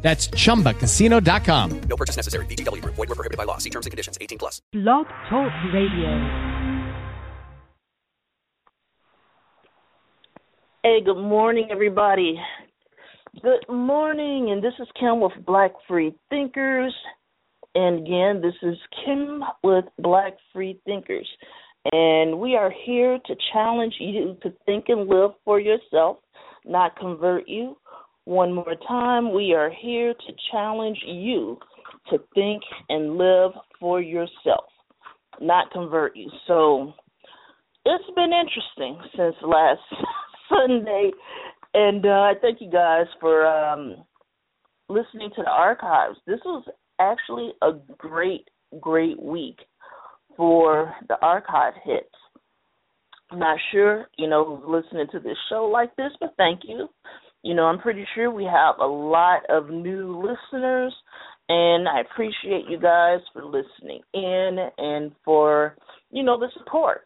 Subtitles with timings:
[0.00, 1.80] That's chumbacasino.com.
[1.80, 2.46] No purchase necessary.
[2.46, 2.94] VGW Group.
[2.94, 3.58] Void were prohibited by law.
[3.58, 4.16] See terms and conditions.
[4.20, 4.62] 18 plus.
[4.72, 6.48] Blog Talk Radio.
[10.84, 12.40] Hey, good morning, everybody.
[13.42, 16.94] Good morning, and this is Kim with Black Free Thinkers.
[17.74, 21.28] And again, this is Kim with Black Free Thinkers.
[21.92, 26.18] And we are here to challenge you to think and live for yourself,
[26.64, 27.76] not convert you.
[28.28, 31.58] One more time, we are here to challenge you
[32.10, 34.66] to think and live for yourself,
[35.40, 36.30] not convert you.
[36.46, 36.92] So
[37.86, 39.80] it's been interesting since last
[40.50, 41.10] Sunday,
[41.72, 44.04] and uh, I thank you guys for um,
[44.90, 46.18] listening to the archives.
[46.26, 46.66] This was
[46.98, 48.46] actually a great,
[48.78, 49.56] great week
[50.36, 52.04] for the archive hits.
[53.30, 56.90] I'm not sure, you know, who's listening to this show like this, but thank you.
[57.42, 60.94] You know, I'm pretty sure we have a lot of new listeners,
[61.48, 65.76] and I appreciate you guys for listening in and for,
[66.10, 67.02] you know, the support.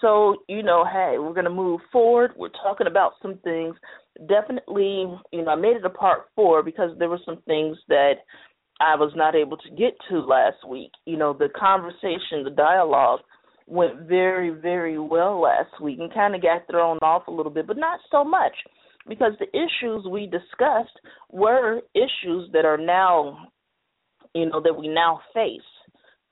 [0.00, 2.32] So, you know, hey, we're going to move forward.
[2.36, 3.76] We're talking about some things.
[4.28, 8.14] Definitely, you know, I made it a part four because there were some things that
[8.80, 10.90] I was not able to get to last week.
[11.04, 13.20] You know, the conversation, the dialogue
[13.66, 17.66] went very, very well last week and kind of got thrown off a little bit,
[17.66, 18.54] but not so much
[19.10, 20.98] because the issues we discussed
[21.30, 23.48] were issues that are now,
[24.34, 25.60] you know, that we now face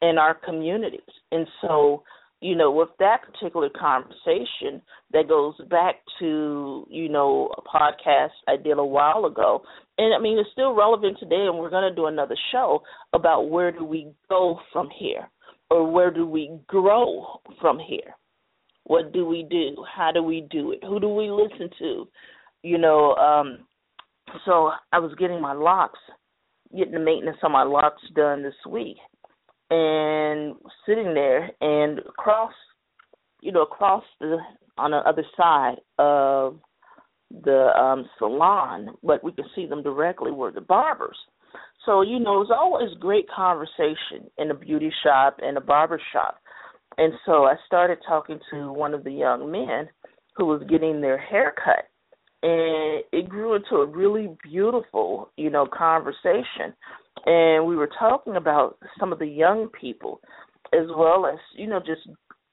[0.01, 1.01] in our communities.
[1.33, 2.05] And so,
[2.41, 4.81] you know, with that particular conversation
[5.13, 9.63] that goes back to, you know, a podcast I did a while ago.
[9.99, 13.51] And I mean, it's still relevant today, and we're going to do another show about
[13.51, 15.29] where do we go from here
[15.69, 18.15] or where do we grow from here?
[18.85, 19.85] What do we do?
[19.93, 20.79] How do we do it?
[20.85, 22.09] Who do we listen to?
[22.63, 23.59] You know, um
[24.45, 25.99] so I was getting my locks,
[26.77, 28.97] getting the maintenance on my locks done this week,
[29.71, 30.55] and
[30.87, 32.53] sitting there and across,
[33.41, 34.39] you know, across the
[34.77, 36.59] on the other side of
[37.45, 41.17] the um salon, but we could see them directly were the barbers.
[41.87, 46.01] So you know, it was always great conversation in a beauty shop and a barber
[46.13, 46.39] shop.
[46.97, 49.89] And so I started talking to one of the young men
[50.37, 51.89] who was getting their hair cut
[52.43, 56.75] and it grew into a really beautiful, you know, conversation.
[57.27, 60.21] And we were talking about some of the young people
[60.73, 62.09] as well as, you know, just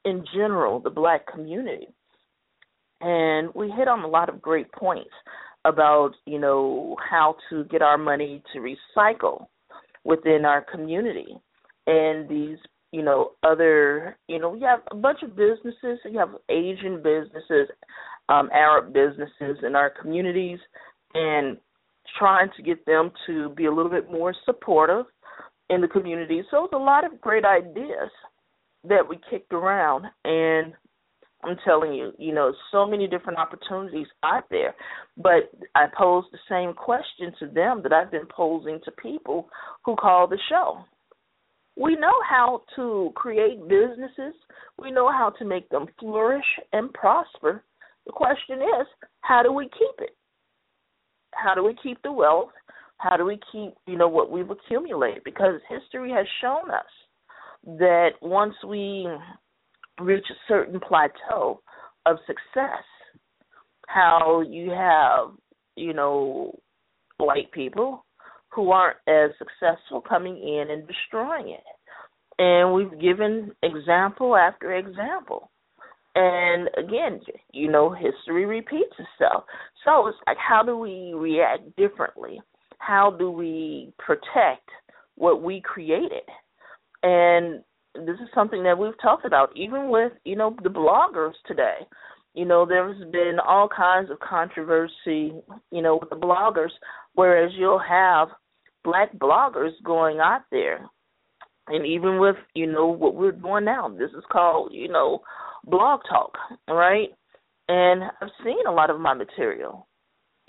[0.06, 1.88] in general, the black community.
[3.02, 5.12] And we hit on a lot of great points
[5.66, 9.48] about, you know, how to get our money to recycle
[10.04, 11.38] within our community.
[11.88, 12.58] And these,
[12.92, 16.00] you know, other, you know, we have a bunch of businesses.
[16.06, 17.68] You have Asian businesses,
[18.30, 20.60] um, Arab businesses in our communities
[21.14, 21.58] and
[22.18, 25.06] trying to get them to be a little bit more supportive
[25.70, 26.44] in the community.
[26.52, 28.10] So it's a lot of great ideas
[28.88, 30.74] that we kicked around and
[31.46, 34.74] I'm telling you, you know, so many different opportunities out there.
[35.18, 39.48] But I posed the same question to them that I've been posing to people
[39.84, 40.80] who call the show.
[41.78, 44.34] We know how to create businesses.
[44.80, 47.64] We know how to make them flourish and prosper.
[48.06, 48.88] The question is,
[49.22, 50.16] how do we keep it?
[51.34, 52.52] How do we keep the wealth?
[52.98, 55.24] How do we keep, you know, what we've accumulated?
[55.24, 56.86] Because history has shown us
[57.66, 59.08] that once we
[60.00, 61.62] reach a certain plateau
[62.06, 62.84] of success,
[63.88, 65.32] how you have,
[65.76, 66.58] you know,
[67.18, 68.06] white people
[68.50, 71.64] who aren't as successful coming in and destroying it.
[72.38, 75.50] And we've given example after example.
[76.16, 77.20] And again,
[77.52, 79.44] you know, history repeats itself.
[79.84, 82.42] So it's like, how do we react differently?
[82.80, 84.70] How do we protect
[85.16, 86.24] what we created?
[87.04, 87.62] And
[87.94, 91.80] this is something that we've talked about, even with, you know, the bloggers today.
[92.34, 95.34] You know, there's been all kinds of controversy,
[95.72, 96.72] you know, with the bloggers,
[97.14, 98.30] whereas you'll have
[98.84, 100.86] black bloggers going out there.
[101.68, 105.22] And even with, you know, what we're doing now, this is called, you know,
[105.66, 107.10] blog talk, right?
[107.68, 109.88] And I've seen a lot of my material,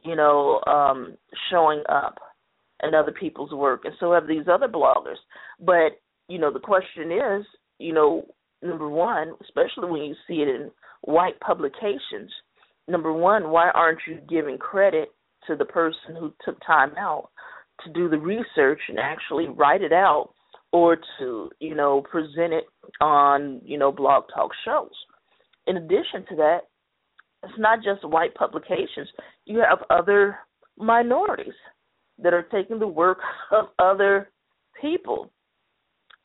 [0.04, 1.16] you know, um,
[1.50, 2.18] showing up
[2.82, 5.16] in other people's work, and so have these other bloggers.
[5.60, 7.46] But you know, the question is,
[7.78, 8.26] you know,
[8.62, 10.70] number one, especially when you see it in
[11.02, 12.30] white publications,
[12.88, 15.10] number one, why aren't you giving credit
[15.46, 17.30] to the person who took time out
[17.84, 20.30] to do the research and actually write it out
[20.72, 22.64] or to, you know, present it
[23.00, 24.90] on, you know, blog talk shows?
[25.66, 26.58] In addition to that,
[27.42, 29.08] it's not just white publications.
[29.44, 30.38] You have other
[30.76, 31.54] minorities
[32.22, 33.18] that are taking the work
[33.52, 34.30] of other
[34.80, 35.30] people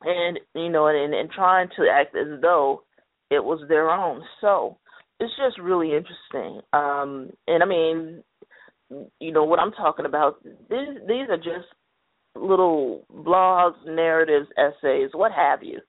[0.03, 2.83] and you know and, and trying to act as though
[3.29, 4.77] it was their own so
[5.19, 8.23] it's just really interesting um and i mean
[9.19, 11.67] you know what i'm talking about these these are just
[12.36, 15.80] little blogs narratives essays what have you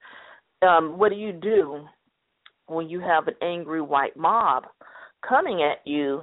[0.67, 1.87] um what do you do
[2.67, 4.65] when you have an angry white mob
[5.27, 6.21] coming at you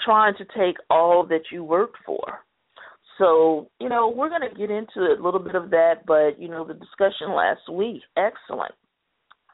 [0.00, 2.40] trying to take all that you worked for
[3.18, 6.48] so, you know, we're going to get into a little bit of that, but, you
[6.48, 8.74] know, the discussion last week, excellent.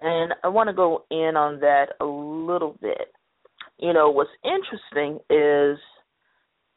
[0.01, 3.13] And I want to go in on that a little bit.
[3.79, 5.79] You know, what's interesting is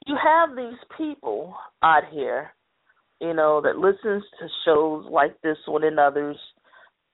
[0.06, 2.52] you have these people out here,
[3.20, 6.38] you know, that listens to shows like this one and others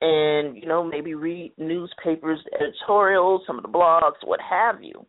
[0.01, 5.05] and, you know, maybe read newspapers, editorials, some of the blogs, what have you.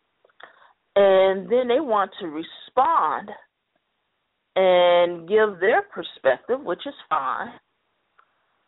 [0.96, 3.30] And then they want to respond–
[4.56, 7.52] and give their perspective, which is fine.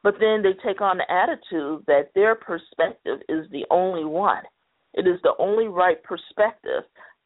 [0.02, 4.42] But then they take on the attitude that their perspective is the only one.
[4.94, 6.82] It is the only right perspective.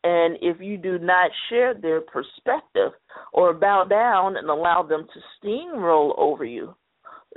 [0.07, 2.93] And if you do not share their perspective
[3.33, 6.77] or bow down and allow them to steamroll over you,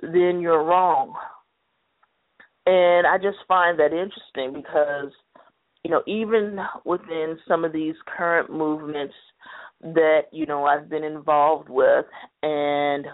[0.03, 1.15] then you're wrong.
[2.67, 5.11] And I just find that interesting because,
[5.83, 9.15] you know, even within some of these current movements
[9.81, 12.05] that you know I've been involved with,
[12.43, 13.07] and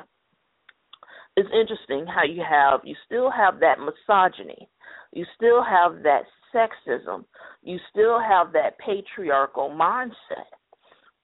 [1.38, 4.68] it's interesting how you have you still have that misogyny,
[5.14, 6.24] you still have that
[6.56, 7.26] sexism,
[7.64, 10.50] you still have that patriarchal mindset,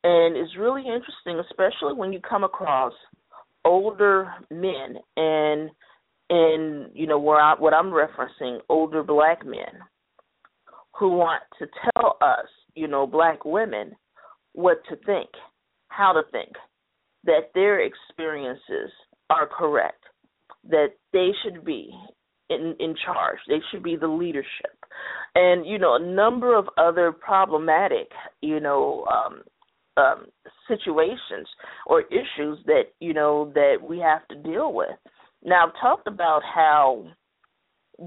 [0.04, 2.94] and it's really interesting, especially when you come across
[3.64, 5.70] older men and
[6.30, 9.82] and you know where I, what I'm referencing older black men
[10.98, 13.96] who want to tell us, you know, black women
[14.54, 15.30] what to think,
[15.88, 16.52] how to think,
[17.24, 18.92] that their experiences
[19.30, 20.04] are correct,
[20.70, 21.92] that they should be
[22.50, 24.81] in in charge, they should be the leadership,
[25.36, 28.10] and you know a number of other problematic,
[28.42, 29.06] you know.
[29.06, 29.42] Um,
[29.98, 30.28] um,
[30.70, 31.48] situations
[31.86, 34.98] or issues that you know that we have to deal with.
[35.44, 37.08] Now, I've talked about how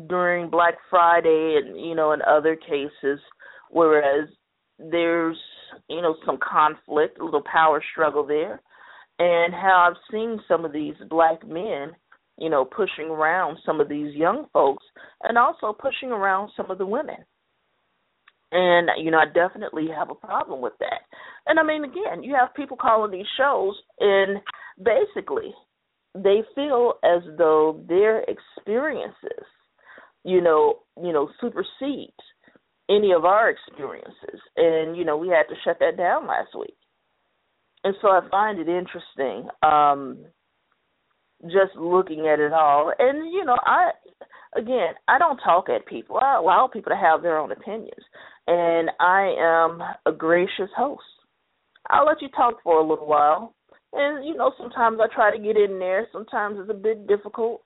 [0.09, 3.21] during Black Friday and you know in other cases,
[3.71, 4.29] whereas
[4.79, 5.37] there's
[5.89, 8.61] you know some conflict, a little power struggle there,
[9.19, 11.93] and how I've seen some of these black men,
[12.39, 14.85] you know, pushing around some of these young folks,
[15.23, 17.17] and also pushing around some of the women.
[18.53, 21.03] And you know, I definitely have a problem with that.
[21.47, 24.41] And I mean, again, you have people calling these shows, and
[24.83, 25.53] basically,
[26.15, 29.45] they feel as though their experiences,
[30.25, 32.15] you know, you know, supersede
[32.89, 34.41] any of our experiences.
[34.57, 36.77] And, you know, we had to shut that down last week.
[37.83, 40.25] And so I find it interesting, um,
[41.45, 42.93] just looking at it all.
[42.99, 43.91] And, you know, I
[44.57, 46.19] again, I don't talk at people.
[46.19, 48.05] I allow people to have their own opinions.
[48.47, 51.03] And I am a gracious host.
[51.91, 53.55] I'll let you talk for a little while.
[53.93, 56.09] And you know, sometimes I try to get in there.
[56.13, 57.63] Sometimes it's a bit difficult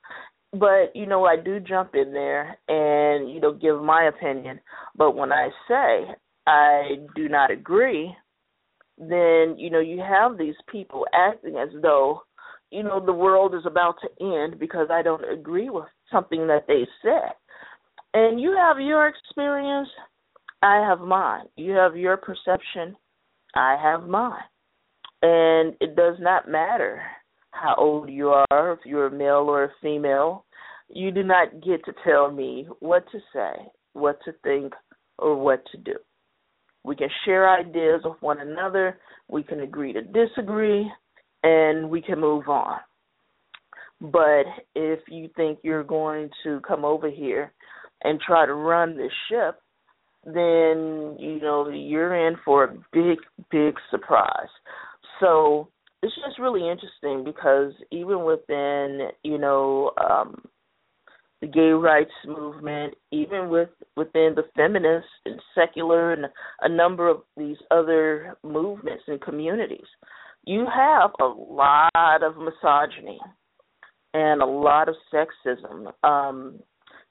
[0.53, 4.61] but you know I do jump in there and you know give my opinion.
[4.97, 6.15] But when I say
[6.47, 8.15] I do not agree,
[8.97, 12.23] then you know you have these people acting as though
[12.71, 16.67] you know the world is about to end because I don't agree with something that
[16.67, 17.33] they said.
[18.15, 19.89] And you have your experience,
[20.63, 21.47] I have mine.
[21.57, 22.97] You have your perception,
[23.55, 24.43] I have mine.
[25.23, 27.03] And it does not matter
[27.51, 30.45] how old you are, if you're a male or a female.
[30.89, 34.73] You do not get to tell me what to say, what to think,
[35.19, 35.95] or what to do.
[36.85, 38.99] We can share ideas with one another,
[39.29, 40.91] we can agree to disagree,
[41.43, 42.79] and we can move on.
[44.01, 47.53] But if you think you're going to come over here
[48.03, 49.61] and try to run this ship,
[50.25, 53.19] then you know you're in for a big,
[53.51, 54.49] big surprise.
[55.21, 55.69] So
[56.03, 60.43] it's just really interesting because even within you know um
[61.41, 66.27] the gay rights movement, even with within the feminist and secular and
[66.63, 69.87] a number of these other movements and communities,
[70.49, 73.19] you have a lot of misogyny.
[74.15, 75.93] and a lot of sexism.
[76.03, 76.61] Um,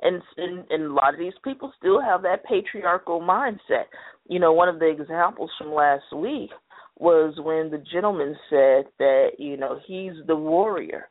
[0.01, 3.86] and, and and a lot of these people still have that patriarchal mindset.
[4.29, 6.51] You know, one of the examples from last week
[7.00, 11.10] was when the gentleman said that you know he's the warrior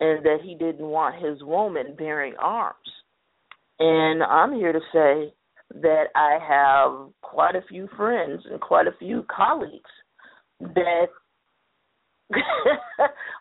[0.00, 2.76] and that he didn't want his woman bearing arms.
[3.78, 5.34] And I'm here to say
[5.82, 9.90] that I have quite a few friends and quite a few colleagues
[10.60, 11.06] that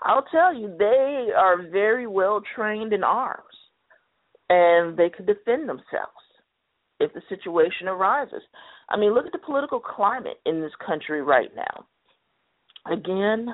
[0.04, 3.44] I'll tell you they are very well trained in arms
[4.50, 6.12] and they can defend themselves
[7.00, 8.42] if the situation arises.
[8.90, 11.86] I mean, look at the political climate in this country right now.
[12.92, 13.48] Again,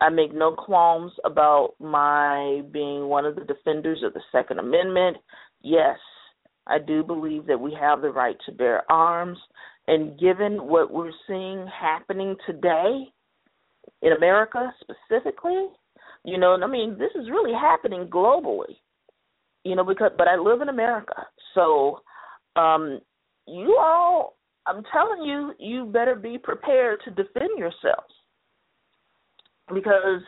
[0.00, 5.16] I make no qualms about my being one of the defenders of the Second Amendment.
[5.62, 5.98] Yes,
[6.66, 9.38] I do believe that we have the right to bear arms.
[9.88, 13.06] And given what we're seeing happening today
[14.02, 15.66] in America specifically,
[16.24, 18.76] you know, I mean, this is really happening globally
[19.66, 22.00] you know, because but I live in America, so
[22.54, 23.00] um,
[23.48, 28.14] you all, I'm telling you, you better be prepared to defend yourselves
[29.74, 30.22] because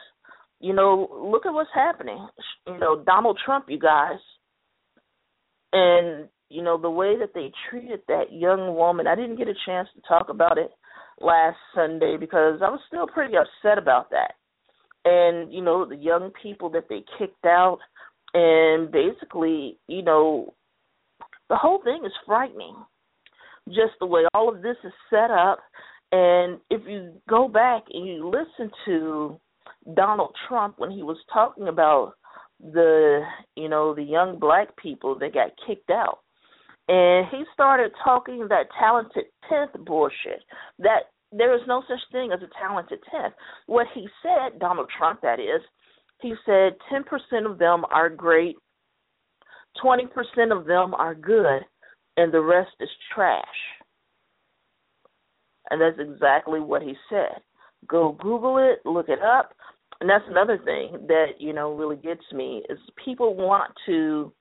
[0.60, 2.26] you know, look at what's happening.
[2.66, 4.18] You know, Donald Trump, you guys,
[5.72, 9.06] and you know the way that they treated that young woman.
[9.06, 10.72] I didn't get a chance to talk about it
[11.20, 14.34] last Sunday because I was still pretty upset about that.
[15.04, 17.78] And you know, the young people that they kicked out
[18.34, 20.54] and basically, you know,
[21.48, 22.76] the whole thing is frightening.
[23.68, 25.58] Just the way all of this is set up.
[26.10, 29.38] And if you go back and you listen to
[29.94, 32.14] Donald Trump when he was talking about
[32.60, 33.20] the,
[33.56, 36.20] you know, the young black people that got kicked out,
[36.88, 40.42] and he started talking that talented tenth bullshit.
[40.78, 43.35] That there is no such thing as a talented tenth.
[43.66, 45.61] What he said, Donald Trump, that is,
[46.21, 48.57] he said 10% of them are great,
[49.85, 50.07] 20%
[50.50, 51.62] of them are good,
[52.16, 53.45] and the rest is trash.
[55.71, 57.42] And that's exactly what he said.
[57.87, 59.52] Go Google it, look it up.
[60.00, 64.33] And that's another thing that, you know, really gets me is people want to,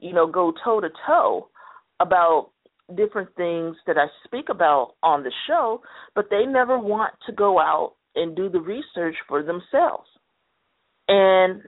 [0.00, 1.48] you know, go toe to toe
[2.00, 2.50] about
[2.96, 5.82] different things that I speak about on the show,
[6.14, 10.08] but they never want to go out and do the research for themselves.
[11.08, 11.62] And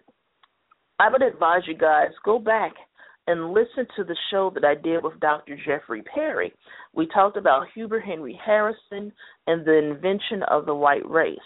[0.99, 2.73] I would advise you guys go back
[3.26, 5.59] and listen to the show that I did with Dr.
[5.66, 6.52] Jeffrey Perry.
[6.95, 9.12] We talked about Hubert Henry Harrison
[9.47, 11.38] and the invention of the white race.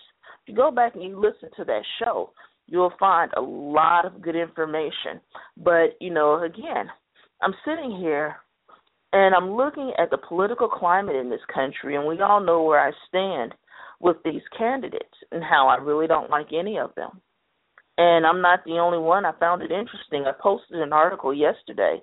[0.43, 2.33] If you go back and you listen to that show,
[2.67, 5.21] you'll find a lot of good information.
[5.57, 6.91] But, you know, again,
[7.43, 8.37] I'm sitting here
[9.13, 12.81] and I'm looking at the political climate in this country, and we all know where
[12.81, 13.55] I stand
[14.01, 17.21] with these candidates and how I really don't like any of them.
[17.99, 19.27] And I'm not the only one.
[19.27, 20.25] I found it interesting.
[20.27, 22.01] I posted an article yesterday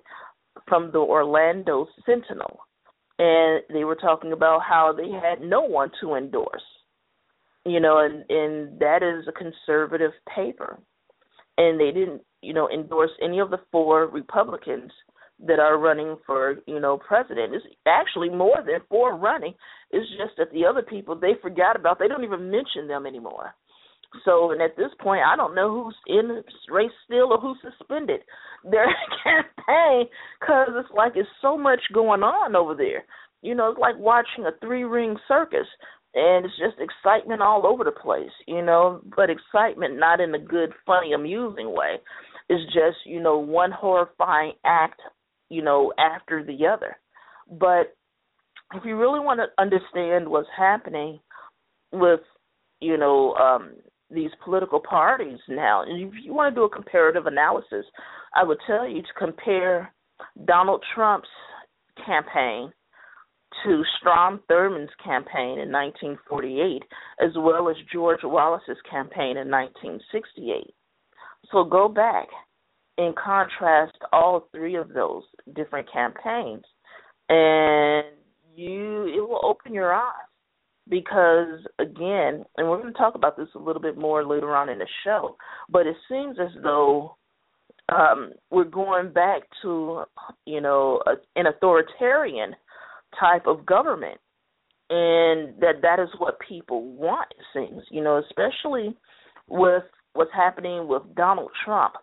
[0.68, 2.60] from the Orlando Sentinel,
[3.18, 6.62] and they were talking about how they had no one to endorse.
[7.64, 10.78] You know, and and that is a conservative paper,
[11.56, 14.92] and they didn't, you know, endorse any of the four Republicans
[15.46, 17.54] that are running for, you know, president.
[17.54, 19.54] It's actually more than four running.
[19.90, 21.98] It's just that the other people they forgot about.
[21.98, 23.54] They don't even mention them anymore.
[24.24, 26.42] So, and at this point, I don't know who's in the
[26.72, 28.20] race still or who's suspended
[28.64, 28.86] their
[29.22, 30.06] campaign
[30.40, 33.04] because it's like it's so much going on over there.
[33.42, 35.66] You know, it's like watching a three ring circus,
[36.14, 38.32] and it's just excitement all over the place.
[38.46, 41.96] You know, but excitement not in a good, funny, amusing way.
[42.48, 45.00] It's just you know one horrifying act,
[45.48, 46.96] you know, after the other.
[47.50, 47.96] But
[48.74, 51.20] if you really want to understand what's happening
[51.92, 52.20] with
[52.80, 53.72] you know um
[54.10, 55.82] these political parties now.
[55.82, 57.84] And if you want to do a comparative analysis,
[58.34, 59.92] I would tell you to compare
[60.46, 61.28] Donald Trump's
[62.06, 62.72] campaign
[63.64, 66.82] to Strom Thurmond's campaign in 1948,
[67.20, 70.74] as well as George Wallace's campaign in 1968.
[71.50, 72.28] So go back
[72.98, 75.22] and contrast all three of those
[75.54, 76.64] different campaigns,
[77.28, 78.04] and
[78.54, 80.12] you it will open your eyes
[80.88, 84.68] because again, and we're going to talk about this a little bit more later on
[84.68, 85.36] in the show,
[85.70, 87.16] but it seems as though
[87.90, 90.04] um, we're going back to
[90.44, 92.54] you know a, an authoritarian
[93.18, 94.18] type of government,
[94.90, 97.28] and that that is what people want.
[97.38, 98.96] It seems you know, especially
[99.46, 101.94] with what's happening with Donald Trump.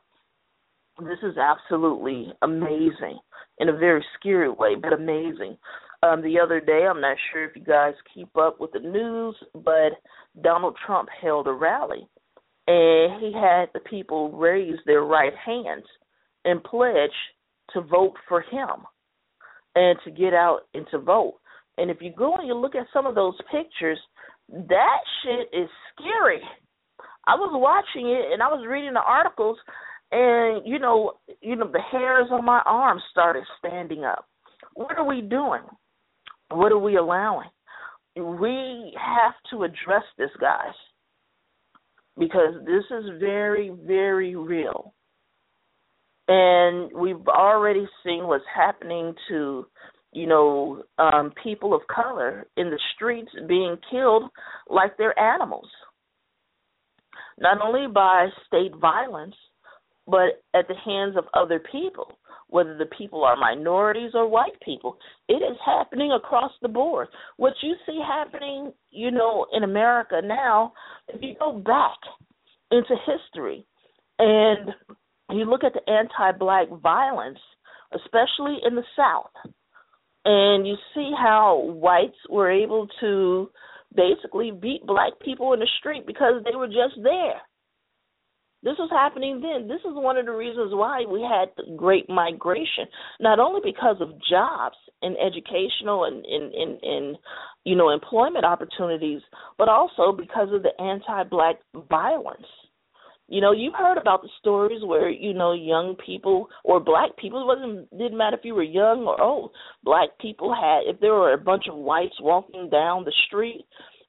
[0.99, 3.19] This is absolutely amazing
[3.59, 5.57] in a very scary way, but amazing
[6.03, 6.85] um, the other day.
[6.89, 9.93] I'm not sure if you guys keep up with the news, but
[10.41, 12.07] Donald Trump held a rally.
[12.67, 15.85] and he had the people raise their right hands
[16.45, 17.11] and pledge
[17.73, 18.85] to vote for him
[19.75, 21.35] and to get out and to vote.
[21.77, 23.99] And if you go and you look at some of those pictures,
[24.49, 26.41] that shit is scary.
[27.27, 29.57] I was watching it and I was reading the articles
[30.15, 34.25] and you know, you know the hairs on my arms started standing up.
[34.74, 35.63] What are we doing?
[36.50, 37.50] What are we allowing?
[38.15, 40.74] We have to address this, guys,
[42.17, 44.93] because this is very, very real.
[46.29, 49.67] And we've already seen what's happening to,
[50.13, 54.24] you know, um, people of color in the streets being killed
[54.69, 55.67] like they're animals.
[57.38, 59.36] Not only by state violence,
[60.07, 64.97] but at the hands of other people whether the people are minorities or white people.
[65.27, 67.07] It is happening across the board.
[67.38, 70.74] What you see happening, you know, in America now,
[71.07, 71.97] if you go back
[72.71, 73.65] into history
[74.19, 74.69] and
[75.31, 77.39] you look at the anti black violence,
[77.93, 79.31] especially in the South,
[80.24, 83.50] and you see how whites were able to
[83.95, 87.41] basically beat black people in the street because they were just there.
[88.65, 89.67] This was happening then.
[89.67, 92.86] This is one of the reasons why we had the great migration,
[93.19, 97.15] not only because of jobs and educational and in in
[97.63, 99.22] you know employment opportunities,
[99.60, 101.57] but also because of the anti-black
[101.89, 102.48] violence.
[103.27, 107.41] You know, you've heard about the stories where you know young people or black people.
[107.41, 109.51] It wasn't didn't matter if you were young or old.
[109.84, 113.63] Black people had if there were a bunch of whites walking down the street,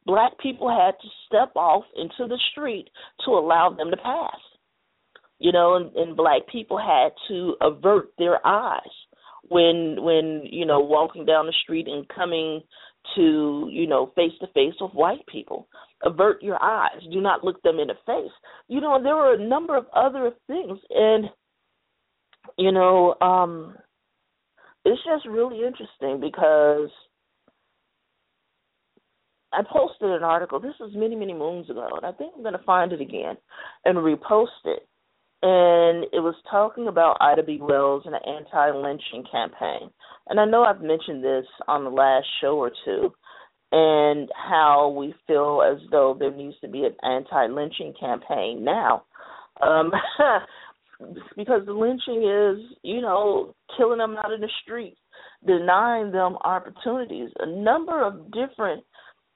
[0.06, 2.88] black people had to step off into the street
[3.24, 4.38] to allow them to pass.
[5.38, 8.80] You know, and, and black people had to avert their eyes
[9.48, 12.62] when when you know walking down the street and coming
[13.14, 15.68] to you know face to face with white people.
[16.02, 17.02] Avert your eyes.
[17.12, 18.32] Do not look them in the face.
[18.68, 21.26] You know there were a number of other things and
[22.56, 23.76] you know um
[24.84, 26.90] it's just really interesting because
[29.56, 30.60] I posted an article.
[30.60, 33.36] This was many, many moons ago, and I think I'm going to find it again
[33.86, 34.86] and repost it.
[35.42, 37.58] And it was talking about Ida B.
[37.60, 39.90] Wells and an anti-lynching campaign.
[40.28, 43.14] And I know I've mentioned this on the last show or two,
[43.72, 49.04] and how we feel as though there needs to be an anti-lynching campaign now.
[49.62, 49.90] Um,
[51.36, 54.98] because the lynching is, you know, killing them out in the streets,
[55.46, 58.84] denying them opportunities, a number of different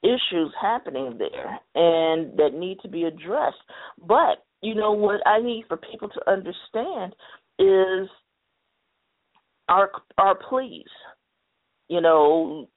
[0.02, 3.58] issues happening there and that need to be addressed.
[4.06, 7.14] But, you know, what I need for people to understand
[7.58, 8.08] is
[9.68, 10.88] our our pleas,
[11.88, 12.68] you know,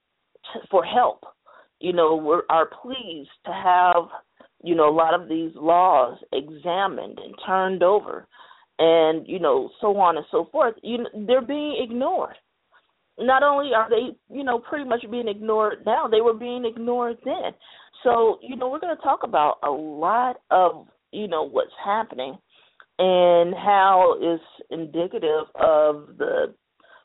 [0.54, 1.24] t- for help.
[1.80, 4.06] You know, we're our pleas to have,
[4.64, 8.28] you know, a lot of these laws examined and turned over
[8.80, 10.76] and, you know, so on and so forth.
[10.82, 12.36] You know, they're being ignored
[13.20, 17.18] not only are they, you know, pretty much being ignored now, they were being ignored
[17.24, 17.54] then.
[18.04, 22.38] So, you know, we're going to talk about a lot of, you know, what's happening
[23.00, 26.54] and how it's indicative of the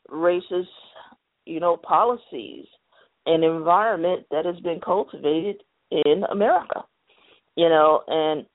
[0.09, 0.65] racist,
[1.45, 2.65] you know, policies
[3.25, 5.57] and environment that has been cultivated
[5.91, 6.83] in America.
[7.55, 8.45] You know, and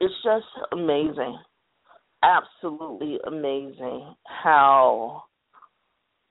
[0.00, 1.38] it's just amazing.
[2.22, 5.24] Absolutely amazing how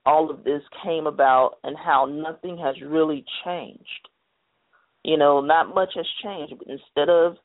[0.08, 4.08] all of this came about and how nothing has really changed.
[5.04, 6.54] You know, not much has changed.
[6.66, 7.36] Instead of,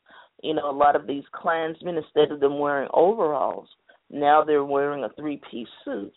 [0.42, 3.68] you know, a lot of these Klansmen, instead of them wearing overalls,
[4.10, 6.12] now they're wearing a three piece suit.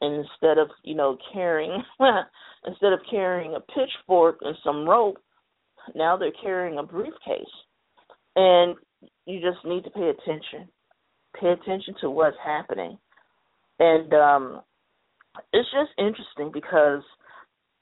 [0.00, 1.82] And instead of, you know, carrying
[2.64, 5.18] instead of carrying a pitchfork and some rope,
[5.96, 7.44] now they're carrying a briefcase.
[8.36, 8.76] And
[9.26, 10.68] you just need to pay attention.
[11.40, 12.98] Pay attention to what's happening.
[13.80, 14.60] And um
[15.52, 17.02] it's just interesting because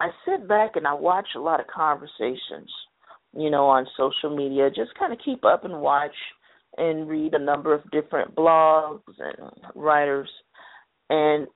[0.01, 2.71] I sit back and I watch a lot of conversations,
[3.37, 6.15] you know, on social media, just kind of keep up and watch
[6.77, 10.29] and read a number of different blogs and writers.
[11.09, 11.47] And,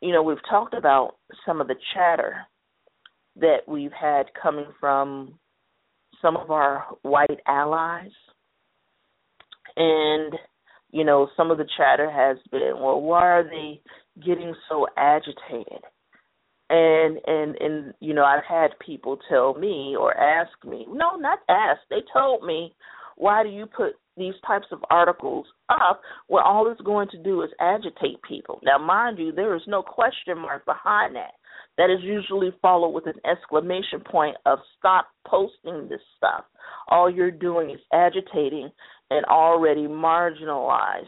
[0.00, 2.36] you know, we've talked about some of the chatter
[3.36, 5.38] that we've had coming from
[6.22, 8.12] some of our white allies.
[9.76, 10.32] And,
[10.92, 13.80] you know, some of the chatter has been, well, why are they
[14.24, 15.82] getting so agitated.
[16.68, 21.38] And and and you know i've had people tell me or ask me no not
[21.48, 21.80] ask.
[21.90, 22.74] They told me
[23.14, 27.42] why do you put these types of articles up when all it's going to do
[27.42, 31.34] is agitate people now mind you there is no question mark behind that.
[31.78, 36.44] That is usually followed with an exclamation point of stop posting this stuff.
[36.88, 38.70] All you're doing is agitating
[39.10, 41.04] an already marginalized,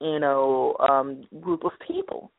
[0.00, 2.30] you know, um, group of people.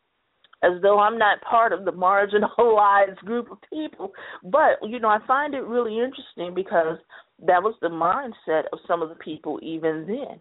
[0.63, 4.13] As though I'm not part of the marginalized group of people.
[4.43, 6.97] But, you know, I find it really interesting because
[7.45, 10.39] that was the mindset of some of the people even then.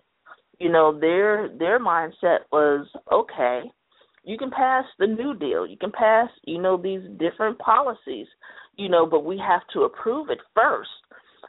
[0.59, 3.63] You know, their their mindset was okay,
[4.25, 8.27] you can pass the New Deal, you can pass, you know, these different policies,
[8.77, 10.91] you know, but we have to approve it first.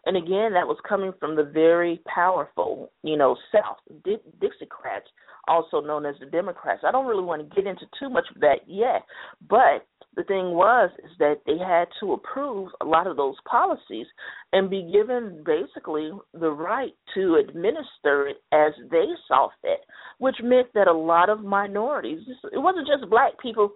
[0.05, 5.07] And again, that was coming from the very powerful, you know, South, Dixiecrats,
[5.47, 6.83] also known as the Democrats.
[6.85, 9.03] I don't really want to get into too much of that yet,
[9.49, 14.05] but the thing was is that they had to approve a lot of those policies
[14.51, 19.79] and be given basically the right to administer it as they saw fit,
[20.19, 22.19] which meant that a lot of minorities,
[22.51, 23.71] it wasn't just black people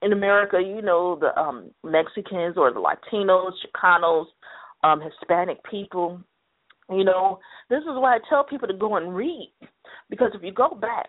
[0.00, 4.26] in America, you know, the um Mexicans or the Latinos, Chicanos,
[4.82, 6.20] um Hispanic people,
[6.90, 7.38] you know,
[7.70, 9.52] this is why I tell people to go and read
[10.12, 11.08] because if you go back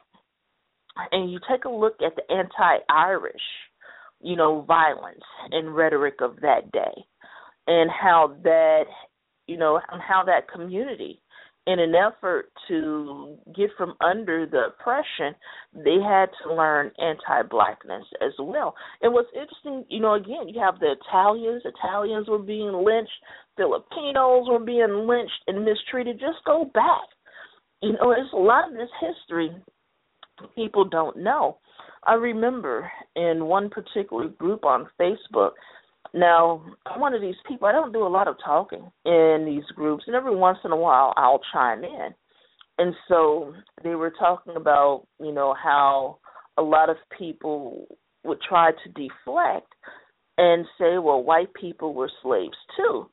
[1.11, 3.41] and you take a look at the anti-Irish
[4.23, 7.05] you know, violence and rhetoric of that day
[7.67, 8.85] and how that,
[9.47, 11.19] you know, how that community,
[11.65, 15.33] in an effort to get from under the oppression,
[15.73, 18.75] they had to learn anti blackness as well.
[19.01, 23.11] And what's interesting, you know, again, you have the Italians, Italians were being lynched,
[23.55, 26.19] Filipinos were being lynched and mistreated.
[26.19, 27.07] Just go back.
[27.83, 29.51] You know, there's a lot of this history
[30.55, 31.57] people don't know.
[32.07, 35.51] I remember in one particular group on Facebook.
[36.13, 37.67] Now, I'm one of these people.
[37.67, 40.77] I don't do a lot of talking in these groups, and every once in a
[40.77, 42.09] while I'll chime in.
[42.77, 46.19] And so they were talking about, you know, how
[46.57, 47.85] a lot of people
[48.23, 49.67] would try to deflect
[50.37, 53.09] and say, well, white people were slaves too.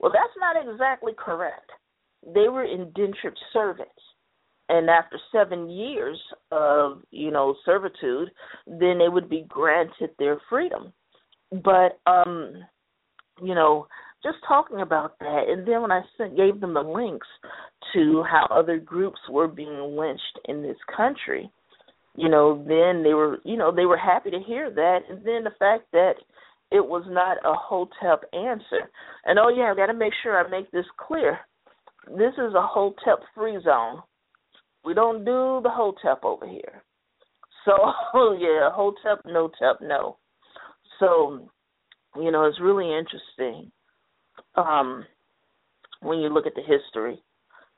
[0.00, 1.70] Well, that's not exactly correct.
[2.34, 3.92] They were indentured servants
[4.68, 6.18] and after seven years
[6.50, 8.30] of you know servitude
[8.66, 10.92] then they would be granted their freedom.
[11.50, 12.54] But um
[13.42, 13.86] you know
[14.22, 17.26] just talking about that and then when i sent gave them the links
[17.94, 21.48] to how other groups were being lynched in this country
[22.16, 25.44] you know then they were you know they were happy to hear that and then
[25.44, 26.14] the fact that
[26.70, 28.90] it was not a hotep answer.
[29.24, 31.38] And oh yeah i got to make sure i make this clear.
[32.08, 34.02] This is a hotep free zone
[34.84, 36.82] we don't do the hotep over here.
[37.64, 37.72] So
[38.38, 40.18] yeah, hotep, no tep, no.
[40.98, 41.50] So,
[42.16, 43.70] you know, it's really interesting
[44.56, 45.04] um,
[46.00, 47.22] when you look at the history.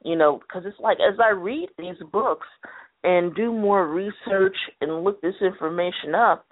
[0.02, 2.46] You know, because it's like as I read these books
[3.04, 6.46] and do more research and look this information up,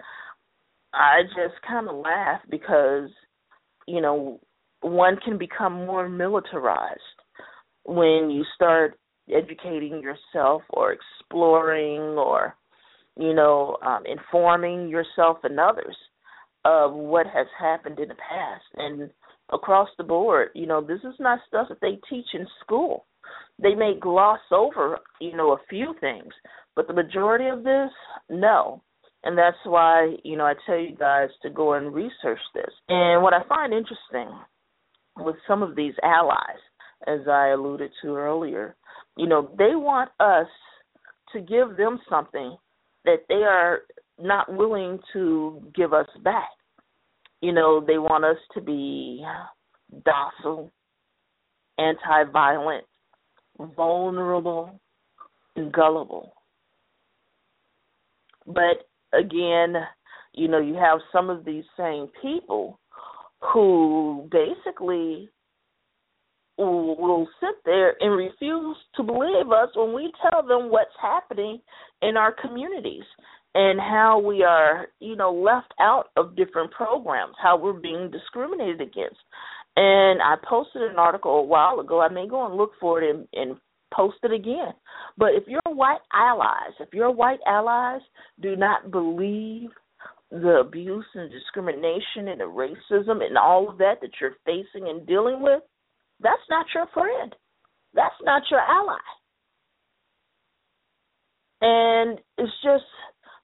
[0.93, 3.09] I just kind of laugh because,
[3.87, 4.39] you know,
[4.81, 7.01] one can become more militarized
[7.85, 8.99] when you start
[9.33, 12.55] educating yourself or exploring or
[13.17, 15.95] you know um, informing yourself and others
[16.65, 18.65] of what has happened in the past.
[18.75, 19.09] And
[19.51, 23.05] across the board you know this is not stuff that they teach in school.
[23.61, 26.33] They may gloss over you know a few things
[26.75, 27.91] but the majority of this
[28.29, 28.81] no.
[29.23, 32.71] And that's why you know i tell you guys to go and research this.
[32.87, 34.37] And what i find interesting
[35.17, 36.61] with some of these allies
[37.07, 38.75] as i alluded to earlier
[39.19, 40.47] you know, they want us
[41.33, 42.55] to give them something
[43.03, 43.79] that they are
[44.17, 46.47] not willing to give us back.
[47.41, 49.25] You know, they want us to be
[50.05, 50.71] docile,
[51.77, 52.85] anti violent,
[53.75, 54.79] vulnerable,
[55.57, 56.31] and gullible.
[58.47, 59.75] But again,
[60.33, 62.79] you know, you have some of these same people
[63.41, 65.29] who basically
[66.65, 71.59] will sit there and refuse to believe us when we tell them what's happening
[72.01, 73.03] in our communities
[73.55, 78.81] and how we are, you know, left out of different programs, how we're being discriminated
[78.81, 79.19] against.
[79.75, 82.01] And I posted an article a while ago.
[82.01, 83.57] I may go and look for it and, and
[83.93, 84.73] post it again.
[85.17, 88.01] But if you're white allies, if you're white allies
[88.41, 89.69] do not believe
[90.31, 95.07] the abuse and discrimination and the racism and all of that that you're facing and
[95.07, 95.63] dealing with,
[96.21, 97.35] that's not your friend.
[97.93, 98.99] That's not your ally.
[101.61, 102.85] And it's just,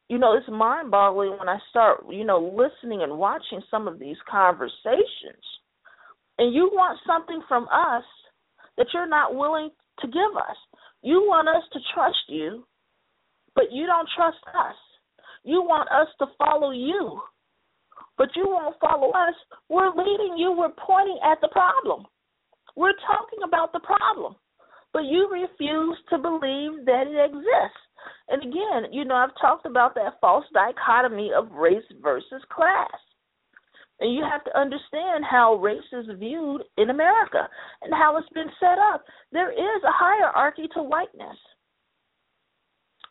[0.07, 3.99] you know, it's mind boggling when I start, you know, listening and watching some of
[3.99, 5.43] these conversations.
[6.37, 8.03] And you want something from us
[8.77, 10.57] that you're not willing to give us.
[11.01, 12.65] You want us to trust you,
[13.53, 14.75] but you don't trust us.
[15.43, 17.21] You want us to follow you,
[18.17, 19.35] but you won't follow us.
[19.69, 22.05] We're leading you, we're pointing at the problem.
[22.75, 24.35] We're talking about the problem.
[24.95, 27.83] but you refuse to believe that it exists.
[28.29, 32.95] And again, you know, I've talked about that false dichotomy of race versus class.
[33.99, 37.45] And you have to understand how race is viewed in America
[37.81, 39.03] and how it's been set up.
[39.33, 41.37] There is a hierarchy to whiteness.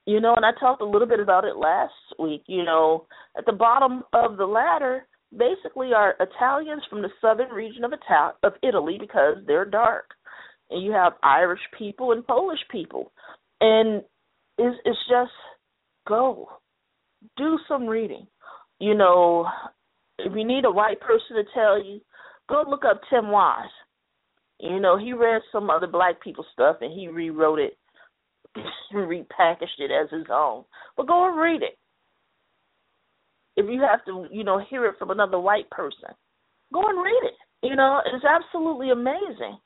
[0.06, 2.44] You know, and I talked a little bit about it last week.
[2.46, 7.84] You know, at the bottom of the ladder basically are Italians from the southern region
[7.84, 10.14] of Ital- of Italy because they're dark.
[10.70, 13.12] And you have Irish people and Polish people.
[13.60, 14.02] And
[14.58, 15.32] it's it's just
[16.06, 16.48] go.
[17.36, 18.26] Do some reading.
[18.78, 19.46] You know,
[20.18, 22.00] if you need a white person to tell you,
[22.48, 23.64] go look up Tim Wise.
[24.60, 27.78] You know, he read some other black people stuff and he rewrote it,
[28.94, 30.64] repackaged it as his own.
[30.96, 31.78] But go and read it.
[33.56, 36.10] If you have to, you know, hear it from another white person,
[36.72, 37.34] go and read it.
[37.62, 39.58] You know, it's absolutely amazing.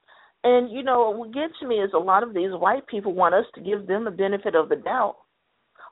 [0.45, 3.47] And you know, what gets me is a lot of these white people want us
[3.55, 5.17] to give them the benefit of the doubt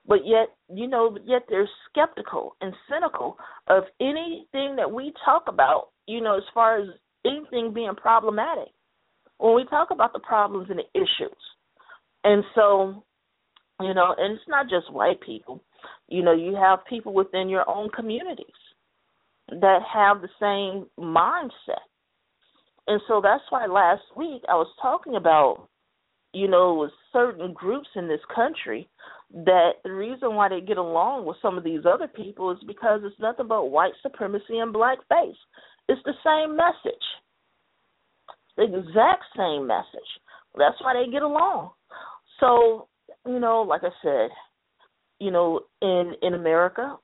[0.08, 3.36] but yet you know yet they're skeptical and cynical
[3.68, 6.88] of anything that we talk about you know as far as
[7.24, 8.68] anything being problematic
[9.38, 11.36] when we talk about the problems and the issues
[12.24, 13.02] and so
[13.80, 15.62] you know and it's not just white people
[16.08, 18.46] you know you have people within your own communities
[19.48, 21.84] that have the same mindset
[22.86, 25.68] and so that's why last week i was talking about
[26.32, 28.88] you know certain groups in this country
[29.32, 33.00] that the reason why they get along with some of these other people is because
[33.04, 35.34] it's nothing but white supremacy and blackface.
[35.88, 37.02] It's the same message,
[38.56, 40.08] the exact same message.
[40.56, 41.70] That's why they get along.
[42.40, 42.88] So,
[43.26, 44.30] you know, like I said,
[45.18, 46.96] you know, in in America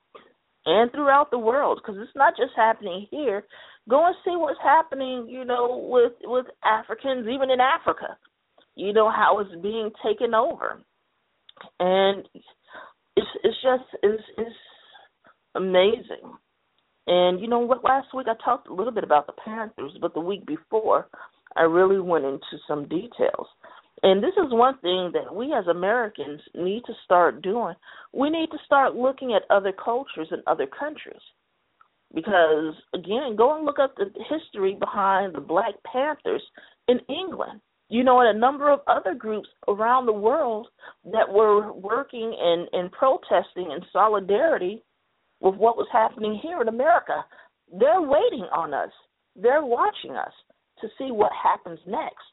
[0.66, 3.44] and throughout the world, because it's not just happening here.
[3.88, 8.16] Go and see what's happening, you know, with with Africans, even in Africa.
[8.74, 10.82] You know how it's being taken over
[11.80, 12.26] and
[13.16, 14.56] it's it's just it's it's
[15.54, 16.36] amazing.
[17.06, 17.84] And you know what?
[17.84, 21.08] Last week I talked a little bit about the Panthers, but the week before
[21.56, 23.46] I really went into some details.
[24.02, 27.74] And this is one thing that we as Americans need to start doing.
[28.12, 31.22] We need to start looking at other cultures and other countries.
[32.14, 36.42] Because again, go and look up the history behind the Black Panthers
[36.88, 37.60] in England
[37.92, 40.66] you know, and a number of other groups around the world
[41.12, 44.82] that were working and, and protesting in solidarity
[45.40, 47.22] with what was happening here in America.
[47.70, 48.88] They're waiting on us.
[49.36, 50.32] They're watching us
[50.80, 52.32] to see what happens next.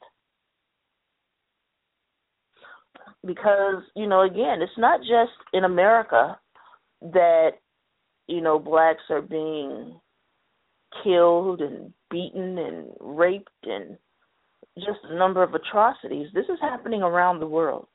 [3.26, 6.38] Because, you know, again, it's not just in America
[7.02, 7.50] that,
[8.26, 10.00] you know, blacks are being
[11.04, 13.96] killed and beaten and raped and
[14.78, 16.28] just a number of atrocities.
[16.32, 17.86] This is happening around the world.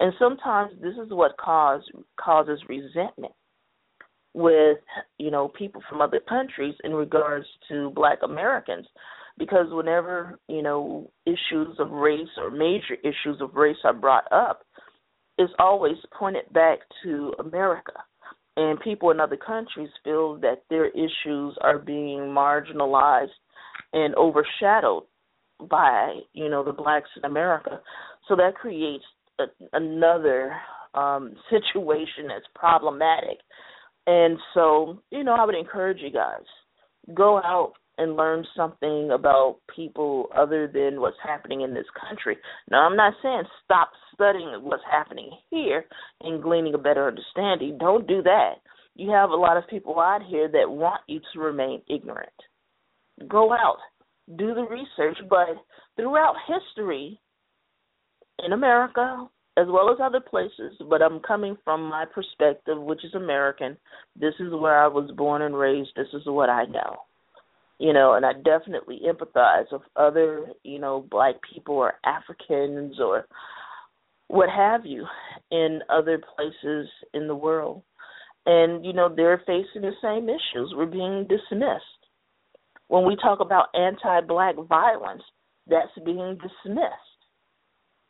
[0.00, 1.82] And sometimes this is what cause
[2.20, 3.32] causes resentment
[4.34, 4.78] with,
[5.18, 8.86] you know, people from other countries in regards to black Americans.
[9.38, 14.62] Because whenever, you know, issues of race or major issues of race are brought up,
[15.38, 17.92] it's always pointed back to America.
[18.56, 23.30] And people in other countries feel that their issues are being marginalized
[23.92, 25.04] and overshadowed
[25.70, 27.80] by you know the blacks in America.
[28.28, 29.04] So that creates
[29.38, 30.54] a, another
[30.94, 33.38] um, situation that's problematic.
[34.06, 36.44] And so you know I would encourage you guys
[37.14, 42.36] go out and learn something about people other than what's happening in this country.
[42.70, 45.84] Now, I'm not saying stop studying what's happening here
[46.22, 47.78] and gleaning a better understanding.
[47.78, 48.54] Don't do that.
[48.94, 52.30] You have a lot of people out here that want you to remain ignorant.
[53.28, 53.78] Go out,
[54.36, 55.48] do the research, but
[55.96, 57.20] throughout history
[58.44, 59.28] in America
[59.58, 63.76] as well as other places, but I'm coming from my perspective, which is American.
[64.18, 65.90] This is where I was born and raised.
[65.94, 66.96] This is what I know.
[67.82, 73.26] You know, and I definitely empathize with other, you know, black people or Africans or
[74.28, 75.04] what have you
[75.50, 77.82] in other places in the world.
[78.46, 80.72] And, you know, they're facing the same issues.
[80.76, 82.02] We're being dismissed
[82.92, 85.22] when we talk about anti black violence,
[85.66, 86.92] that's being dismissed.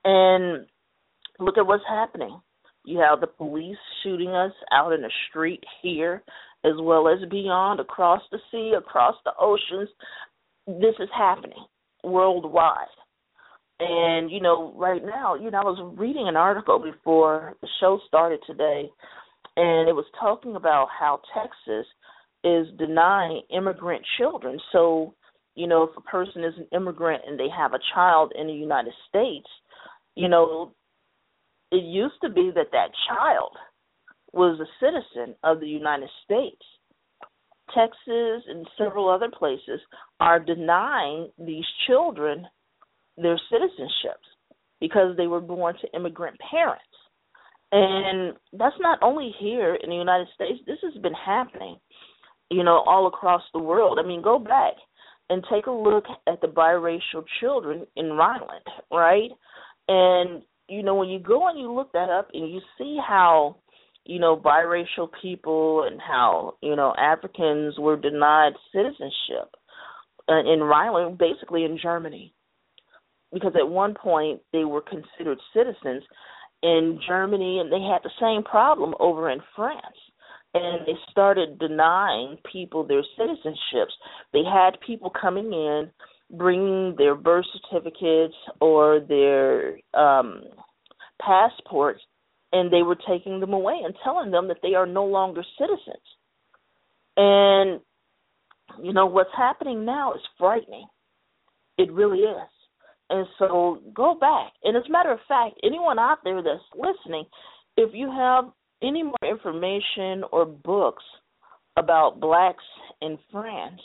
[0.04, 0.66] And
[1.38, 2.40] look at what's happening.
[2.84, 6.24] You have the police shooting us out in the street here,
[6.64, 9.88] as well as beyond, across the sea, across the oceans.
[10.66, 11.64] This is happening
[12.04, 12.86] worldwide.
[13.80, 17.98] And, you know, right now, you know, I was reading an article before the show
[18.06, 18.88] started today,
[19.56, 21.86] and it was talking about how Texas
[22.44, 24.58] is denying immigrant children.
[24.70, 25.14] So,
[25.56, 28.52] you know, if a person is an immigrant and they have a child in the
[28.52, 29.48] United States,
[30.14, 30.72] you know,
[31.72, 33.56] it used to be that that child
[34.32, 36.62] was a citizen of the United States.
[37.74, 39.80] Texas and several other places
[40.20, 42.46] are denying these children
[43.16, 44.28] their citizenships
[44.80, 46.84] because they were born to immigrant parents.
[47.70, 51.76] And that's not only here in the United States, this has been happening,
[52.50, 53.98] you know, all across the world.
[54.02, 54.74] I mean, go back
[55.30, 59.30] and take a look at the biracial children in Rhineland, right?
[59.88, 63.56] And, you know, when you go and you look that up and you see how,
[64.04, 69.54] you know, biracial people and how, you know, Africans were denied citizenship
[70.28, 72.34] uh, in Rhineland, basically in Germany.
[73.32, 76.02] Because at one point they were considered citizens
[76.62, 79.96] in Germany, and they had the same problem over in France.
[80.54, 83.92] And they started denying people their citizenships.
[84.34, 85.90] They had people coming in,
[86.30, 90.42] bringing their birth certificates or their um,
[91.20, 92.02] passports,
[92.52, 96.02] and they were taking them away and telling them that they are no longer citizens.
[97.16, 97.80] And
[98.82, 100.86] you know what's happening now is frightening.
[101.78, 102.48] It really is.
[103.10, 104.52] And so go back.
[104.64, 107.24] And as a matter of fact, anyone out there that's listening,
[107.76, 108.46] if you have
[108.82, 111.04] any more information or books
[111.76, 112.64] about blacks
[113.00, 113.80] in France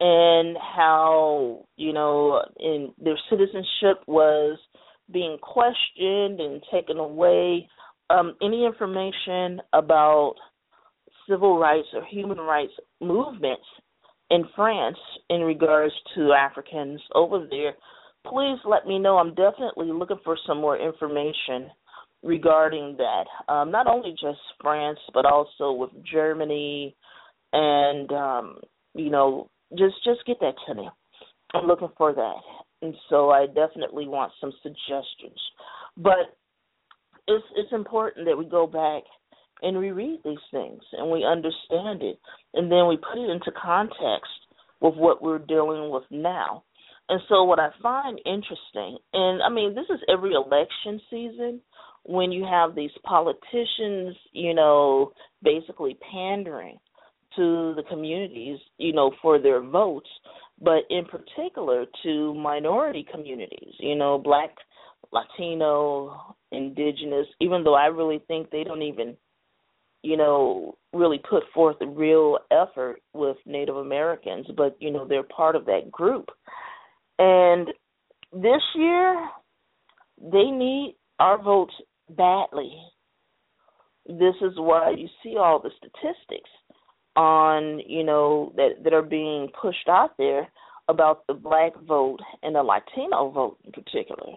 [0.00, 4.58] and how, you know, in their citizenship was
[5.10, 7.68] being questioned and taken away,
[8.10, 10.34] um, any information about
[11.28, 13.64] civil rights or human rights movements
[14.30, 17.74] in France in regards to Africans over there,
[18.26, 19.18] please let me know.
[19.18, 21.70] I'm definitely looking for some more information
[22.22, 23.52] regarding that.
[23.52, 26.96] Um, not only just France, but also with Germany,
[27.52, 28.56] and um,
[28.94, 30.88] you know, just just get that to me.
[31.54, 32.40] I'm looking for that,
[32.82, 35.40] and so I definitely want some suggestions.
[35.96, 36.36] But
[37.28, 39.04] it's it's important that we go back
[39.62, 42.18] and we read these things and we understand it,
[42.54, 44.30] and then we put it into context
[44.80, 46.64] with what we're dealing with now.
[47.08, 51.60] And so, what I find interesting, and I mean, this is every election season
[52.04, 56.78] when you have these politicians, you know, basically pandering
[57.36, 60.08] to the communities, you know, for their votes,
[60.62, 64.50] but in particular to minority communities, you know, black,
[65.12, 69.16] Latino, indigenous, even though I really think they don't even,
[70.02, 75.22] you know, really put forth a real effort with Native Americans, but, you know, they're
[75.24, 76.30] part of that group.
[77.18, 77.68] And
[78.32, 79.28] this year,
[80.20, 81.74] they need our votes
[82.08, 82.72] badly.
[84.06, 86.50] This is why you see all the statistics
[87.16, 90.48] on, you know, that that are being pushed out there
[90.88, 94.32] about the black vote and the Latino vote in particular,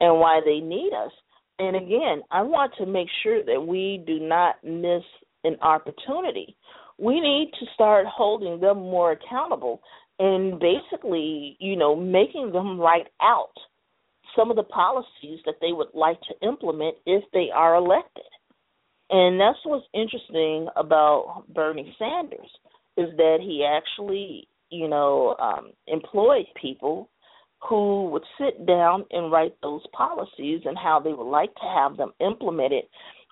[0.00, 1.12] and why they need us.
[1.58, 5.02] And again, I want to make sure that we do not miss
[5.44, 6.56] an opportunity.
[6.98, 9.80] We need to start holding them more accountable
[10.18, 13.52] and basically, you know, making them write out
[14.36, 18.24] some of the policies that they would like to implement if they are elected.
[19.10, 22.50] And that's what's interesting about Bernie Sanders
[22.96, 27.08] is that he actually, you know, um, employed people
[27.66, 31.96] who would sit down and write those policies and how they would like to have
[31.96, 32.84] them implemented.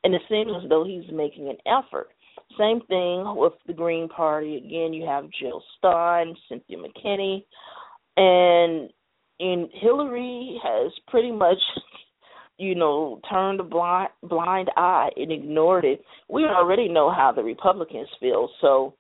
[0.04, 2.08] And it seems as though he's making an effort.
[2.58, 4.56] Same thing with the Green Party.
[4.56, 7.44] Again, you have Jill Stein, Cynthia McKinney,
[8.16, 8.90] and
[9.38, 11.58] and Hillary has pretty much,
[12.58, 16.02] you know, turned a blind blind eye and ignored it.
[16.28, 18.94] We already know how the Republicans feel, so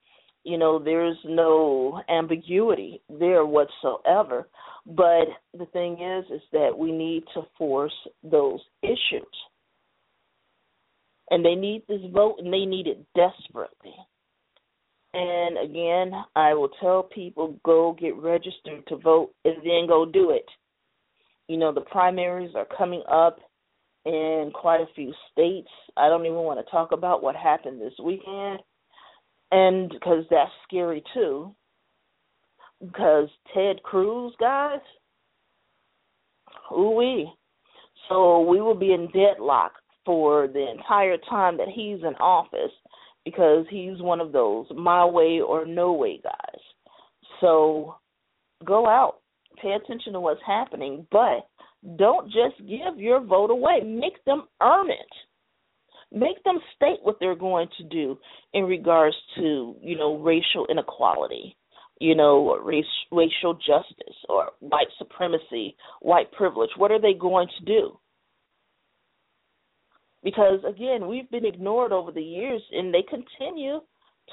[0.44, 4.48] you know there's no ambiguity there whatsoever.
[4.86, 9.26] But the thing is, is that we need to force those issues
[11.30, 13.94] and they need this vote and they need it desperately.
[15.14, 20.30] And again, I will tell people go get registered to vote and then go do
[20.30, 20.44] it.
[21.48, 23.38] You know, the primaries are coming up
[24.04, 25.68] in quite a few states.
[25.96, 28.60] I don't even want to talk about what happened this weekend.
[29.52, 31.54] And because that's scary too.
[32.80, 34.80] Because Ted Cruz, guys,
[36.72, 37.32] ooh wee.
[38.08, 39.72] So we will be in deadlock
[40.04, 42.72] for the entire time that he's in office
[43.24, 46.60] because he's one of those my way or no way guys.
[47.40, 47.96] So
[48.64, 49.16] go out,
[49.60, 51.48] pay attention to what's happening, but
[51.96, 53.80] don't just give your vote away.
[53.84, 55.12] Make them earn it.
[56.12, 58.18] Make them state what they're going to do
[58.54, 61.56] in regards to, you know, racial inequality.
[62.00, 66.70] you know, race, racial justice or white supremacy, white privilege?
[66.76, 67.98] What are they going to do?
[70.22, 73.80] Because again, we've been ignored over the years and they continue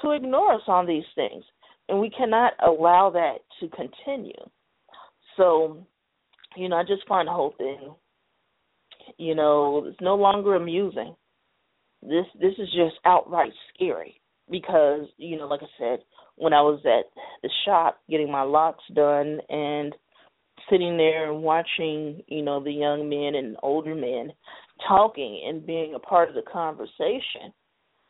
[0.02, 1.44] to ignore us on these things.
[1.88, 4.32] And we cannot allow that to continue.
[5.36, 5.86] So,
[6.56, 7.94] you know, I just find the whole thing,
[9.18, 11.14] you know, it's no longer amusing.
[12.02, 14.20] This this is just outright scary
[14.50, 15.98] because, you know, like I said,
[16.36, 17.10] when I was at
[17.42, 19.94] the shop getting my locks done and
[20.70, 24.32] sitting there and watching, you know, the young men and older men
[24.86, 27.52] talking and being a part of the conversation.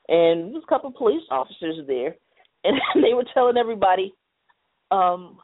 [0.08, 2.16] And there was a couple of police officers there
[2.64, 4.14] and they were telling everybody,
[4.90, 5.38] um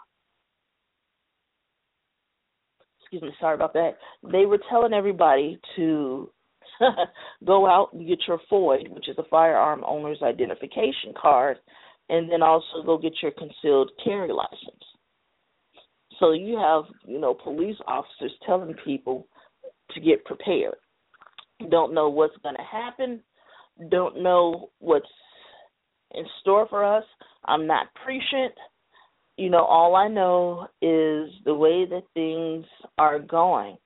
[3.10, 3.96] excuse me, sorry about that.
[4.30, 6.30] They were telling everybody to
[7.44, 11.56] go out and get your FOID, which is a firearm owner's identification card,
[12.08, 14.84] and then also go get your concealed carry license.
[16.20, 19.26] So you have, you know, police officers telling people
[19.92, 20.76] to get prepared.
[21.68, 23.20] Don't know what's going to happen.
[23.90, 25.06] Don't know what's
[26.14, 27.04] in store for us.
[27.46, 28.54] I'm not prescient.
[29.40, 32.66] You know, all I know is the way that things
[32.98, 33.78] are going,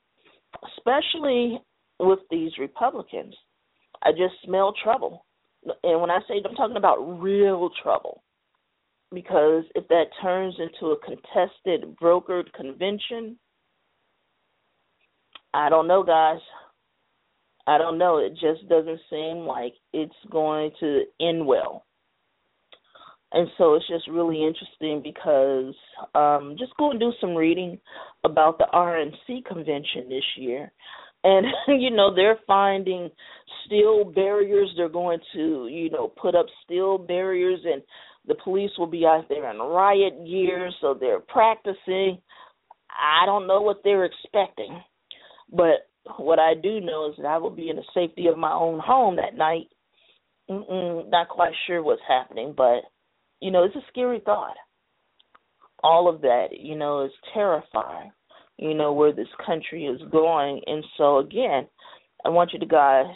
[0.76, 1.60] especially
[2.00, 3.36] with these Republicans.
[4.02, 5.24] I just smell trouble.
[5.84, 8.24] And when I say I'm talking about real trouble,
[9.12, 13.38] because if that turns into a contested, brokered convention,
[15.54, 16.40] I don't know, guys.
[17.68, 18.18] I don't know.
[18.18, 21.84] It just doesn't seem like it's going to end well.
[23.34, 25.74] And so it's just really interesting because
[26.14, 27.78] um just go and do some reading
[28.24, 30.72] about the RNC convention this year.
[31.24, 31.46] And
[31.82, 33.10] you know they're finding
[33.66, 34.70] steel barriers.
[34.76, 37.82] They're going to you know put up steel barriers and
[38.26, 40.70] the police will be out there in riot gear.
[40.80, 42.18] So they're practicing.
[42.90, 44.80] I don't know what they're expecting
[45.52, 48.52] but what i do know is that i will be in the safety of my
[48.52, 49.68] own home that night.
[50.50, 52.82] Mm-mm, not quite sure what's happening but
[53.44, 54.56] you know it's a scary thought
[55.82, 58.10] all of that you know is terrifying
[58.58, 60.60] you know, where this country is going.
[60.66, 61.66] And so again,
[62.24, 63.06] I want you to guys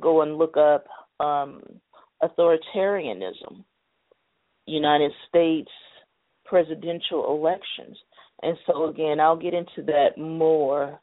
[0.00, 0.86] go and look up
[1.20, 1.62] um
[2.22, 3.64] authoritarianism,
[4.66, 5.70] United States
[6.44, 7.96] presidential elections.
[8.42, 11.00] And so again, I'll get into that more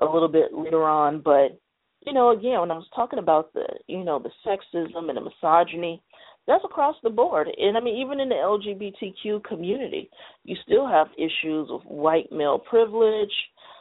[0.00, 1.58] a little bit later on, but
[2.06, 5.20] you know, again, when I was talking about the, you know, the sexism and the
[5.20, 6.00] misogyny,
[6.46, 7.48] that's across the board.
[7.58, 10.08] And I mean, even in the LGBTQ community,
[10.44, 13.32] you still have issues with white male privilege.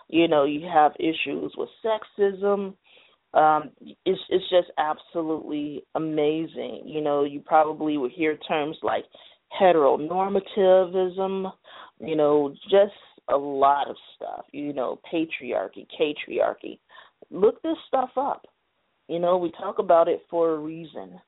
[0.08, 2.74] You know, you have issues with sexism.
[3.34, 3.72] Um,
[4.06, 6.84] it's it's just absolutely amazing.
[6.86, 9.06] You know, you probably would hear terms like
[9.60, 11.52] heteronormativism.
[12.00, 12.94] You know, just
[13.30, 14.46] a lot of stuff.
[14.52, 16.80] You know, patriarchy, patriarchy.
[17.30, 18.46] Look this stuff up.
[19.08, 21.20] You know, we talk about it for a reason.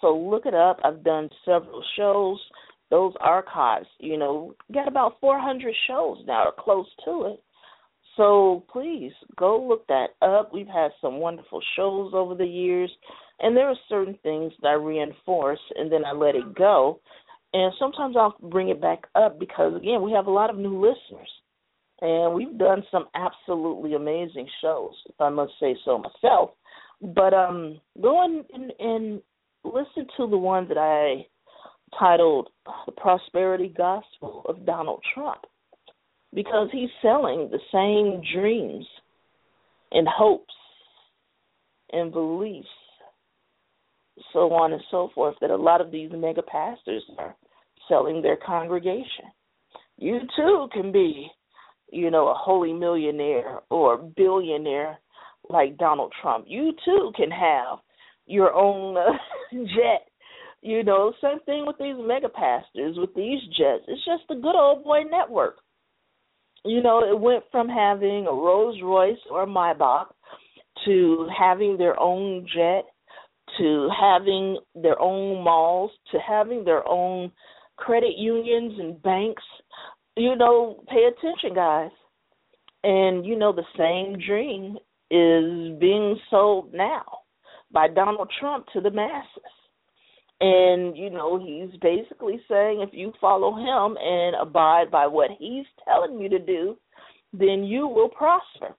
[0.00, 0.78] So look it up.
[0.84, 2.38] I've done several shows.
[2.90, 7.42] Those archives, you know, got about 400 shows now or close to it.
[8.16, 10.52] So please go look that up.
[10.52, 12.90] We've had some wonderful shows over the years,
[13.38, 17.00] and there are certain things that I reinforce and then I let it go.
[17.52, 20.80] And sometimes I'll bring it back up because, again, we have a lot of new
[20.80, 21.30] listeners.
[22.00, 26.50] And we've done some absolutely amazing shows, if I must say so myself.
[27.02, 29.22] But um, go and, and, and
[29.64, 31.26] listen to the one that I
[31.98, 32.48] titled
[32.86, 35.40] The Prosperity Gospel of Donald Trump
[36.34, 38.86] because he's selling the same dreams
[39.92, 40.54] and hopes
[41.92, 42.68] and beliefs,
[44.32, 47.34] so on and so forth, that a lot of these mega pastors are
[47.88, 49.26] selling their congregation.
[49.98, 51.28] You too can be,
[51.90, 54.98] you know, a holy millionaire or billionaire
[55.48, 56.44] like Donald Trump.
[56.48, 57.78] You too can have
[58.30, 59.12] your own uh,
[59.52, 60.06] jet.
[60.62, 63.84] You know, same thing with these mega pastors, with these jets.
[63.88, 65.56] It's just the good old boy network.
[66.64, 70.08] You know, it went from having a Rolls Royce or a Maybach
[70.84, 72.84] to having their own jet,
[73.58, 77.32] to having their own malls, to having their own
[77.76, 79.42] credit unions and banks.
[80.16, 81.90] You know, pay attention, guys.
[82.84, 84.76] And you know, the same dream
[85.10, 87.19] is being sold now
[87.72, 89.42] by Donald Trump to the masses.
[90.40, 95.66] And, you know, he's basically saying if you follow him and abide by what he's
[95.84, 96.78] telling you to do,
[97.32, 98.74] then you will prosper.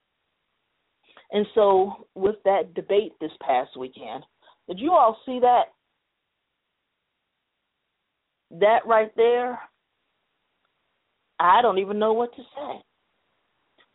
[1.32, 4.24] And so, with that debate this past weekend,
[4.68, 5.66] did you all see that?
[8.60, 9.60] That right there
[11.42, 12.84] I don't even know what to say.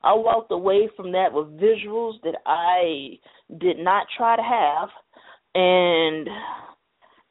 [0.06, 3.18] I walked away from that with visuals that I
[3.58, 4.88] did not try to have
[5.56, 6.28] and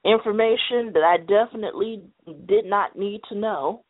[0.04, 2.04] information that I definitely
[2.48, 3.86] did not need to know.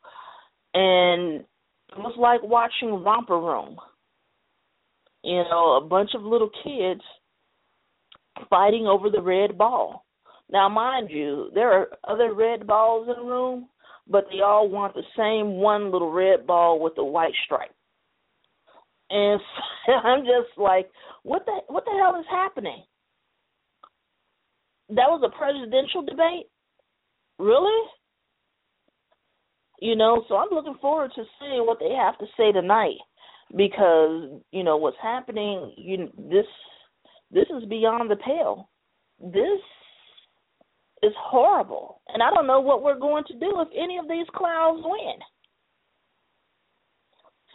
[0.76, 3.78] And it was like watching Romper Room.
[5.24, 7.02] You know, a bunch of little kids
[8.50, 10.06] fighting over the red ball.
[10.52, 13.68] Now, mind you, there are other red balls in the room,
[14.08, 17.75] but they all want the same one little red ball with the white stripe.
[19.10, 19.40] And
[19.86, 20.90] so I'm just like,
[21.24, 22.84] what the what the hell is happening?
[24.90, 26.48] That was a presidential debate?
[27.40, 27.90] Really?
[29.82, 32.98] You know, so I'm looking forward to seeing what they have to say tonight
[33.56, 36.46] because, you know, what's happening, you this
[37.32, 38.70] this is beyond the pale.
[39.20, 39.60] This
[41.04, 42.02] is horrible.
[42.10, 45.20] And I don't know what we're going to do if any of these clowns win.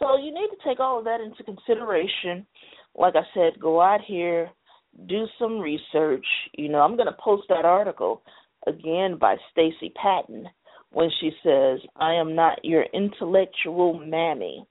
[0.01, 2.45] So you need to take all of that into consideration.
[2.95, 4.49] Like I said, go out here,
[5.07, 6.25] do some research.
[6.57, 8.23] You know, I'm going to post that article
[8.67, 10.47] again by Stacey Patton
[10.91, 14.65] when she says, I am not your intellectual mammy.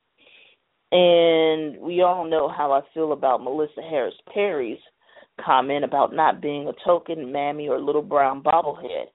[0.92, 4.80] And we all know how I feel about Melissa Harris Perry's
[5.44, 9.06] comment about not being a token mammy or little brown bobblehead.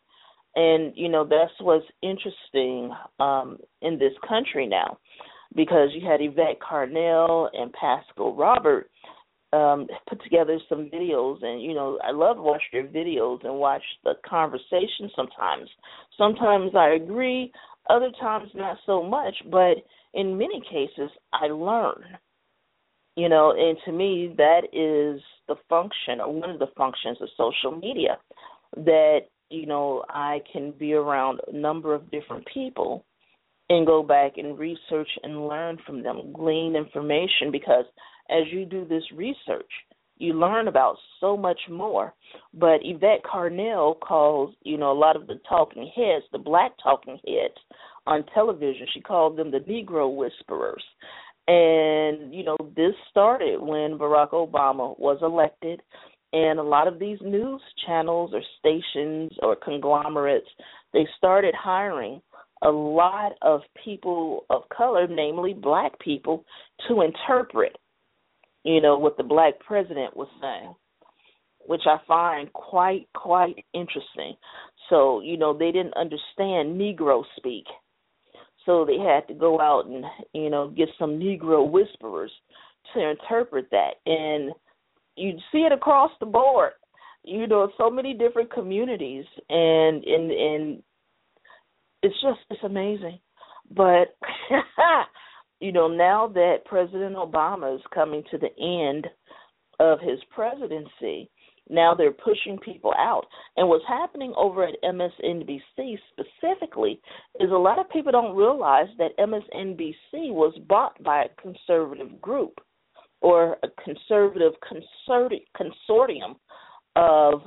[0.55, 4.97] And, you know, that's what's interesting um, in this country now
[5.55, 8.89] because you had Yvette Carnell and Pascal Robert
[9.53, 13.55] um put together some videos and you know I love to watch their videos and
[13.55, 15.69] watch the conversation sometimes.
[16.17, 17.51] Sometimes I agree,
[17.89, 19.77] other times not so much, but
[20.13, 22.03] in many cases I learn.
[23.15, 27.29] You know, and to me that is the function or one of the functions of
[27.37, 28.17] social media
[28.75, 33.05] that you know I can be around a number of different people
[33.69, 37.85] and go back and research and learn from them, glean information because
[38.29, 39.69] as you do this research,
[40.17, 42.13] you learn about so much more.
[42.53, 47.19] But Yvette Carnell calls, you know, a lot of the talking heads, the black talking
[47.27, 47.55] heads
[48.07, 50.83] on television, she called them the Negro whisperers.
[51.47, 55.81] And, you know, this started when Barack Obama was elected.
[56.33, 60.47] And a lot of these news channels or stations or conglomerates,
[60.91, 62.21] they started hiring
[62.61, 66.45] a lot of people of color, namely black people,
[66.87, 67.77] to interpret,
[68.63, 70.73] you know, what the black president was saying,
[71.67, 74.35] which I find quite, quite interesting.
[74.89, 77.65] So, you know, they didn't understand Negro speak.
[78.65, 82.31] So they had to go out and, you know, get some Negro whisperers
[82.93, 83.95] to interpret that.
[84.05, 84.53] And
[85.15, 86.71] you see it across the board.
[87.23, 90.83] You know, so many different communities and and and
[92.05, 93.19] it's just it's amazing.
[93.75, 94.15] But
[95.59, 99.07] you know, now that President Obama is coming to the end
[99.79, 101.29] of his presidency,
[101.67, 103.25] now they're pushing people out.
[103.57, 107.01] And what's happening over at MSNBC specifically
[107.39, 112.59] is a lot of people don't realize that MSNBC was bought by a conservative group
[113.21, 114.53] or a conservative
[115.09, 116.35] consortium
[116.95, 117.41] of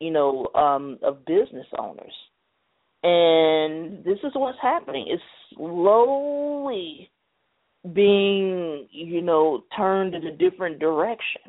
[0.00, 2.14] you know um of business owners
[3.02, 5.06] and this is what's happening.
[5.08, 5.22] It's
[5.54, 7.10] slowly
[7.94, 11.42] being, you know, turned in a different direction.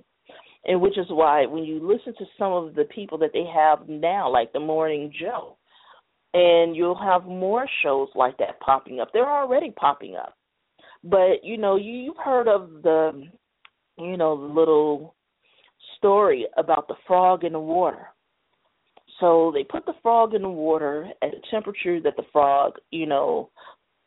[0.66, 3.88] And which is why when you listen to some of the people that they have
[3.88, 5.58] now, like the Morning Joe,
[6.34, 9.10] and you'll have more shows like that popping up.
[9.12, 10.36] They're already popping up.
[11.04, 13.24] But, you know, you, you've heard of the,
[13.98, 15.16] you know, little
[15.98, 18.08] story about the frog in the water
[19.20, 23.06] so they put the frog in the water at a temperature that the frog, you
[23.06, 23.50] know,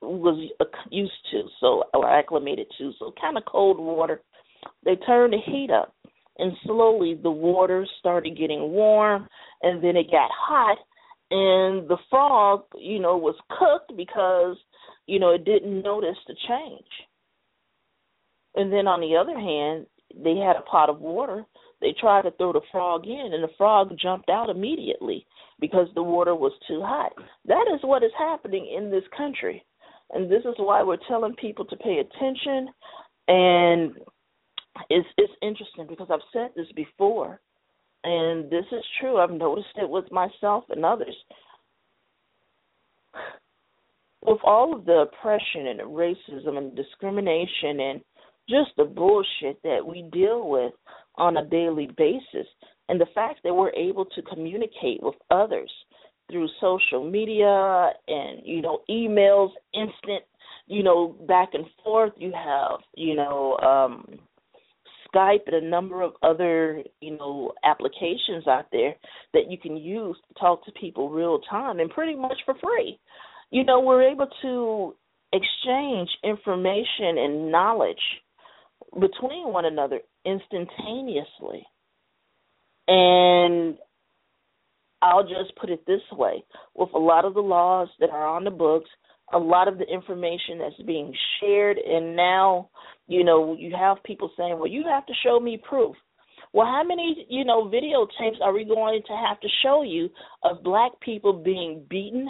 [0.00, 0.50] was
[0.90, 4.20] used to, so or acclimated to, so kind of cold water.
[4.84, 5.94] They turned the heat up,
[6.38, 9.28] and slowly the water started getting warm,
[9.62, 10.78] and then it got hot,
[11.30, 14.56] and the frog, you know, was cooked because,
[15.06, 16.86] you know, it didn't notice the change.
[18.54, 21.44] And then on the other hand, they had a pot of water
[21.82, 25.26] they tried to throw the frog in, and the frog jumped out immediately
[25.60, 27.12] because the water was too hot.
[27.46, 29.64] That is what is happening in this country.
[30.12, 32.68] And this is why we're telling people to pay attention.
[33.28, 33.92] And
[34.90, 37.40] it's it's interesting because I've said this before,
[38.04, 39.18] and this is true.
[39.18, 41.16] I've noticed it with myself and others.
[44.24, 48.00] With all of the oppression and racism and discrimination and
[48.48, 50.72] just the bullshit that we deal with
[51.16, 52.46] on a daily basis.
[52.88, 55.70] And the fact that we're able to communicate with others
[56.30, 60.24] through social media and, you know, emails, instant,
[60.66, 62.12] you know, back and forth.
[62.16, 64.18] You have, you know, um,
[65.14, 68.94] Skype and a number of other, you know, applications out there
[69.34, 72.98] that you can use to talk to people real time and pretty much for free.
[73.50, 74.94] You know, we're able to
[75.32, 78.00] exchange information and knowledge
[78.98, 81.66] between one another instantaneously.
[82.88, 83.78] And
[85.00, 88.44] I'll just put it this way with a lot of the laws that are on
[88.44, 88.90] the books,
[89.32, 92.68] a lot of the information that's being shared, and now,
[93.08, 95.96] you know, you have people saying, well, you have to show me proof.
[96.52, 100.10] Well, how many, you know, videotapes are we going to have to show you
[100.42, 102.28] of black people being beaten,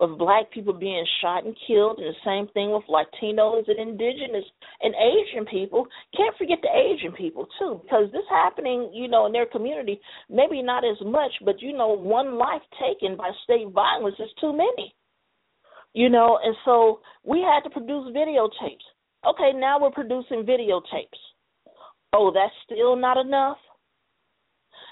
[0.00, 4.44] of black people being shot and killed, and the same thing with Latinos and indigenous
[4.82, 5.86] and Asian people.
[6.16, 10.62] Can't forget the Asian people too, because this happening, you know, in their community, maybe
[10.62, 14.94] not as much, but you know, one life taken by state violence is too many.
[15.92, 18.86] You know, and so we had to produce videotapes.
[19.26, 21.18] Okay, now we're producing videotapes.
[22.12, 23.58] Oh, that's still not enough.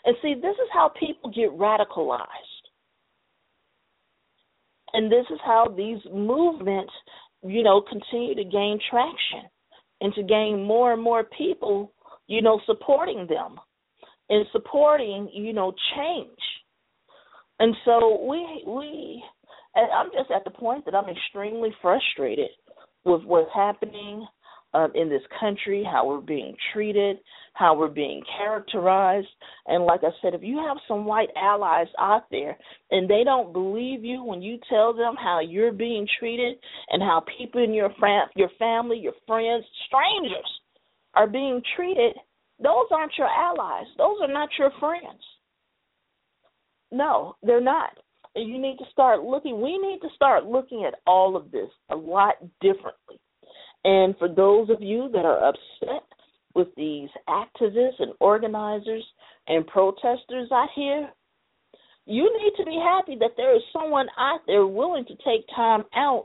[0.05, 2.48] And see, this is how people get radicalized
[4.93, 6.93] and this is how these movements,
[7.43, 9.49] you know, continue to gain traction
[10.01, 11.93] and to gain more and more people,
[12.27, 13.57] you know, supporting them
[14.31, 16.39] and supporting, you know, change.
[17.61, 19.23] And so we we
[19.75, 22.51] and I'm just at the point that I'm extremely frustrated
[23.05, 24.27] with what's happening
[24.75, 27.19] um, in this country, how we're being treated,
[27.55, 29.29] how we're being characterized.
[29.67, 32.57] And like I said, if you have some white allies out there
[32.91, 36.57] and they don't believe you when you tell them how you're being treated
[36.91, 40.61] and how people in your fam- your family, your friends, strangers
[41.15, 42.15] are being treated,
[42.63, 43.87] those aren't your allies.
[43.97, 45.23] Those are not your friends.
[46.93, 47.91] No, they're not.
[48.35, 51.71] And you need to start looking, we need to start looking at all of this
[51.91, 53.19] a lot differently
[53.85, 56.05] and for those of you that are upset
[56.55, 59.05] with these activists and organizers
[59.47, 61.09] and protesters out here,
[62.07, 65.85] you need to be happy that there is someone out there willing to take time
[65.95, 66.25] out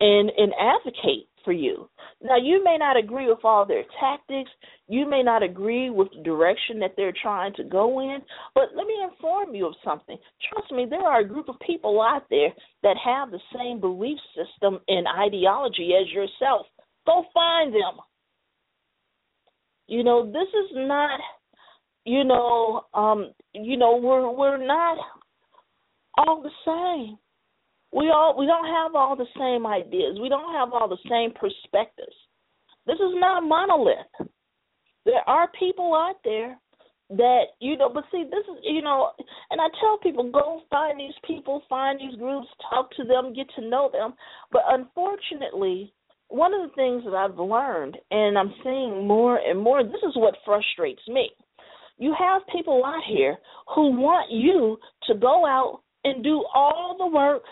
[0.00, 1.88] and and advocate for you.
[2.22, 4.50] Now you may not agree with all their tactics,
[4.88, 8.18] you may not agree with the direction that they're trying to go in,
[8.54, 10.18] but let me inform you of something.
[10.50, 12.50] Trust me, there are a group of people out there
[12.82, 16.66] that have the same belief system and ideology as yourself.
[17.06, 18.00] Go find them.
[19.86, 21.20] You know, this is not
[22.04, 24.98] you know, um, you know, we're we're not
[26.16, 27.18] all the same.
[27.92, 30.18] We all we don't have all the same ideas.
[30.20, 32.16] We don't have all the same perspectives.
[32.86, 34.30] This is not a monolith.
[35.04, 36.58] There are people out there
[37.10, 39.10] that you know, but see, this is you know,
[39.50, 43.46] and I tell people go find these people, find these groups, talk to them, get
[43.56, 44.14] to know them.
[44.52, 45.92] But unfortunately,
[46.30, 50.16] one of the things that I've learned, and I'm seeing more and more, this is
[50.16, 51.30] what frustrates me.
[51.98, 53.36] You have people out here
[53.74, 54.78] who want you
[55.08, 57.42] to go out and do all the work,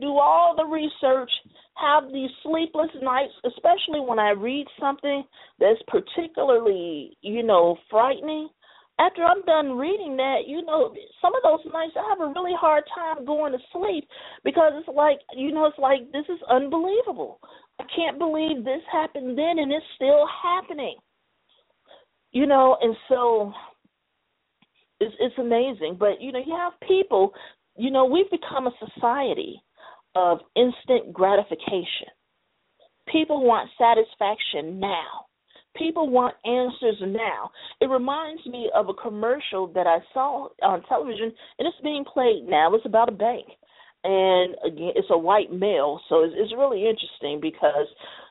[0.00, 1.30] do all the research,
[1.74, 5.24] have these sleepless nights, especially when I read something
[5.58, 8.48] that's particularly, you know, frightening.
[8.98, 12.52] After I'm done reading that, you know, some of those nights I have a really
[12.58, 14.06] hard time going to sleep
[14.44, 17.40] because it's like, you know, it's like this is unbelievable.
[17.82, 20.96] I can't believe this happened then and it's still happening.
[22.30, 23.52] You know, and so
[25.00, 25.96] it's it's amazing.
[25.98, 27.32] But you know, you have people.
[27.76, 29.62] You know, we've become a society
[30.14, 32.08] of instant gratification.
[33.10, 35.26] People want satisfaction now.
[35.74, 37.50] People want answers now.
[37.80, 42.44] It reminds me of a commercial that I saw on television, and it's being played
[42.46, 42.74] now.
[42.74, 43.46] It's about a bank
[44.04, 47.86] and again, it's a white male, so it's, it's really interesting because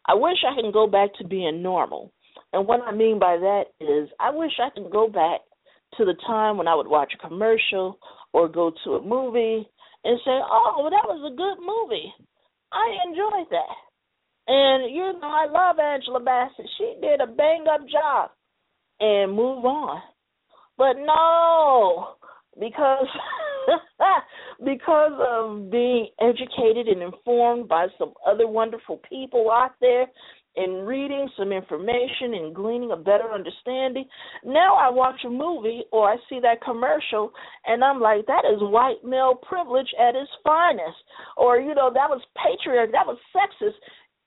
[0.05, 2.11] I wish I can go back to being normal.
[2.53, 5.41] And what I mean by that is, I wish I could go back
[5.97, 7.97] to the time when I would watch a commercial
[8.33, 9.67] or go to a movie
[10.03, 12.13] and say, "Oh, well, that was a good movie.
[12.71, 13.75] I enjoyed that."
[14.47, 16.69] And you know, I love Angela Bassett.
[16.77, 18.31] She did a bang up job,
[18.99, 20.01] and move on.
[20.77, 22.15] But no,
[22.59, 23.07] because
[24.65, 30.07] because of being educated and informed by some other wonderful people out there
[30.55, 34.05] and reading some information and gleaning a better understanding.
[34.43, 37.31] Now I watch a movie or I see that commercial
[37.65, 40.97] and I'm like, that is white male privilege at its finest.
[41.37, 43.79] Or, you know, that was patriarch, that was sexist.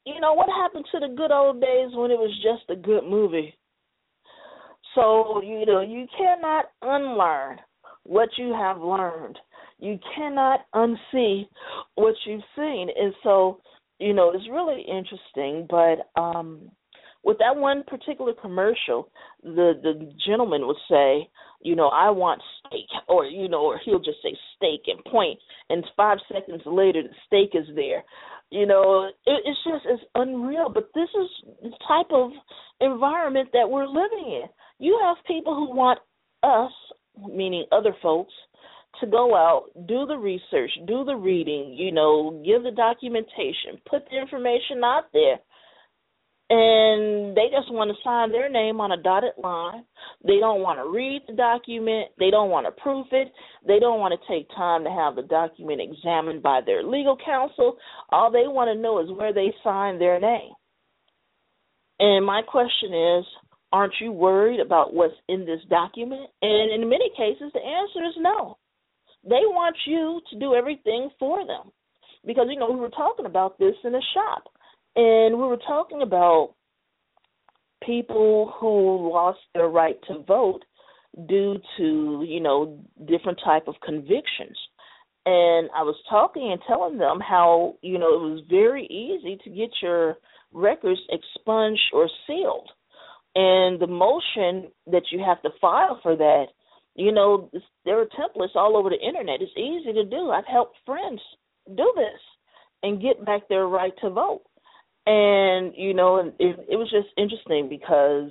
[0.07, 3.05] You know, what happened to the good old days when it was just a good
[3.05, 3.55] movie?
[4.95, 7.59] So, you know, you cannot unlearn
[8.05, 9.39] what you have learned.
[9.79, 11.47] You cannot unsee
[11.97, 12.89] what you've seen.
[12.97, 13.61] And so,
[13.99, 15.67] you know, it's really interesting.
[15.69, 16.71] But um,
[17.25, 19.11] with that one particular commercial,
[19.43, 21.29] the the gentleman would say,
[21.63, 25.39] you know, I want steak, or you know, or he'll just say steak and point,
[25.71, 28.05] and five seconds later the steak is there.
[28.51, 30.69] You know, it, it's just it's unreal.
[30.69, 31.31] But this is
[31.63, 32.31] the type of
[32.81, 34.49] environment that we're living in.
[34.79, 35.99] You have people who want
[36.43, 36.73] us,
[37.17, 38.33] meaning other folks,
[39.01, 44.03] to go out, do the research, do the reading, you know, give the documentation, put
[44.11, 45.39] the information out there.
[46.51, 49.85] And they just want to sign their name on a dotted line.
[50.27, 52.09] They don't want to read the document.
[52.19, 53.33] They don't want to proof it.
[53.67, 57.79] They don't want to take time to have the document examined by their legal counsel.
[58.11, 60.53] All they want to know is where they sign their name.
[61.99, 63.25] And my question is,
[63.75, 66.31] aren't you worried about what's in this document?
[66.41, 68.57] And in many cases, the answer is no.
[69.25, 71.73] They want you to do everything for them.
[72.25, 74.45] Because, you know, we were talking about this in a shop,
[74.95, 76.55] and we were talking about
[77.85, 80.65] people who lost their right to vote
[81.27, 84.57] due to, you know, different type of convictions.
[85.27, 89.51] And I was talking and telling them how, you know, it was very easy to
[89.51, 90.15] get your
[90.53, 92.71] records expunged or sealed.
[93.37, 96.47] And the motion that you have to file for that
[96.95, 97.51] you know,
[97.85, 99.43] there are templates all over the internet.
[99.43, 100.31] It's easy to do.
[100.31, 101.21] I've helped friends
[101.77, 102.21] do this
[102.83, 104.43] and get back their right to vote.
[105.07, 108.31] And you know, it, it was just interesting because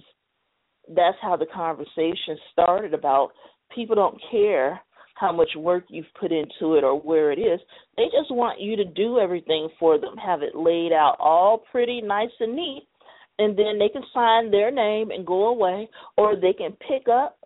[0.87, 3.31] that's how the conversation started about
[3.75, 4.79] people don't care
[5.15, 7.59] how much work you've put into it or where it is.
[7.97, 12.01] They just want you to do everything for them, have it laid out all pretty
[12.01, 12.87] nice and neat,
[13.39, 17.37] and then they can sign their name and go away, or they can pick up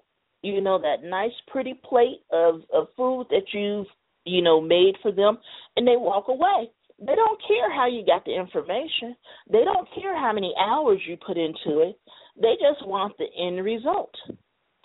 [0.44, 3.88] you know that nice pretty plate of of food that you've
[4.26, 5.38] you know made for them
[5.76, 6.70] and they walk away.
[7.00, 9.16] They don't care how you got the information.
[9.52, 12.00] They don't care how many hours you put into it.
[12.42, 14.14] They just want the end result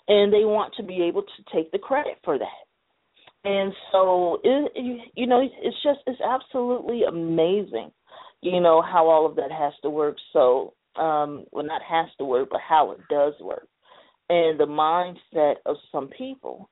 [0.07, 3.49] and they want to be able to take the credit for that.
[3.49, 7.91] And so it, you know it's just it's absolutely amazing
[8.43, 10.17] you know how all of that has to work.
[10.33, 13.67] So um well not has to work but how it does work
[14.29, 16.69] and the mindset of some people.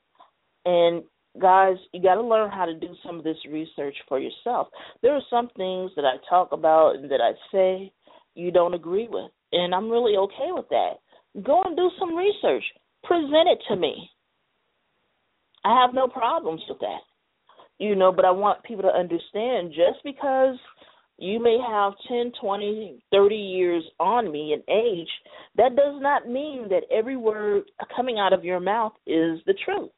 [0.66, 1.04] And
[1.40, 4.68] guys, you got to learn how to do some of this research for yourself.
[5.02, 7.92] There are some things that I talk about and that I say
[8.36, 10.94] you don't agree with, and I'm really okay with that.
[11.44, 12.64] Go and do some research.
[13.04, 14.10] Present it to me.
[15.64, 17.02] I have no problems with that.
[17.78, 20.56] You know, but I want people to understand just because
[21.22, 25.08] you may have 10, 20, 30 years on me in age.
[25.56, 27.64] That does not mean that every word
[27.96, 29.92] coming out of your mouth is the truth.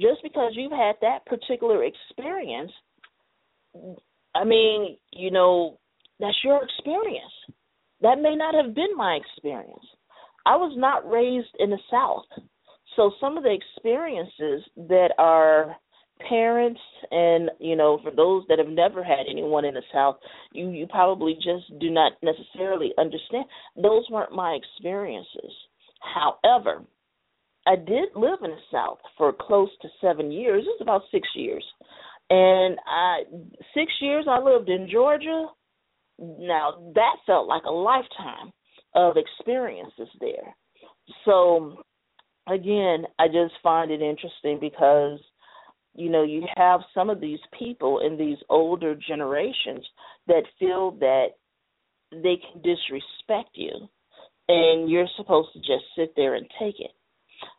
[0.00, 2.72] Just because you've had that particular experience,
[4.34, 5.78] I mean, you know,
[6.18, 7.32] that's your experience.
[8.00, 9.84] That may not have been my experience.
[10.44, 12.24] I was not raised in the South.
[12.96, 15.76] So some of the experiences that are
[16.26, 20.16] parents and you know for those that have never had anyone in the south
[20.52, 23.44] you you probably just do not necessarily understand.
[23.76, 25.52] Those weren't my experiences.
[26.14, 26.82] However
[27.66, 30.64] i did live in the south for close to 7 years.
[30.64, 31.64] It was about 6 years.
[32.30, 33.22] And i
[33.74, 35.46] 6 years i lived in georgia.
[36.18, 38.52] Now that felt like a lifetime
[38.94, 40.56] of experiences there.
[41.24, 41.82] So
[42.48, 45.20] again i just find it interesting because
[45.98, 49.84] you know you have some of these people in these older generations
[50.26, 51.28] that feel that
[52.12, 53.72] they can disrespect you
[54.48, 56.92] and you're supposed to just sit there and take it.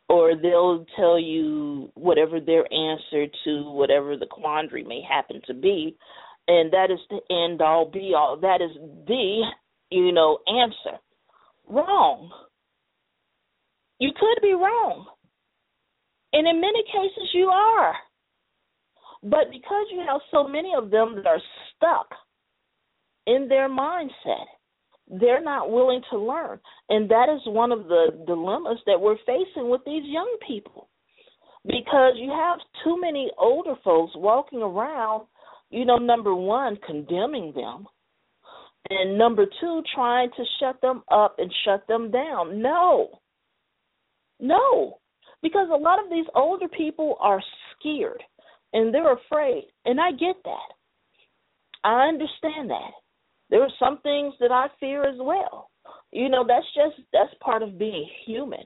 [0.07, 5.95] Or they'll tell you whatever their answer to whatever the quandary may happen to be
[6.47, 8.37] and that is the end all be all.
[8.41, 8.75] That is
[9.07, 9.43] the
[9.91, 10.97] you know answer.
[11.67, 12.31] Wrong.
[13.99, 15.05] You could be wrong.
[16.33, 17.93] And in many cases you are
[19.23, 21.41] but because you have so many of them that are
[21.75, 22.07] stuck
[23.27, 24.45] in their mindset,
[25.09, 26.59] they're not willing to learn.
[26.89, 30.89] And that is one of the dilemmas that we're facing with these young people.
[31.65, 35.25] Because you have too many older folks walking around,
[35.69, 37.85] you know, number one, condemning them.
[38.89, 42.61] And number two, trying to shut them up and shut them down.
[42.61, 43.19] No.
[44.39, 44.99] No.
[45.41, 47.41] Because a lot of these older people are
[47.77, 48.23] scared
[48.73, 49.65] and they're afraid.
[49.85, 50.73] And I get that.
[51.83, 52.91] I understand that.
[53.49, 55.69] There are some things that I fear as well.
[56.11, 58.63] You know, that's just that's part of being human.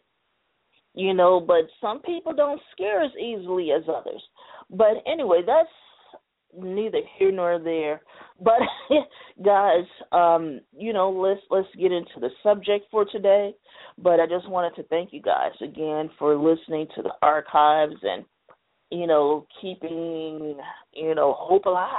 [0.96, 4.22] You know, but some people don't scare as easily as others.
[4.70, 5.70] But anyway, that's
[6.56, 8.02] neither here nor there.
[8.40, 8.60] But
[9.44, 13.54] guys, um, you know, let's let's get into the subject for today.
[13.98, 18.26] But I just wanted to thank you guys again for listening to the archives and
[18.94, 20.56] you know keeping
[20.94, 21.90] you know hope alive,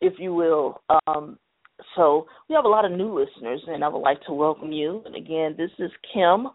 [0.00, 0.82] if you will.
[1.06, 1.38] Um,
[1.94, 5.02] so we have a lot of new listeners, and I would like to welcome you.
[5.04, 6.48] And again, this is Kim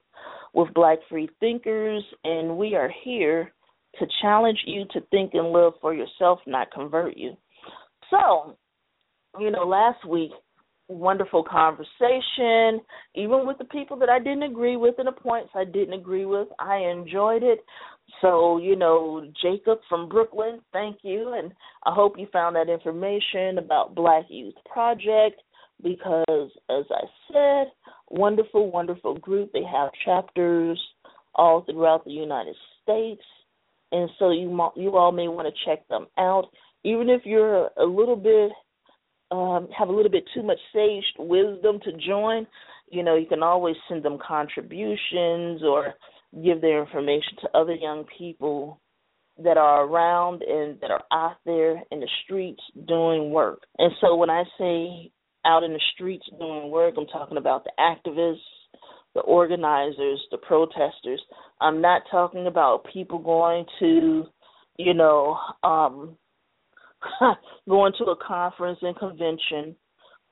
[0.54, 3.54] with Black Free Thinkers, and we are here
[4.00, 7.36] to challenge you to think and live for yourself, not convert you.
[8.10, 8.58] So,
[9.40, 10.32] you know, last week,
[10.88, 12.82] wonderful conversation,
[13.16, 16.26] even with the people that I didn't agree with and the points I didn't agree
[16.26, 16.48] with.
[16.60, 17.60] I enjoyed it.
[18.22, 21.34] So, you know, Jacob from Brooklyn, thank you.
[21.34, 21.54] And
[21.86, 25.42] I hope you found that information about Black Youth Project
[25.82, 27.72] because, as I said,
[28.10, 29.52] wonderful, wonderful group.
[29.54, 30.80] They have chapters
[31.36, 33.24] all throughout the United States
[33.92, 36.50] and so you you all may want to check them out.
[36.84, 38.52] Even if you're a little bit
[39.32, 42.48] um, have a little bit too much sage wisdom to join,
[42.90, 45.94] you know you can always send them contributions or
[46.44, 48.80] give their information to other young people
[49.44, 53.64] that are around and that are out there in the streets doing work.
[53.78, 55.12] And so when I say
[55.46, 58.38] out in the streets doing work, I'm talking about the activists,
[59.16, 61.22] the organizers, the protesters.
[61.60, 64.26] I'm not talking about people going to,
[64.78, 66.18] you know, um
[67.70, 69.76] going to a conference and convention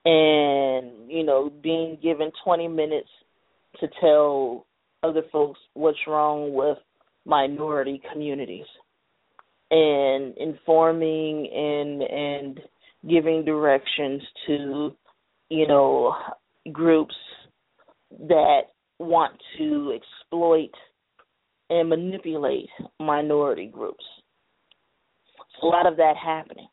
[0.06, 3.10] and, you know, being given 20 minutes
[3.80, 4.66] to tell
[5.04, 6.78] other folks what's wrong with
[7.26, 8.66] minority communities
[9.72, 12.60] and informing and and
[13.08, 14.92] giving directions to
[15.50, 16.14] you know
[16.72, 17.16] groups
[18.28, 18.62] that
[19.00, 20.72] want to exploit
[21.70, 22.70] and manipulate
[23.00, 24.04] minority groups.
[25.62, 26.68] a lot of that happening.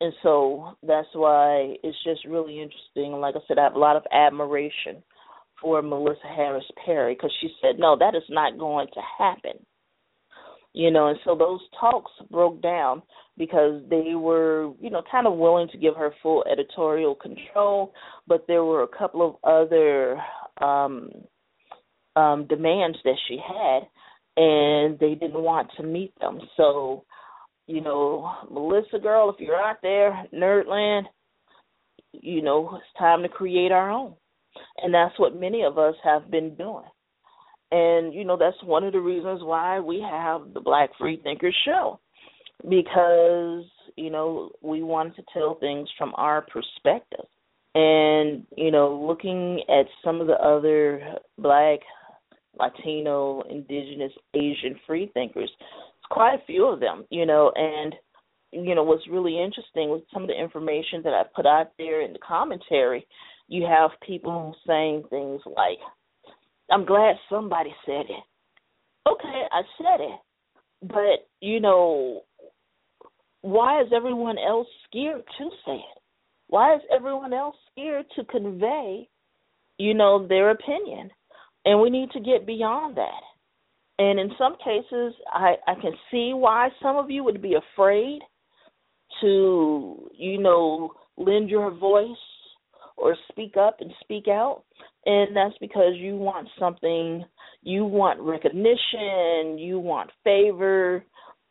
[0.00, 3.20] And so that's why it's just really interesting.
[3.20, 5.02] Like I said, I have a lot of admiration
[5.62, 9.64] for Melissa Harris Perry because she said, no, that is not going to happen.
[10.74, 13.02] You know and so those talks broke down
[13.36, 17.92] because they were you know kind of willing to give her full editorial control
[18.26, 20.18] but there were a couple of other
[20.62, 21.10] um
[22.16, 23.82] um demands that she had
[24.38, 26.40] and they didn't want to meet them.
[26.56, 27.04] So
[27.66, 31.04] you know melissa girl if you're out there nerdland
[32.12, 34.14] you know it's time to create our own
[34.78, 36.84] and that's what many of us have been doing
[37.72, 41.56] and, you know, that's one of the reasons why we have the Black Free Thinkers
[41.64, 41.98] show.
[42.68, 43.64] Because,
[43.96, 47.24] you know, we wanted to tell things from our perspective.
[47.74, 51.00] And, you know, looking at some of the other
[51.38, 51.78] black,
[52.60, 57.94] Latino, indigenous, Asian free thinkers, it's quite a few of them, you know, and
[58.52, 62.02] you know what's really interesting with some of the information that I put out there
[62.02, 63.06] in the commentary,
[63.52, 65.78] you have people saying things like,
[66.70, 68.24] I'm glad somebody said it.
[69.06, 70.20] Okay, I said it.
[70.80, 72.22] But, you know,
[73.42, 75.98] why is everyone else scared to say it?
[76.46, 79.10] Why is everyone else scared to convey,
[79.76, 81.10] you know, their opinion?
[81.66, 83.20] And we need to get beyond that.
[83.98, 88.20] And in some cases, I, I can see why some of you would be afraid
[89.20, 92.08] to, you know, lend your voice
[93.02, 94.62] or speak up and speak out.
[95.04, 97.24] And that's because you want something
[97.64, 101.04] you want recognition you want favor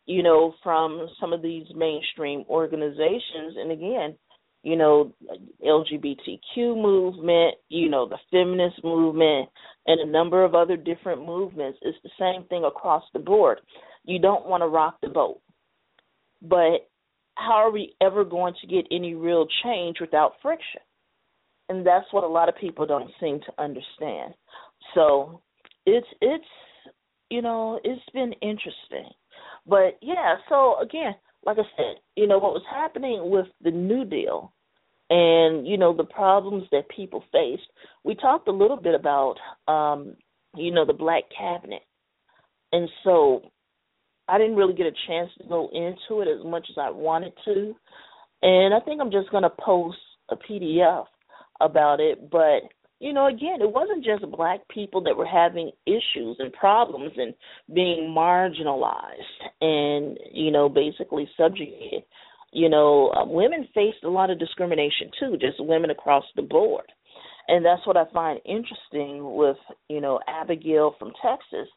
[0.05, 3.55] you know from some of these mainstream organizations.
[3.57, 4.15] And again
[4.63, 5.13] you know
[5.65, 9.49] lgbtq movement you know the feminist movement
[9.87, 11.79] and a number of other different movements.
[11.81, 13.59] It's the same thing across the board.
[14.05, 15.41] You don't want to rock the boat.
[16.41, 16.87] But
[17.35, 20.81] how are we ever going to get any real change without friction
[21.71, 24.33] and that's what a lot of people don't seem to understand.
[24.93, 25.41] So
[25.85, 26.45] it's it's
[27.29, 29.09] you know it's been interesting,
[29.65, 30.35] but yeah.
[30.49, 31.15] So again,
[31.45, 34.53] like I said, you know what was happening with the New Deal,
[35.09, 37.69] and you know the problems that people faced.
[38.03, 39.35] We talked a little bit about
[39.69, 40.17] um,
[40.55, 41.83] you know the Black Cabinet,
[42.73, 43.43] and so
[44.27, 47.31] I didn't really get a chance to go into it as much as I wanted
[47.45, 47.73] to,
[48.41, 49.97] and I think I'm just going to post
[50.29, 51.05] a PDF
[51.61, 52.63] about it, but
[53.01, 57.33] you know, again, it wasn't just black people that were having issues and problems and
[57.73, 62.03] being marginalized and, you know, basically subjugated.
[62.53, 66.85] You know, uh, women faced a lot of discrimination too, just women across the board.
[67.47, 69.57] And that's what I find interesting with,
[69.89, 71.69] you know, Abigail from Texas.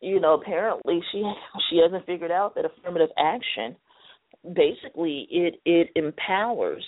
[0.00, 1.24] You know, apparently she
[1.68, 3.74] she hasn't figured out that affirmative action
[4.54, 6.84] basically it it empowers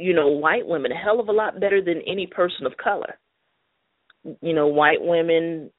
[0.00, 3.18] you know white women a hell of a lot better than any person of color.
[4.40, 5.70] You know white women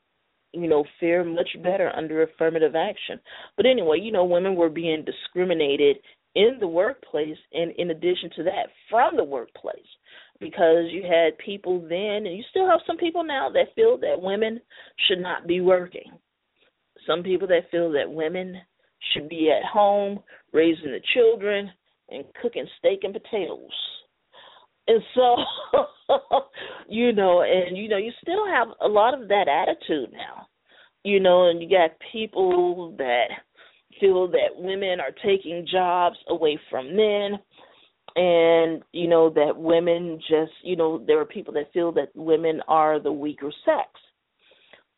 [0.53, 3.19] you know fare much better under affirmative action.
[3.57, 5.97] But anyway you know women were being discriminated
[6.35, 9.75] in the workplace and in addition to that from the workplace.
[10.39, 14.21] Because you had people then and you still have some people now that feel that
[14.21, 14.59] women
[15.07, 16.11] should not be working.
[17.05, 18.55] Some people that feel that women
[19.13, 20.19] should be at home
[20.51, 21.69] raising the children
[22.09, 23.69] and cooking steak and potatoes
[24.87, 25.35] and so
[26.89, 30.47] you know and you know you still have a lot of that attitude now
[31.03, 33.25] you know and you got people that
[33.99, 37.39] feel that women are taking jobs away from men
[38.15, 42.61] and you know that women just you know there are people that feel that women
[42.67, 43.87] are the weaker sex.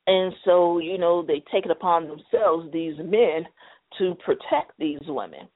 [0.08, 3.46] And so you know they take it upon themselves these men
[4.00, 5.48] to protect these women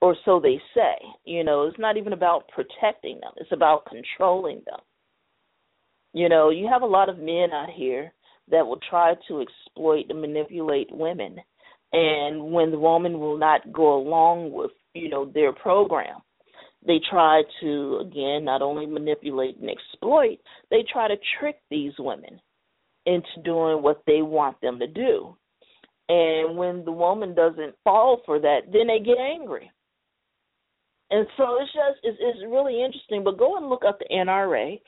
[0.00, 0.96] or so they say.
[1.24, 3.32] You know it's not even about protecting them.
[3.36, 4.80] It's about controlling them.
[6.12, 8.12] You know you have a lot of men out here
[8.50, 11.36] that will try to exploit and manipulate women.
[11.92, 16.20] And when the woman will not go along with you know their program
[16.86, 20.38] they try to again not only manipulate and exploit
[20.70, 22.40] they try to trick these women
[23.04, 25.36] into doing what they want them to do.
[26.08, 29.70] And when the woman doesn't fall for that then they get angry
[31.10, 34.78] and so it's just it's, it's really interesting but go and look up the nra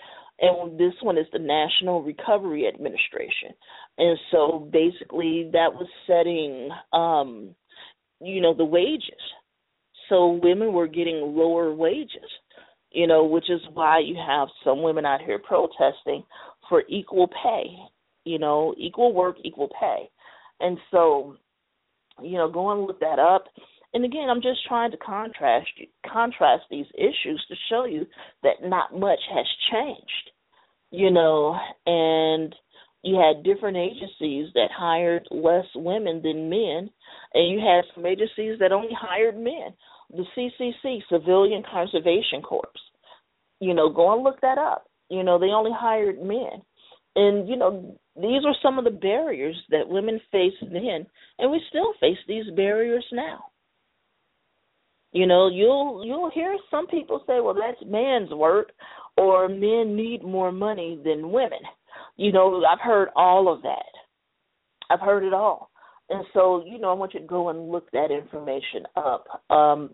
[0.41, 3.51] and this one is the National Recovery Administration.
[3.99, 7.55] And so basically that was setting um
[8.21, 9.21] you know the wages.
[10.09, 12.31] So women were getting lower wages,
[12.91, 16.25] you know, which is why you have some women out here protesting
[16.69, 17.67] for equal pay,
[18.25, 20.09] you know, equal work, equal pay.
[20.61, 21.37] And so,
[22.23, 23.45] you know, go and look that up.
[23.95, 25.69] And again, I'm just trying to contrast
[26.11, 28.07] contrast these issues to show you
[28.43, 30.31] that not much has changed
[30.91, 32.55] you know, and
[33.03, 36.91] you had different agencies that hired less women than men,
[37.35, 39.75] and you had some agencies that only hired men.
[40.11, 42.69] The CCC, Civilian Conservation Corps.
[43.61, 44.87] You know, go and look that up.
[45.11, 46.63] You know, they only hired men.
[47.17, 51.07] And, you know, these are some of the barriers that women faced then,
[51.39, 53.45] and we still face these barriers now.
[55.13, 58.73] You know, you'll you'll hear some people say, "Well, that's man's work,"
[59.17, 61.61] or men need more money than women.
[62.17, 63.93] You know, I've heard all of that.
[64.91, 65.71] I've heard it all.
[66.11, 69.27] And so, you know, I want you to go and look that information up.
[69.51, 69.91] Um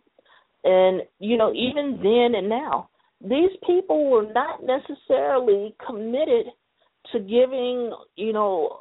[0.64, 2.88] and you know, even then and now,
[3.20, 6.46] these people were not necessarily committed
[7.12, 8.78] to giving, you know,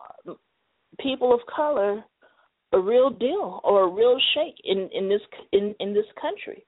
[1.00, 2.04] people of color
[2.74, 5.22] a real deal or a real shake in in this
[5.52, 6.66] in in this country.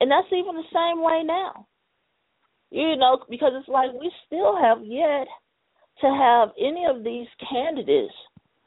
[0.00, 1.66] And that's even the same way now.
[2.70, 5.26] You know, because it's like we still have yet
[6.00, 8.12] to have any of these candidates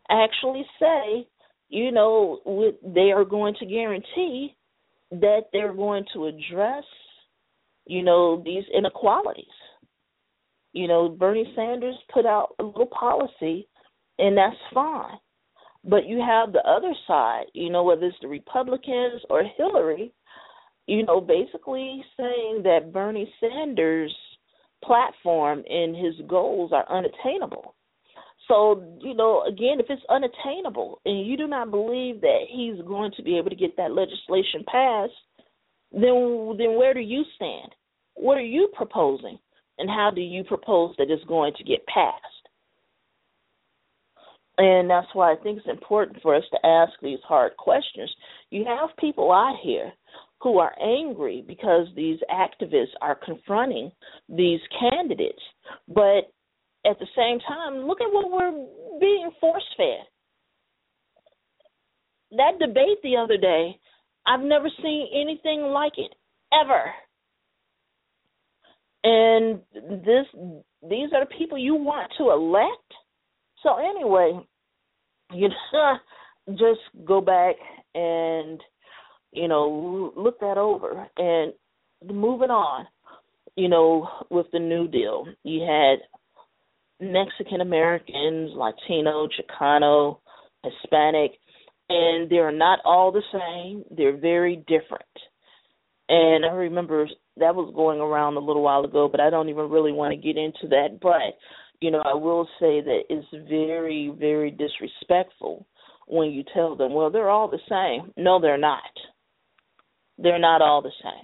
[0.10, 1.28] actually say,
[1.70, 2.40] you know,
[2.84, 4.56] they are going to guarantee
[5.12, 6.84] that they're going to address,
[7.86, 9.46] you know, these inequalities.
[10.74, 13.68] You know, Bernie Sanders put out a little policy,
[14.20, 15.18] and that's fine.
[15.84, 20.14] But you have the other side, you know, whether it's the Republicans or Hillary,
[20.88, 24.16] you know, basically saying that Bernie Sanders'
[24.84, 27.76] platform and his goals are unattainable.
[28.48, 33.12] So, you know, again, if it's unattainable and you do not believe that he's going
[33.16, 35.14] to be able to get that legislation passed,
[35.92, 37.72] then then where do you stand?
[38.16, 39.40] What are you proposing?
[39.78, 42.41] And how do you propose that it's going to get passed?
[44.62, 48.12] And that's why I think it's important for us to ask these hard questions.
[48.52, 49.92] You have people out here
[50.40, 53.92] who are angry because these activists are confronting
[54.30, 55.42] these candidates.
[55.88, 56.30] But
[56.86, 60.06] at the same time, look at what we're being force fed.
[62.38, 63.80] That debate the other day,
[64.28, 66.14] I've never seen anything like it
[66.54, 66.84] ever.
[69.04, 70.28] And this
[70.88, 72.94] these are the people you want to elect.
[73.64, 74.40] So anyway,
[75.34, 75.96] you know,
[76.58, 77.56] just go back
[77.94, 78.62] and
[79.32, 81.08] you know, look that over.
[81.18, 81.54] And
[82.06, 82.86] moving on,
[83.56, 86.00] you know, with the New Deal, you had
[87.00, 90.20] Mexican Americans, Latino, Chicano,
[90.64, 91.32] Hispanic,
[91.90, 93.84] and they're not all the same.
[93.96, 95.06] They're very different.
[96.10, 97.08] And I remember
[97.38, 100.18] that was going around a little while ago, but I don't even really want to
[100.18, 101.00] get into that.
[101.02, 101.38] But,
[101.82, 105.66] you know, I will say that it's very, very disrespectful
[106.08, 108.12] when you tell them, well, they're all the same.
[108.18, 108.84] No, they're not
[110.18, 111.24] They're not all the same.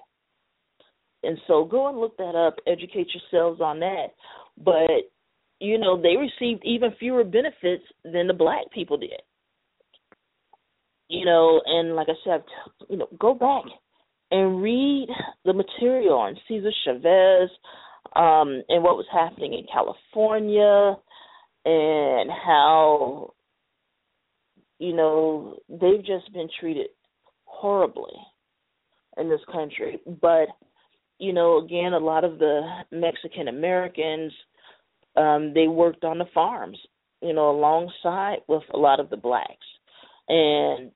[1.23, 4.07] And so go and look that up, educate yourselves on that.
[4.57, 5.11] But,
[5.59, 9.11] you know, they received even fewer benefits than the black people did.
[11.09, 12.43] You know, and like I said,
[12.89, 13.63] you know, go back
[14.31, 15.07] and read
[15.45, 17.49] the material on Cesar Chavez
[18.17, 20.95] um, and what was happening in California
[21.65, 23.33] and how,
[24.79, 26.87] you know, they've just been treated
[27.45, 28.13] horribly
[29.17, 29.99] in this country.
[30.21, 30.47] But
[31.19, 32.61] you know, again, a lot of the
[32.91, 34.31] Mexican Americans,
[35.15, 36.77] um, they worked on the farms,
[37.21, 39.65] you know, alongside with a lot of the blacks,
[40.27, 40.91] and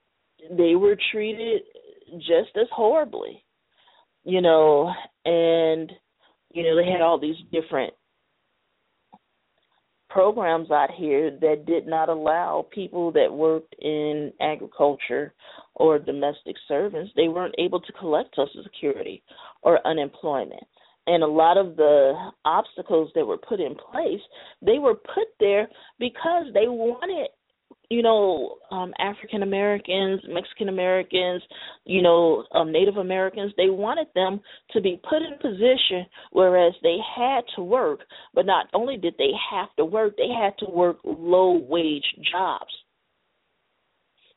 [0.51, 1.61] they were treated
[2.19, 3.43] just as horribly,
[4.23, 4.91] you know,
[5.25, 5.91] and
[6.53, 7.93] you know they had all these different
[10.11, 15.33] programs out here that did not allow people that worked in agriculture
[15.75, 19.23] or domestic servants, they weren't able to collect Social Security
[19.61, 20.63] or unemployment.
[21.07, 22.13] And a lot of the
[22.45, 24.19] obstacles that were put in place,
[24.61, 27.29] they were put there because they wanted
[27.91, 31.43] you know, um, African Americans, Mexican Americans,
[31.83, 34.39] you know, um, Native Americans, they wanted them
[34.71, 37.99] to be put in position whereas they had to work,
[38.33, 42.71] but not only did they have to work, they had to work low wage jobs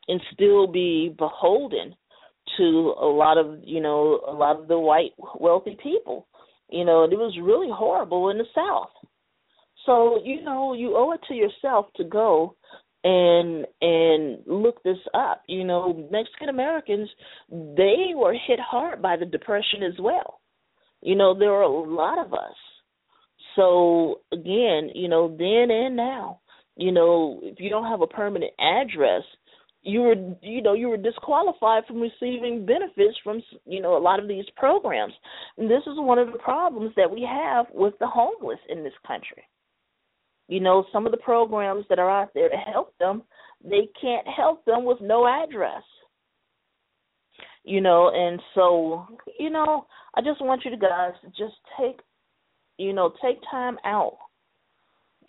[0.08, 1.94] and still be beholden
[2.58, 6.26] to a lot of, you know, a lot of the white wealthy people.
[6.70, 8.90] You know, and it was really horrible in the South.
[9.86, 12.56] So, you know, you owe it to yourself to go
[13.04, 15.42] and and look this up.
[15.46, 17.08] You know, Mexican Americans
[17.50, 20.40] they were hit hard by the depression as well.
[21.02, 22.56] You know, there are a lot of us.
[23.54, 26.40] So again, you know, then and now,
[26.76, 29.22] you know, if you don't have a permanent address,
[29.82, 34.18] you were you know you were disqualified from receiving benefits from you know a lot
[34.18, 35.12] of these programs.
[35.58, 38.94] And this is one of the problems that we have with the homeless in this
[39.06, 39.44] country.
[40.48, 43.22] You know, some of the programs that are out there to help them,
[43.62, 45.82] they can't help them with no address.
[47.64, 49.06] You know, and so,
[49.38, 52.00] you know, I just want you to guys just take,
[52.76, 54.18] you know, take time out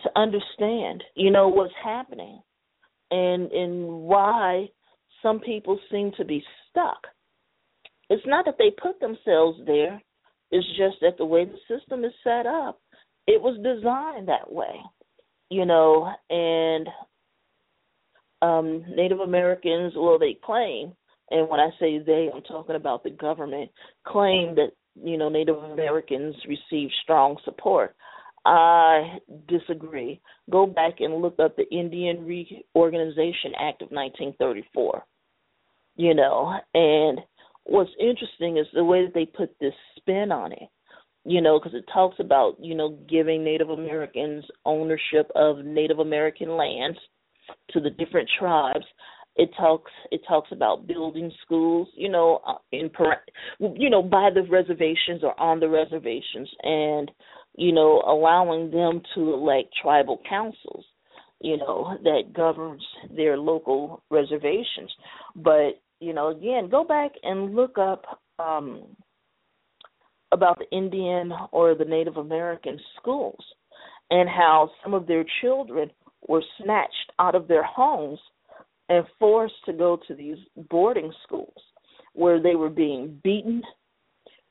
[0.04, 2.42] to understand, you know, what's happening
[3.10, 4.68] and and why
[5.24, 7.08] some people seem to be stuck.
[8.10, 10.02] It's not that they put themselves there,
[10.52, 12.82] it's just that the way the system is set up,
[13.28, 14.76] it was designed that way
[15.50, 16.88] you know, and
[18.42, 20.94] um, Native Americans, well, they claim,
[21.32, 23.72] and when I say they, I'm talking about the government,
[24.06, 27.96] claim that, you know, Native Americans receive strong support.
[28.46, 29.18] I
[29.48, 30.22] disagree.
[30.52, 35.04] Go back and look up the Indian Reorganization Act of 1934.
[35.98, 37.20] You know, and
[37.64, 40.70] what's interesting is the way that they put this spin on it
[41.26, 46.56] you know, because it talks about, you know, giving Native Americans ownership of Native American
[46.56, 47.00] lands
[47.72, 48.86] to the different tribes.
[49.36, 52.90] It talks it talks about building schools, you know, uh, in
[53.60, 57.12] you know by the reservations or on the reservations, and
[57.58, 60.86] you know allowing them to elect tribal councils,
[61.42, 64.94] you know, that governs their local reservations.
[65.36, 68.06] But you know, again, go back and look up
[68.40, 68.84] um
[70.36, 73.44] about the Indian or the Native American schools
[74.12, 75.90] and how some of their children
[76.28, 78.20] were snatched out of their homes
[78.90, 80.38] and forced to go to these
[80.70, 81.58] boarding schools
[82.14, 83.64] where they were being beaten,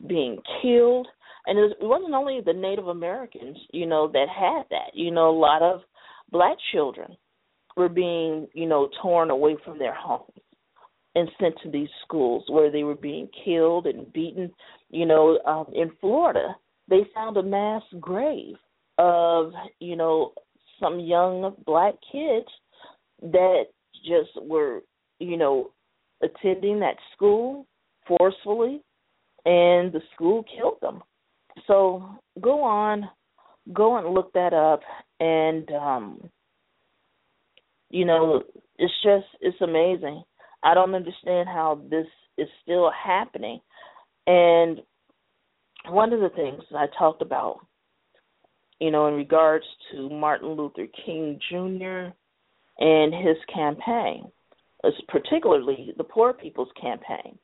[0.08, 1.06] being killed.
[1.46, 4.94] And it wasn't only the Native Americans, you know, that had that.
[4.94, 5.82] You know, a lot of
[6.32, 7.16] black children
[7.76, 10.32] were being, you know, torn away from their homes
[11.14, 14.52] and sent to these schools where they were being killed and beaten.
[14.90, 16.56] You know, um, in Florida,
[16.88, 18.56] they found a mass grave
[18.98, 20.32] of you know
[20.80, 22.46] some young black kids
[23.22, 23.64] that
[24.04, 24.82] just were
[25.18, 25.70] you know
[26.22, 27.66] attending that school
[28.06, 28.82] forcefully,
[29.44, 31.02] and the school killed them.
[31.66, 32.08] So
[32.40, 33.08] go on,
[33.72, 34.80] go and look that up,
[35.20, 36.30] and um,
[37.90, 38.42] you know
[38.78, 40.24] it's just it's amazing
[40.64, 42.06] I don't understand how this
[42.38, 43.60] is still happening.
[44.26, 44.80] And
[45.88, 47.58] one of the things that I talked about,
[48.80, 52.14] you know, in regards to Martin Luther King Jr.
[52.78, 54.24] and his campaign,
[55.08, 57.38] particularly the Poor People's Campaign.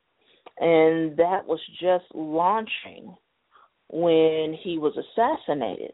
[0.59, 3.15] And that was just launching
[3.89, 5.93] when he was assassinated.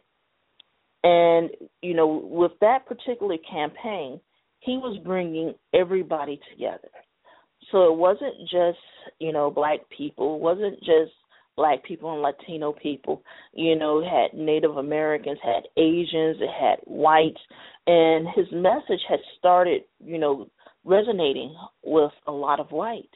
[1.04, 1.50] And,
[1.82, 4.20] you know, with that particular campaign,
[4.60, 6.90] he was bringing everybody together
[7.72, 8.80] So it wasn't just,
[9.20, 11.12] you know, black people, it wasn't just
[11.56, 13.24] black people and Latino people.
[13.54, 17.42] You know, had Native Americans, had Asians, it had whites,
[17.88, 20.50] and his message had started, you know,
[20.86, 21.54] resonating
[21.84, 23.08] with a lot of whites,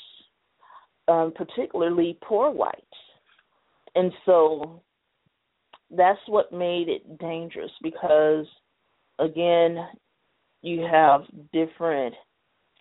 [1.08, 2.82] um, particularly poor whites.
[3.96, 4.82] And so
[5.90, 8.46] that's what made it dangerous because,
[9.20, 9.78] again,
[10.62, 11.22] you have
[11.54, 12.16] different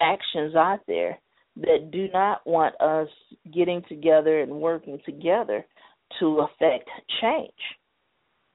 [0.00, 1.18] actions out there
[1.56, 3.08] that do not want us
[3.52, 5.64] getting together and working together
[6.18, 6.88] to affect
[7.20, 7.50] change.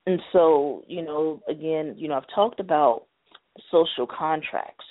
[0.07, 3.05] And so, you know, again, you know, I've talked about
[3.71, 4.85] social contracts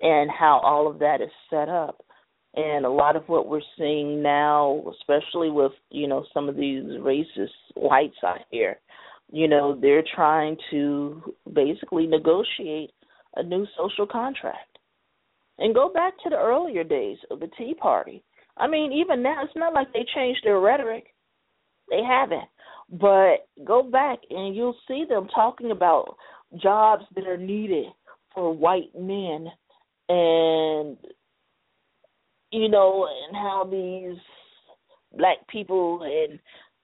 [0.00, 2.04] and how all of that is set up.
[2.56, 6.84] And a lot of what we're seeing now, especially with, you know, some of these
[6.84, 8.78] racist whites out here,
[9.32, 12.92] you know, they're trying to basically negotiate
[13.36, 14.73] a new social contract.
[15.58, 18.22] And go back to the earlier days of the Tea Party.
[18.56, 21.06] I mean, even now, it's not like they changed their rhetoric.
[21.90, 22.48] They haven't.
[22.90, 26.16] But go back and you'll see them talking about
[26.62, 27.86] jobs that are needed
[28.34, 29.48] for white men
[30.08, 30.96] and
[32.50, 34.18] you know and how these
[35.16, 36.38] black people and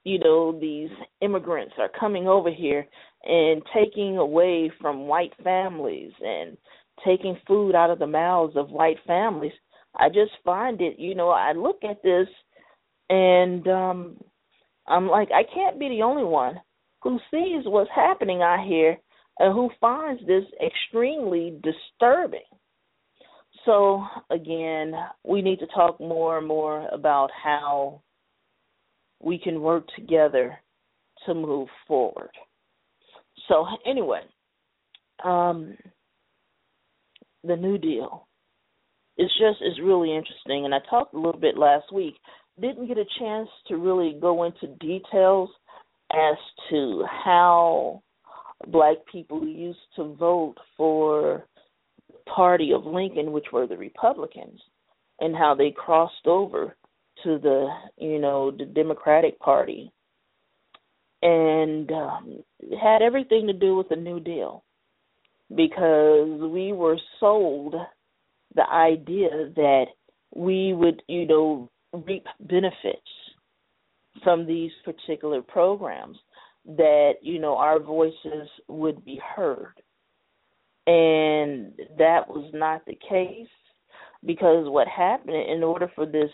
[0.05, 0.89] you know these
[1.21, 2.87] immigrants are coming over here
[3.25, 6.57] and taking away from white families and
[7.05, 9.52] taking food out of the mouths of white families
[9.97, 12.28] i just find it you know i look at this
[13.09, 14.16] and um
[14.86, 16.60] i'm like i can't be the only one
[17.02, 18.98] who sees what's happening out here
[19.39, 22.40] and who finds this extremely disturbing
[23.64, 24.94] so again,
[25.24, 28.01] we need to talk more and more about how
[29.20, 30.59] we can work together
[31.27, 32.31] to move forward.
[33.48, 34.22] So anyway,
[35.24, 35.77] um,
[37.45, 38.27] the New Deal.
[39.17, 42.15] It's just it's really interesting, and I talked a little bit last week.
[42.61, 45.51] Didn't get a chance to really go into details
[46.12, 46.37] as
[46.71, 48.03] to how
[48.69, 51.45] black people used to vote for
[52.09, 54.61] the party of Lincoln, which were the Republicans,
[55.21, 56.77] and how they crossed over
[57.25, 57.69] to the
[57.99, 59.93] you know the Democratic Party,
[61.23, 62.43] and um,
[62.83, 64.65] had everything to do with the New Deal,
[65.55, 67.74] because we were sold
[68.55, 69.86] the idea that
[70.35, 71.70] we would you know
[72.06, 73.01] reap benefits
[74.22, 76.16] from these particular programs
[76.66, 79.74] that you know our voices would be heard
[80.86, 83.48] and that was not the case
[84.24, 86.31] because what happened in order for this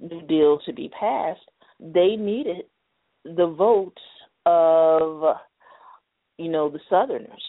[0.00, 1.40] new deal to be passed,
[1.78, 2.64] they needed
[3.24, 4.02] the votes
[4.46, 5.36] of
[6.38, 7.42] you know the southerners.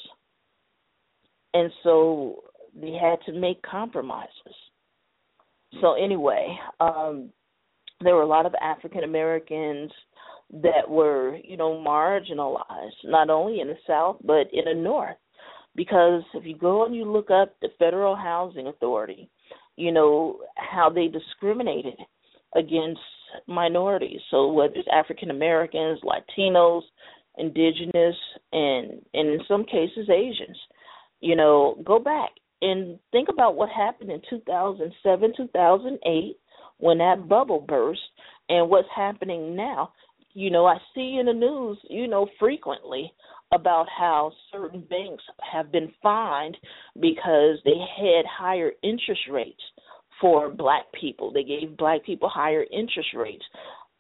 [1.54, 2.44] And so
[2.80, 4.56] they had to make compromises.
[5.82, 7.32] So anyway, um
[8.04, 9.92] there were a lot of African Americans
[10.52, 15.18] that were, you know, marginalized, not only in the South but in the North
[15.76, 19.30] because if you go and you look up the Federal Housing Authority,
[19.78, 21.96] you know how they discriminated
[22.56, 23.00] against
[23.48, 24.20] minorities.
[24.30, 26.82] So whether it's African Americans, Latinos,
[27.38, 28.16] Indigenous,
[28.52, 30.58] and, and in some cases Asians,
[31.22, 32.32] you know, go back
[32.62, 36.38] and think about what happened in 2007, 2008
[36.78, 38.02] when that bubble burst,
[38.50, 39.92] and what's happening now.
[40.34, 43.12] You know, I see in the news, you know, frequently
[43.54, 46.58] about how certain banks have been fined
[47.00, 49.62] because they had higher interest rates
[50.22, 51.32] for black people.
[51.32, 53.44] They gave black people higher interest rates.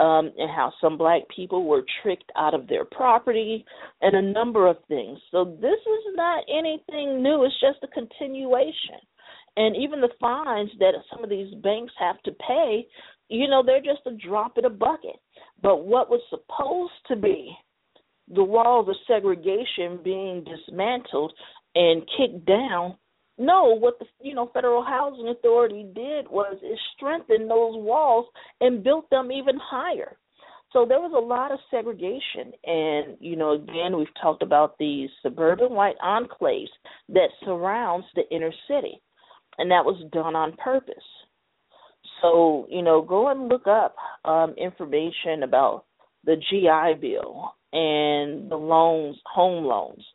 [0.01, 3.63] Um, and how some black people were tricked out of their property
[4.01, 5.19] and a number of things.
[5.29, 8.97] So this is not anything new, it's just a continuation.
[9.57, 12.87] And even the fines that some of these banks have to pay,
[13.29, 15.17] you know, they're just a drop in a bucket.
[15.61, 17.55] But what was supposed to be
[18.33, 21.33] the walls of segregation being dismantled
[21.75, 22.95] and kicked down.
[23.41, 28.27] No, what the you know Federal Housing Authority did was it strengthened those walls
[28.61, 30.15] and built them even higher.
[30.71, 35.09] So there was a lot of segregation, and you know again we've talked about these
[35.23, 36.69] suburban white enclaves
[37.09, 39.01] that surrounds the inner city,
[39.57, 40.93] and that was done on purpose.
[42.21, 45.85] So you know go and look up um, information about
[46.25, 50.05] the GI Bill and the loans, home loans,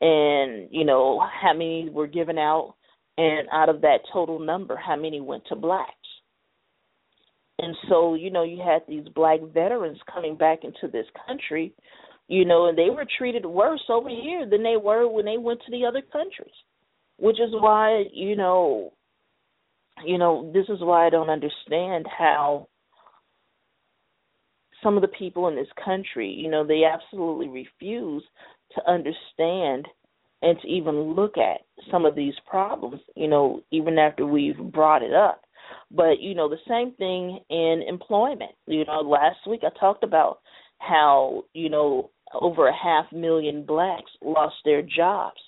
[0.00, 2.74] and you know how many were given out,
[3.16, 5.92] and out of that total number, how many went to blacks.
[7.58, 11.74] And so, you know, you had these black veterans coming back into this country,
[12.28, 15.60] you know, and they were treated worse over here than they were when they went
[15.64, 16.54] to the other countries.
[17.16, 18.92] Which is why, you know,
[20.06, 22.68] you know, this is why I don't understand how
[24.84, 28.22] some of the people in this country, you know, they absolutely refuse
[28.74, 29.86] to understand
[30.42, 35.02] and to even look at some of these problems, you know, even after we've brought
[35.02, 35.42] it up.
[35.90, 38.52] But, you know, the same thing in employment.
[38.66, 40.40] You know, last week I talked about
[40.78, 45.40] how, you know, over a half million blacks lost their jobs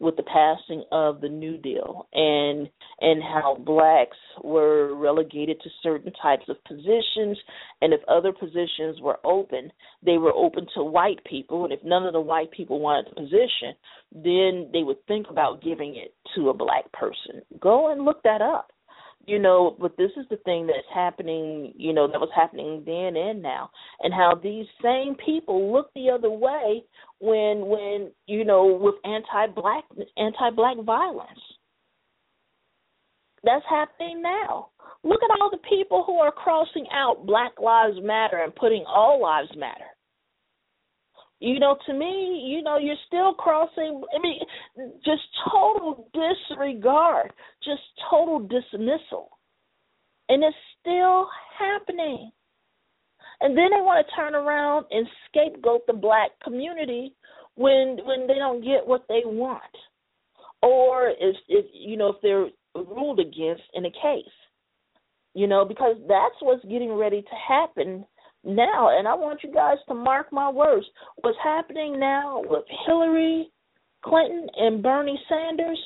[0.00, 2.68] with the passing of the New Deal and
[3.00, 7.38] and how blacks were relegated to certain types of positions.
[7.80, 9.70] And if other positions were open,
[10.04, 11.64] they were open to white people.
[11.64, 13.74] And if none of the white people wanted the position,
[14.12, 17.42] then they would think about giving it to a black person.
[17.60, 18.72] Go and look that up
[19.26, 23.16] you know, but this is the thing that's happening, you know, that was happening then
[23.16, 23.70] and now,
[24.00, 26.82] and how these same people look the other way
[27.18, 29.84] when, when you know, with anti-black,
[30.16, 31.40] anti-black violence.
[33.42, 34.68] That's happening now.
[35.02, 39.22] Look at all the people who are crossing out Black Lives Matter and putting All
[39.22, 39.86] Lives Matter
[41.40, 44.02] you know, to me, you know, you're still crossing.
[44.14, 44.40] I mean,
[45.04, 47.32] just total disregard,
[47.64, 47.80] just
[48.10, 49.30] total dismissal,
[50.28, 51.26] and it's still
[51.58, 52.30] happening.
[53.40, 57.14] And then they want to turn around and scapegoat the black community
[57.54, 59.62] when when they don't get what they want,
[60.62, 64.36] or if if you know if they're ruled against in a case,
[65.34, 68.04] you know, because that's what's getting ready to happen
[68.44, 70.86] now, and I want you guys to mark my words.
[71.20, 73.50] What's happening now with Hillary
[74.04, 75.78] Clinton and Bernie Sanders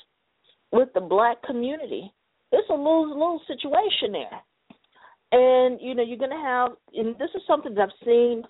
[0.70, 2.12] with the black community,
[2.52, 4.40] it's a lose lose situation there.
[5.32, 8.44] And you know, you're gonna have and this is something that I've seen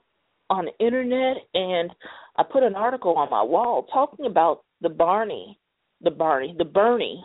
[0.51, 1.91] on the internet and
[2.37, 5.59] I put an article on my wall talking about the Barney
[6.03, 7.25] the Barney the Bernie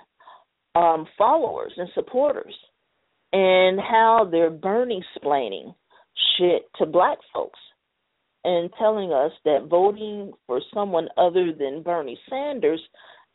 [0.75, 2.55] um followers and supporters
[3.33, 5.75] and how they're Bernie splaining
[6.37, 7.59] shit to black folks
[8.43, 12.81] and telling us that voting for someone other than Bernie Sanders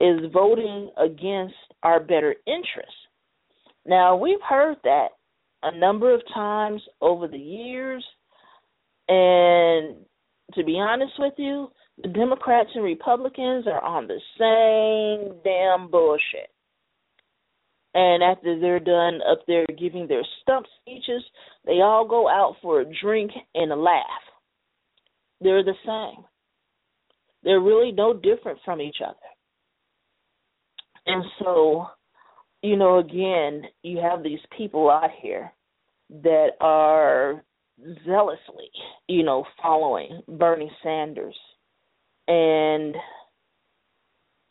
[0.00, 2.94] is voting against our better interests.
[3.86, 5.08] Now, we've heard that
[5.62, 8.04] a number of times over the years,
[9.08, 9.96] and
[10.54, 11.68] to be honest with you,
[12.02, 16.50] the Democrats and Republicans are on the same damn bullshit.
[17.94, 21.22] And after they're done up there giving their stump speeches,
[21.64, 24.02] they all go out for a drink and a laugh.
[25.40, 26.24] They're the same.
[27.44, 29.14] They're really no different from each other.
[31.06, 31.86] And so,
[32.62, 35.52] you know, again, you have these people out here
[36.22, 37.44] that are
[38.06, 38.70] zealously,
[39.08, 41.36] you know, following Bernie Sanders.
[42.26, 42.96] And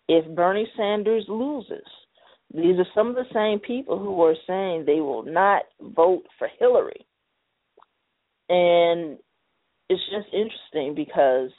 [0.07, 1.87] if Bernie Sanders loses,
[2.53, 6.47] these are some of the same people who are saying they will not vote for
[6.59, 7.05] Hillary.
[8.49, 9.17] And
[9.89, 11.49] it's just interesting because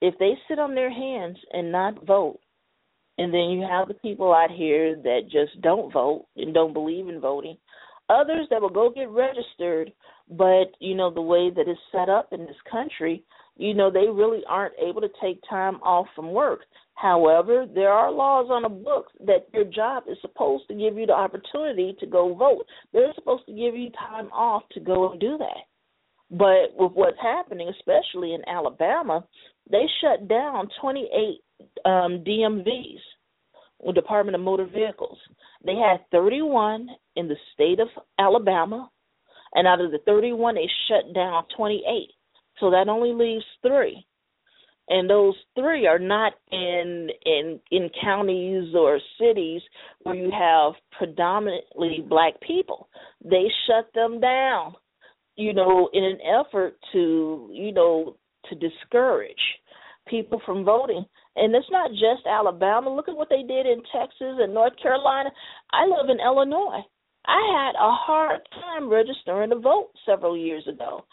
[0.00, 2.40] if they sit on their hands and not vote,
[3.18, 7.08] and then you have the people out here that just don't vote and don't believe
[7.08, 7.56] in voting,
[8.08, 9.92] others that will go get registered,
[10.30, 13.24] but you know the way that it's set up in this country,
[13.56, 16.60] you know they really aren't able to take time off from work.
[16.96, 21.04] However, there are laws on the books that your job is supposed to give you
[21.04, 22.64] the opportunity to go vote.
[22.92, 25.66] They're supposed to give you time off to go and do that.
[26.30, 29.24] But with what's happening, especially in Alabama,
[29.70, 31.40] they shut down 28
[31.84, 35.18] um, DMVs, Department of Motor Vehicles.
[35.66, 38.90] They had 31 in the state of Alabama,
[39.52, 42.10] and out of the 31, they shut down 28.
[42.58, 44.06] So that only leaves three
[44.88, 49.62] and those three are not in in in counties or cities
[50.02, 52.88] where you have predominantly black people.
[53.24, 54.74] They shut them down
[55.36, 58.16] you know in an effort to you know
[58.48, 59.34] to discourage
[60.08, 61.04] people from voting.
[61.34, 62.94] And it's not just alabama.
[62.94, 65.30] Look at what they did in texas and north carolina.
[65.72, 66.82] I live in illinois.
[67.26, 71.04] I had a hard time registering to vote several years ago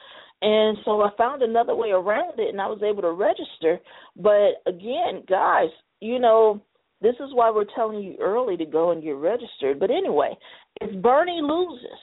[0.44, 3.80] and so I found another way around it and I was able to register.
[4.18, 5.70] But again, guys,
[6.02, 6.62] you know,
[7.02, 9.80] this is why we're telling you early to go and get registered.
[9.80, 10.36] But anyway,
[10.82, 11.98] if Bernie loses,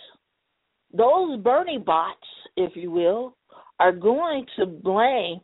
[0.91, 2.17] those Bernie bots,
[2.57, 3.37] if you will,
[3.79, 5.41] are going to blame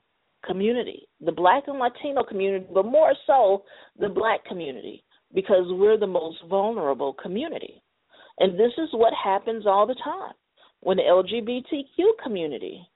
[0.47, 3.65] community, the black and Latino community, but more so
[3.99, 5.05] the black community,
[5.35, 7.83] because we're the most vulnerable community.
[8.39, 10.33] And this is what happens all the time
[10.87, 12.89] when the LGBTQ community,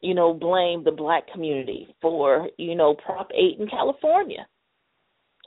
[0.00, 4.46] you know, blamed the black community for, you know, Prop 8 in California.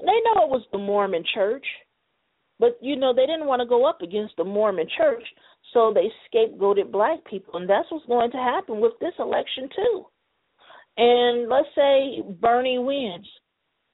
[0.01, 1.65] They know it was the Mormon church.
[2.59, 5.23] But you know, they didn't want to go up against the Mormon church,
[5.73, 10.05] so they scapegoated black people, and that's what's going to happen with this election too.
[10.97, 13.27] And let's say Bernie wins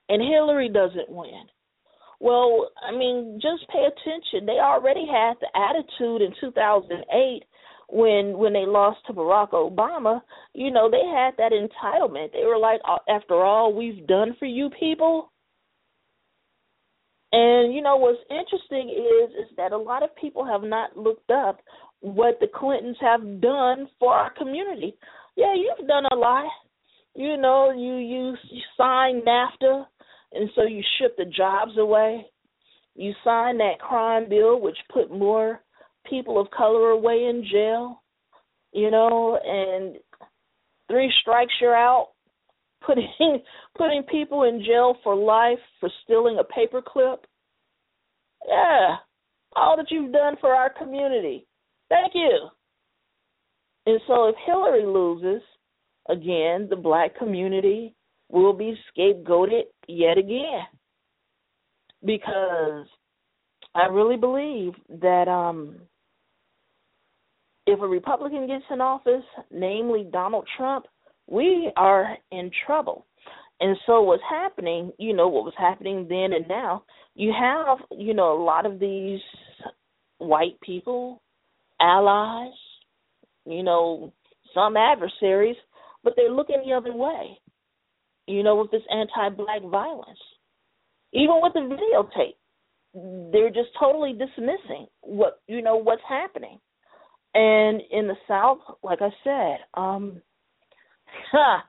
[0.09, 1.43] and Hillary doesn't win.
[2.19, 4.47] Well, I mean, just pay attention.
[4.47, 7.43] They already had the attitude in 2008
[7.89, 10.21] when when they lost to Barack Obama.
[10.53, 12.33] You know, they had that entitlement.
[12.33, 15.31] They were like, after all we've done for you people,
[17.31, 21.29] and you know what's interesting is is that a lot of people have not looked
[21.31, 21.59] up
[21.99, 24.95] what the Clintons have done for our community.
[25.35, 26.49] Yeah, you've done a lot.
[27.15, 28.33] You know, you you,
[28.77, 29.85] signed NAFTA,
[30.33, 32.25] and so you shipped the jobs away.
[32.95, 35.61] You signed that crime bill, which put more
[36.09, 38.01] people of color away in jail.
[38.73, 39.95] You know, and
[40.89, 42.09] three strikes you're out
[42.85, 43.41] putting
[43.77, 47.17] putting people in jail for life for stealing a paperclip.
[48.47, 48.97] Yeah,
[49.55, 51.47] all that you've done for our community.
[51.89, 52.49] Thank you.
[53.87, 55.41] And so if Hillary loses,
[56.09, 57.95] again, the black community
[58.29, 60.65] will be scapegoated yet again.
[62.03, 62.85] Because
[63.73, 65.77] I really believe that um
[67.65, 70.85] if a Republican gets in office, namely Donald Trump,
[71.27, 73.05] we are in trouble.
[73.59, 76.83] And so what's happening, you know, what was happening then and now,
[77.15, 79.21] you have, you know, a lot of these
[80.17, 81.21] white people,
[81.79, 82.53] allies,
[83.45, 84.13] you know,
[84.53, 85.55] some adversaries,
[86.03, 87.39] but they're looking the other way.
[88.27, 90.19] You know, with this anti-black violence,
[91.13, 96.59] even with the videotape, they're just totally dismissing what you know what's happening.
[97.35, 100.21] And in the South, like I said, um,
[101.31, 101.59] huh,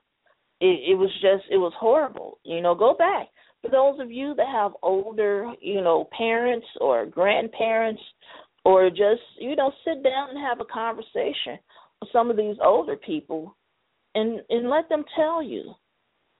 [0.61, 2.39] it, it was just it was horrible.
[2.43, 3.27] You know, go back
[3.61, 8.01] for those of you that have older, you know, parents or grandparents,
[8.63, 11.59] or just you know sit down and have a conversation
[11.99, 13.55] with some of these older people,
[14.15, 15.73] and and let them tell you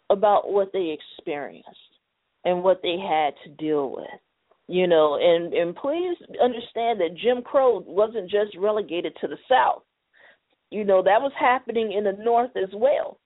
[0.09, 1.67] about what they experienced
[2.45, 4.21] and what they had to deal with
[4.67, 9.83] you know and and please understand that jim crow wasn't just relegated to the south.
[10.69, 13.19] You know that was happening in the north as well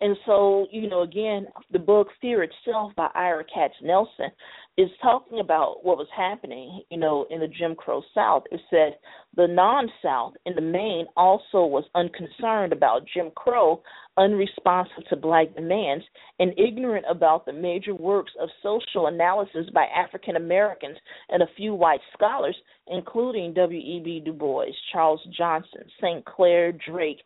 [0.00, 4.30] and so, you know, again, the book Fear Itself by Ira Katznelson
[4.76, 8.44] is talking about what was happening, you know, in the Jim Crow South.
[8.52, 8.96] It said
[9.34, 13.82] the non South in the main also was unconcerned about Jim Crow,
[14.16, 16.04] unresponsive to black demands,
[16.38, 20.96] and ignorant about the major works of social analysis by African Americans
[21.28, 22.56] and a few white scholars,
[22.86, 24.22] including W.E.B.
[24.24, 26.24] Du Bois, Charles Johnson, St.
[26.24, 27.22] Clair Drake,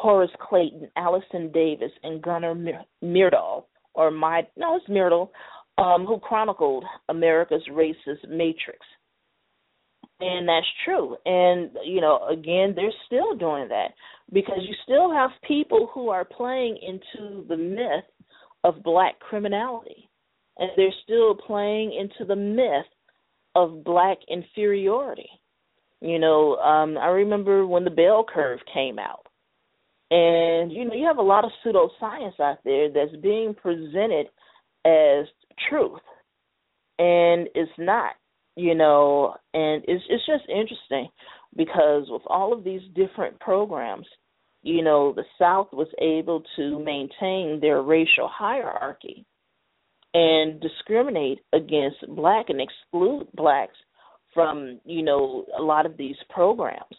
[0.00, 2.54] Horace Cayton, Allison Davis, and Gunnar
[3.04, 5.28] Myrdal, or my no, it's Myrdal,
[5.76, 8.78] um, who chronicled America's racist matrix.
[10.20, 11.16] And that's true.
[11.26, 13.88] And, you know, again, they're still doing that
[14.32, 18.04] because you still have people who are playing into the myth
[18.64, 20.08] of black criminality.
[20.56, 22.88] And they're still playing into the myth
[23.54, 25.28] of black inferiority.
[26.00, 29.26] You know, um, I remember when the bell curve came out
[30.10, 34.26] and you know, you have a lot of pseudoscience out there that's being presented
[34.84, 35.26] as
[35.68, 36.00] truth,
[36.98, 38.14] and it's not.
[38.56, 41.08] You know, and it's it's just interesting
[41.56, 44.06] because with all of these different programs,
[44.62, 49.24] you know, the South was able to maintain their racial hierarchy
[50.12, 53.76] and discriminate against black and exclude blacks
[54.34, 56.96] from, you know, a lot of these programs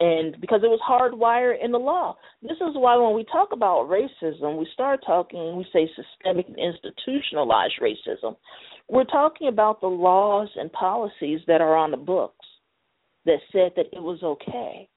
[0.00, 2.16] and because it was hardwired in the law.
[2.42, 6.58] This is why when we talk about racism, we start talking, we say systemic and
[6.58, 8.36] institutionalized racism.
[8.88, 12.46] We're talking about the laws and policies that are on the books
[13.26, 14.88] that said that it was okay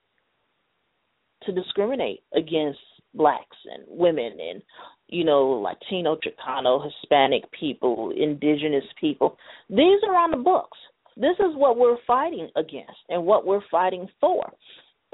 [1.44, 2.80] to discriminate against
[3.14, 4.62] blacks and women and
[5.10, 9.38] you know Latino, Chicano, Hispanic people, indigenous people.
[9.70, 10.78] These are on the books.
[11.18, 14.52] This is what we're fighting against and what we're fighting for.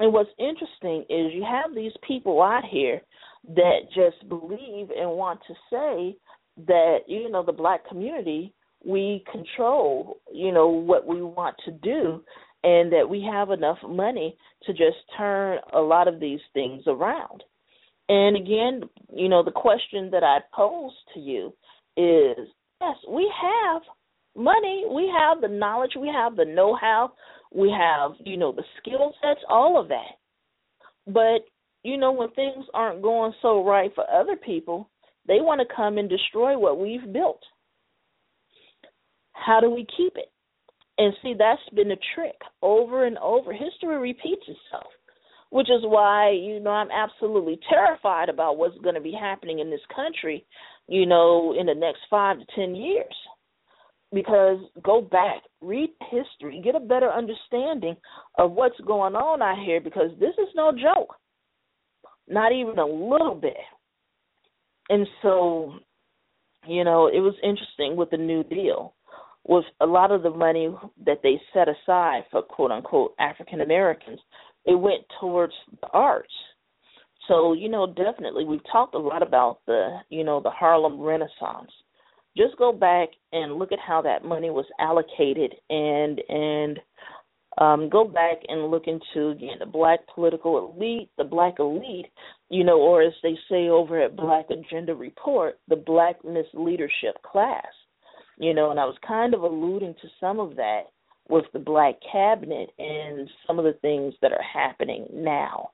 [0.00, 3.02] And what's interesting is you have these people out here
[3.54, 6.16] that just believe and want to say
[6.66, 8.52] that you know the black community
[8.84, 12.22] we control you know what we want to do
[12.64, 17.44] and that we have enough money to just turn a lot of these things around.
[18.08, 18.82] And again
[19.14, 21.52] you know the question that i pose to you
[21.96, 22.48] is
[22.80, 23.82] yes we have
[24.36, 27.12] money we have the knowledge we have the know how
[27.52, 30.18] we have, you know, the skill sets, all of that.
[31.06, 31.46] But,
[31.82, 34.88] you know, when things aren't going so right for other people,
[35.26, 37.42] they want to come and destroy what we've built.
[39.32, 40.30] How do we keep it?
[40.98, 43.52] And see, that's been a trick over and over.
[43.52, 44.92] History repeats itself,
[45.48, 49.70] which is why, you know, I'm absolutely terrified about what's going to be happening in
[49.70, 50.44] this country,
[50.88, 53.14] you know, in the next five to 10 years.
[54.12, 57.96] Because go back, read history, get a better understanding
[58.38, 61.14] of what's going on out here, because this is no joke.
[62.28, 63.56] Not even a little bit.
[64.88, 65.74] And so,
[66.66, 68.94] you know, it was interesting with the New Deal
[69.46, 70.68] with a lot of the money
[71.06, 74.20] that they set aside for quote unquote African Americans,
[74.66, 76.32] it went towards the arts.
[77.28, 81.70] So, you know, definitely we've talked a lot about the, you know, the Harlem Renaissance.
[82.36, 86.78] Just go back and look at how that money was allocated and and
[87.58, 92.06] um, go back and look into again the black political elite, the black elite,
[92.48, 97.66] you know, or as they say over at Black Agenda Report, the black misleadership class
[98.40, 100.84] you know, and I was kind of alluding to some of that
[101.28, 105.70] with the black cabinet and some of the things that are happening now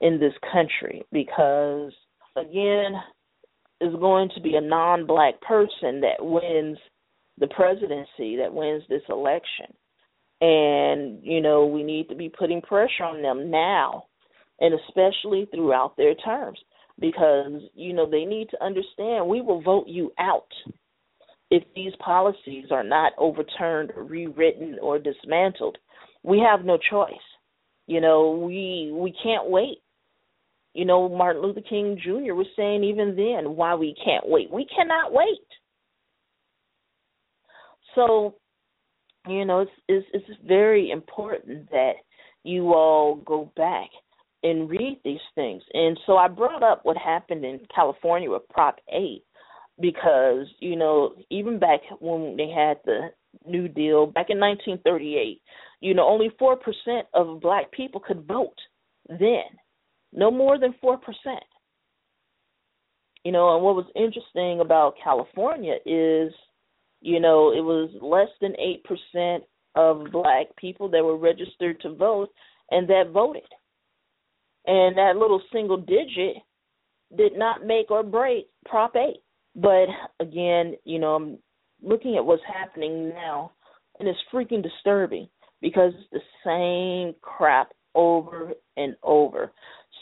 [0.00, 1.92] in this country because
[2.36, 2.92] again
[3.80, 6.78] is going to be a non-black person that wins
[7.38, 9.66] the presidency that wins this election
[10.42, 14.04] and you know we need to be putting pressure on them now
[14.60, 16.58] and especially throughout their terms
[16.98, 20.48] because you know they need to understand we will vote you out
[21.50, 25.78] if these policies are not overturned rewritten or dismantled,
[26.22, 27.12] we have no choice.
[27.86, 29.78] You know, we we can't wait.
[30.74, 32.34] You know, Martin Luther King Jr.
[32.34, 34.50] was saying even then why we can't wait.
[34.52, 35.38] We cannot wait.
[37.94, 38.36] So,
[39.26, 41.94] you know, it's it's, it's very important that
[42.44, 43.90] you all go back
[44.42, 45.62] and read these things.
[45.74, 49.22] And so I brought up what happened in California with Prop 8
[49.80, 53.08] because you know even back when they had the
[53.46, 55.40] New Deal back in 1938,
[55.80, 58.56] you know only four percent of black people could vote
[59.08, 59.44] then,
[60.12, 61.44] no more than four percent.
[63.24, 66.32] You know, and what was interesting about California is,
[67.02, 71.94] you know, it was less than eight percent of black people that were registered to
[71.94, 72.30] vote
[72.70, 73.42] and that voted.
[74.66, 76.36] And that little single digit
[77.16, 79.16] did not make or break Prop 8.
[79.56, 79.86] But
[80.20, 81.38] again, you know, I'm
[81.82, 83.52] looking at what's happening now,
[83.98, 85.28] and it's freaking disturbing
[85.60, 89.52] because it's the same crap over and over.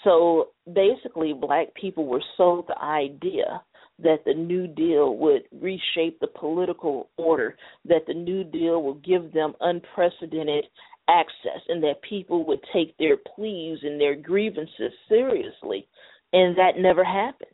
[0.05, 3.63] So basically, black people were sold the idea
[4.01, 9.33] that the New Deal would reshape the political order, that the New Deal would give
[9.33, 10.67] them unprecedented
[11.09, 15.89] access, and that people would take their pleas and their grievances seriously.
[16.33, 17.51] And that never happened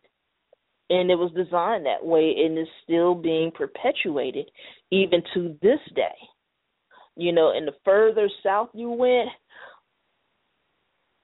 [0.90, 4.50] and it was designed that way and is still being perpetuated
[4.90, 6.14] even to this day.
[7.16, 9.28] You know, and the further south you went,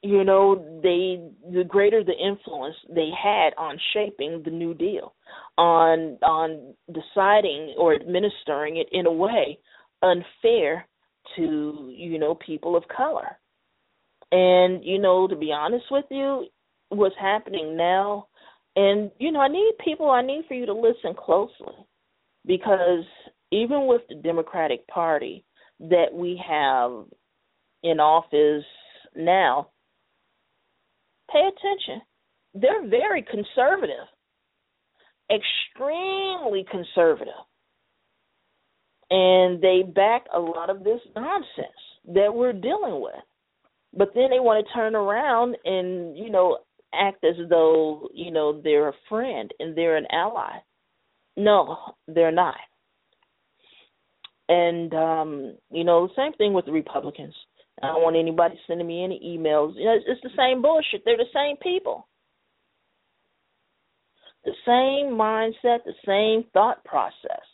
[0.03, 1.21] you know, they
[1.53, 5.15] the greater the influence they had on shaping the New Deal,
[5.59, 9.59] on on deciding or administering it in a way
[10.03, 10.87] unfair
[11.37, 13.39] to, you know, people of color.
[14.33, 16.47] And, you know, to be honest with you,
[16.89, 18.29] what's happening now
[18.77, 21.75] and, you know, I need people, I need for you to listen closely
[22.47, 23.05] because
[23.51, 25.45] even with the Democratic Party
[25.81, 27.05] that we have
[27.83, 28.65] in office
[29.17, 29.69] now,
[31.33, 32.03] pay attention.
[32.55, 34.07] They're very conservative,
[35.31, 37.35] extremely conservative.
[39.11, 41.69] And they back a lot of this nonsense
[42.15, 43.15] that we're dealing with.
[43.93, 46.59] But then they want to turn around and, you know,
[46.95, 50.59] act as though you know they're a friend and they're an ally.
[51.37, 51.79] No,
[52.09, 52.57] they're not.
[54.49, 57.35] And um, you know, same thing with the Republicans.
[57.83, 59.75] I don't want anybody sending me any emails.
[59.77, 61.03] You know, it's, it's the same bullshit.
[61.05, 62.07] They're the same people.
[64.45, 67.45] The same mindset, the same thought process.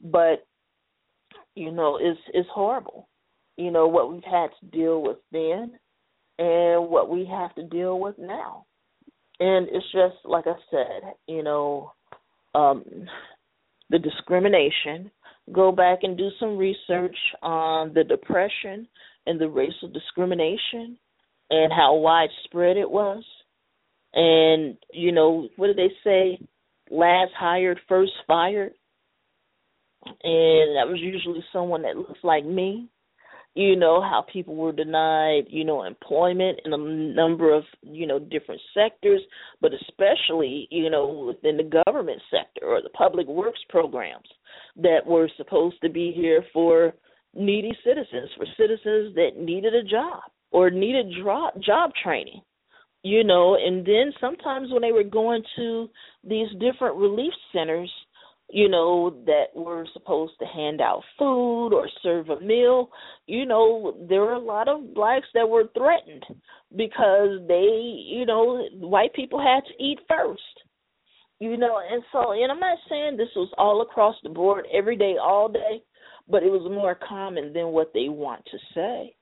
[0.00, 0.46] But
[1.54, 3.08] you know, it's it's horrible.
[3.56, 5.72] You know what we've had to deal with then
[6.38, 8.66] and what we have to deal with now
[9.40, 11.92] and it's just like I said, you know,
[12.54, 12.84] um,
[13.90, 15.10] the discrimination.
[15.52, 18.88] Go back and do some research on the depression
[19.26, 20.98] and the racial discrimination
[21.50, 23.24] and how widespread it was.
[24.14, 26.40] And you know, what did they say?
[26.90, 28.72] Last hired, first fired.
[30.04, 32.88] And that was usually someone that looks like me
[33.56, 38.18] you know how people were denied you know employment in a number of you know
[38.18, 39.22] different sectors
[39.60, 44.28] but especially you know within the government sector or the public works programs
[44.76, 46.92] that were supposed to be here for
[47.36, 52.40] needy citizens, for citizens that needed a job or needed job job training.
[53.02, 55.88] You know, and then sometimes when they were going to
[56.24, 57.92] these different relief centers,
[58.50, 62.90] you know, that were supposed to hand out food or serve a meal,
[63.26, 66.24] you know, there were a lot of blacks that were threatened
[66.76, 70.42] because they, you know, white people had to eat first.
[71.38, 74.96] You know, and so, and I'm not saying this was all across the board every
[74.96, 75.82] day, all day,
[76.28, 79.14] but it was more common than what they want to say.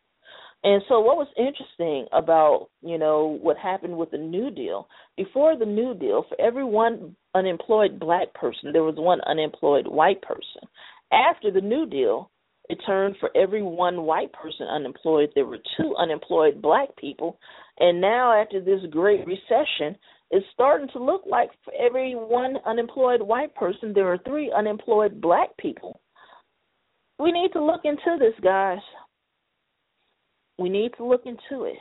[0.62, 4.88] And so, what was interesting about you know what happened with the New Deal?
[5.16, 10.22] Before the New Deal, for every one unemployed black person, there was one unemployed white
[10.22, 10.62] person.
[11.12, 12.30] After the New Deal,
[12.70, 17.38] it turned for every one white person unemployed, there were two unemployed black people.
[17.78, 19.98] And now, after this great recession,
[20.30, 25.20] it's starting to look like for every one unemployed white person, there are three unemployed
[25.20, 26.00] black people.
[27.18, 28.78] We need to look into this, guys.
[30.58, 31.78] We need to look into it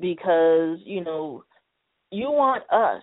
[0.00, 1.44] because you know
[2.10, 3.02] you want us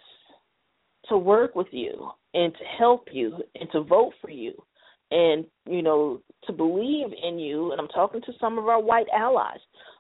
[1.10, 4.54] to work with you and to help you and to vote for you
[5.12, 7.72] and you know to believe in you.
[7.72, 9.60] And I'm talking to some of our white allies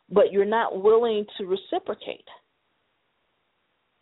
[0.10, 2.28] but you're not willing to reciprocate.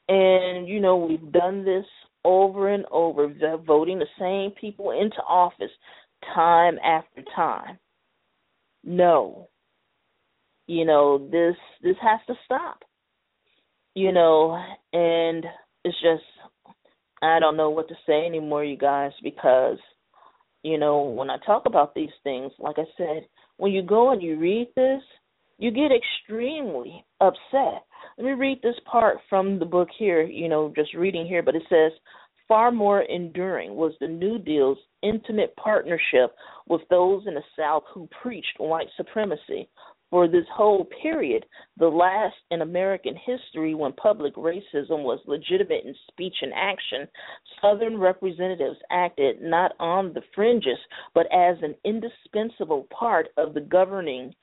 [0.08, 1.86] And you know we've done this
[2.24, 3.34] over and over
[3.66, 5.72] voting the same people into office
[6.34, 7.78] time after time.
[8.84, 9.50] No.
[10.68, 12.84] You know this this has to stop.
[13.94, 14.62] You know
[14.94, 15.46] and
[15.86, 16.24] it's just
[17.22, 19.78] i don't know what to say anymore you guys because
[20.64, 23.26] you know when i talk about these things like i said
[23.58, 25.02] when you go and you read this
[25.58, 27.86] you get extremely upset.
[28.18, 31.56] Let me read this part from the book here you know just reading here but
[31.56, 31.92] it says
[32.48, 36.36] far more enduring was the new deal's intimate partnership
[36.68, 39.70] with those in the south who preached white supremacy.
[40.12, 41.46] For this whole period,
[41.78, 47.08] the last in American history when public racism was legitimate in speech and action,
[47.62, 50.78] Southern representatives acted not on the fringes,
[51.14, 54.34] but as an indispensable part of the governing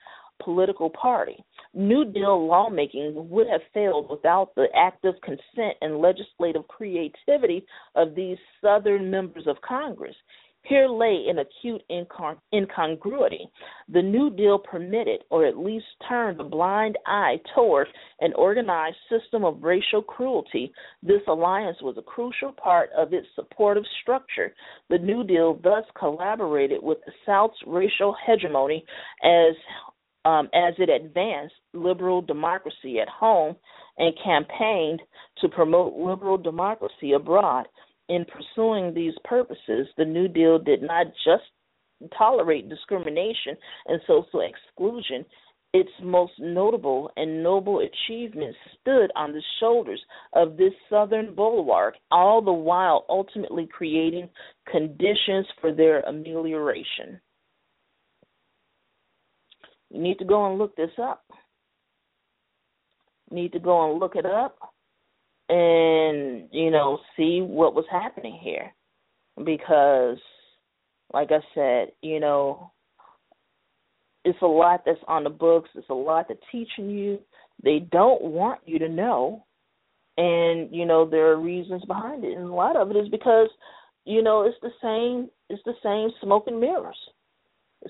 [0.43, 1.43] political party.
[1.73, 7.65] New Deal lawmaking would have failed without the active consent and legislative creativity
[7.95, 10.15] of these Southern members of Congress.
[10.65, 11.81] Here lay an acute
[12.53, 13.49] incongruity.
[13.89, 17.87] The New Deal permitted, or at least turned a blind eye toward,
[18.21, 20.71] an organized system of racial cruelty.
[21.01, 24.55] This alliance was a crucial part of its supportive structure.
[24.89, 28.85] The New Deal thus collaborated with the South's racial hegemony
[29.21, 29.55] as
[30.25, 33.55] um, as it advanced liberal democracy at home
[33.97, 35.01] and campaigned
[35.39, 37.65] to promote liberal democracy abroad
[38.09, 41.43] in pursuing these purposes, the New Deal did not just
[42.17, 43.55] tolerate discrimination
[43.87, 45.25] and social exclusion.
[45.73, 49.99] Its most notable and noble achievements stood on the shoulders
[50.33, 54.29] of this southern bulwark, all the while ultimately creating
[54.71, 57.19] conditions for their amelioration.
[59.93, 61.23] You need to go and look this up.
[63.29, 64.57] You need to go and look it up
[65.49, 68.73] and you know see what was happening here.
[69.43, 70.17] Because
[71.13, 72.71] like i said you know
[74.25, 75.69] it's a lot that's on the books.
[75.75, 77.19] It's a lot that's teaching you.
[77.61, 79.45] They don't want you to know.
[80.17, 82.37] And you know there are reasons behind it.
[82.37, 83.49] And a lot of it is because
[84.05, 86.97] you know it's the same it's the same smoke and mirrors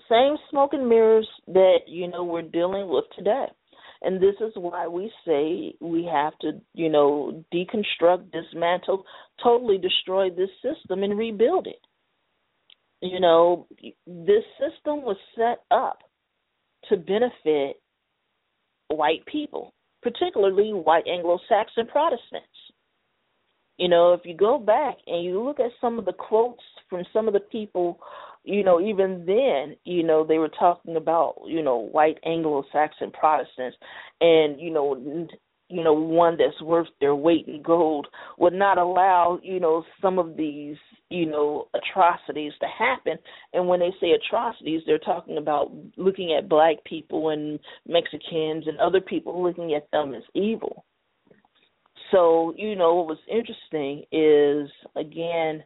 [0.10, 3.46] same smoke and mirrors that you know we're dealing with today
[4.04, 9.06] and this is why we say we have to, you know, deconstruct, dismantle,
[9.42, 11.80] totally destroy this system and rebuild it.
[13.02, 13.68] You know,
[14.06, 16.00] this system was set up
[16.90, 17.82] to benefit
[18.90, 22.48] white people, particularly white Anglo Saxon Protestants.
[23.78, 27.04] You know, if you go back and you look at some of the quotes from
[27.14, 28.00] some of the people
[28.44, 33.78] you know, even then, you know, they were talking about, you know, white Anglo-Saxon Protestants,
[34.22, 35.28] and you know,
[35.70, 38.08] you know, one that's worth their weight in gold
[38.38, 40.76] would not allow, you know, some of these,
[41.10, 43.18] you know, atrocities to happen.
[43.54, 48.78] And when they say atrocities, they're talking about looking at black people and Mexicans and
[48.80, 50.86] other people looking at them as evil.
[52.12, 55.64] So, you know, what was interesting is again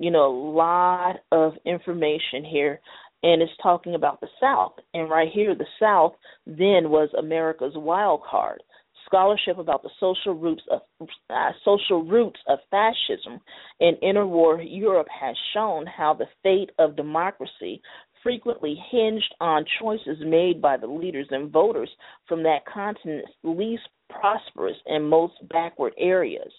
[0.00, 2.80] you know, a lot of information here.
[3.22, 4.72] And it's talking about the South.
[4.94, 6.14] And right here, the South
[6.46, 8.62] then was America's wild card.
[9.04, 10.80] Scholarship about the social roots of
[11.28, 13.40] uh, social roots of fascism
[13.80, 17.82] in interwar Europe has shown how the fate of democracy
[18.22, 21.90] frequently hinged on choices made by the leaders and voters
[22.26, 26.52] from that continent's least prosperous and most backward areas.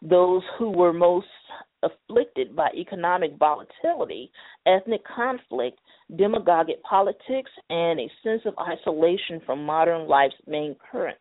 [0.00, 1.26] Those who were most
[1.82, 4.30] afflicted by economic volatility,
[4.66, 5.78] ethnic conflict,
[6.16, 11.20] demagogic politics, and a sense of isolation from modern life's main currents.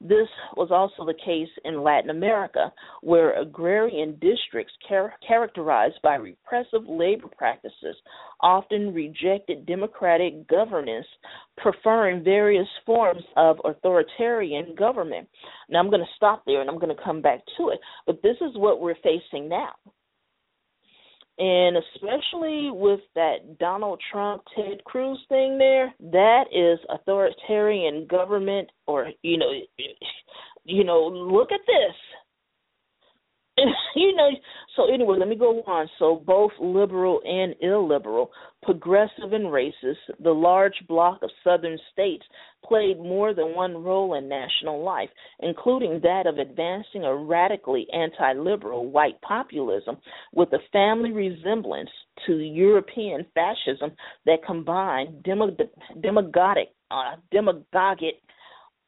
[0.00, 2.72] This was also the case in Latin America,
[3.02, 7.96] where agrarian districts char- characterized by repressive labor practices
[8.40, 11.06] often rejected democratic governance,
[11.58, 15.28] preferring various forms of authoritarian government.
[15.68, 18.22] Now, I'm going to stop there and I'm going to come back to it, but
[18.22, 19.74] this is what we're facing now
[21.40, 29.08] and especially with that Donald Trump Ted Cruz thing there, that is authoritarian government or
[29.22, 29.50] you know
[30.64, 31.96] you know look at this
[33.96, 34.30] you know,
[34.76, 35.88] so anyway, let me go on.
[35.98, 38.30] So both liberal and illiberal,
[38.62, 42.24] progressive and racist, the large bloc of southern states
[42.64, 45.08] played more than one role in national life,
[45.40, 49.96] including that of advancing a radically anti-liberal white populism
[50.32, 51.90] with a family resemblance
[52.26, 53.90] to European fascism
[54.26, 58.14] that combined demagogic, uh, demagogic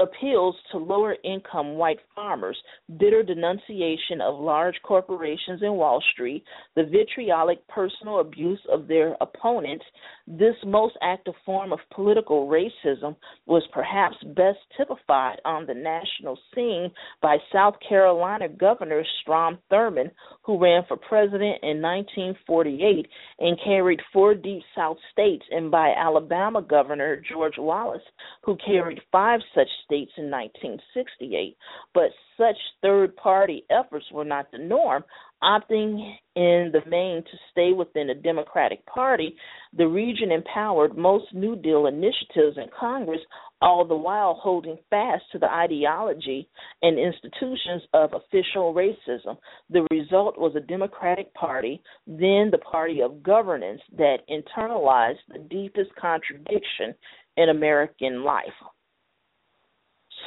[0.02, 2.58] appeals to lower income white farmers,
[2.98, 6.44] bitter denunciation of large corporations in Wall Street,
[6.76, 9.84] the vitriolic personal abuse of their opponents,
[10.26, 13.16] this most active form of political racism
[13.46, 20.10] was perhaps best typified on the national scene by South Carolina Governor Strom Thurmond,
[20.42, 23.06] who ran for president in 1948
[23.38, 28.02] and carried four deep South states, and by Alabama Governor George Wallace,
[28.44, 31.56] who carried five such states in 1968.
[31.94, 35.04] But such third party efforts were not the norm,
[35.42, 39.36] opting in the main to stay within the Democratic Party,
[39.76, 43.20] the region empowered most New Deal initiatives in Congress,
[43.60, 46.48] all the while holding fast to the ideology
[46.82, 49.36] and institutions of official racism.
[49.70, 55.90] The result was a Democratic Party, then the party of governance, that internalized the deepest
[56.00, 56.94] contradiction
[57.36, 58.44] in American life.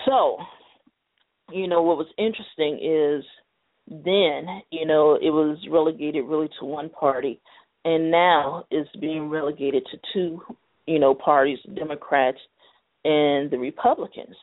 [0.05, 0.37] So,
[1.51, 3.23] you know, what was interesting is
[3.87, 7.39] then, you know, it was relegated really to one party,
[7.83, 10.41] and now it's being relegated to two,
[10.87, 12.39] you know, parties, Democrats
[13.03, 14.35] and the Republicans.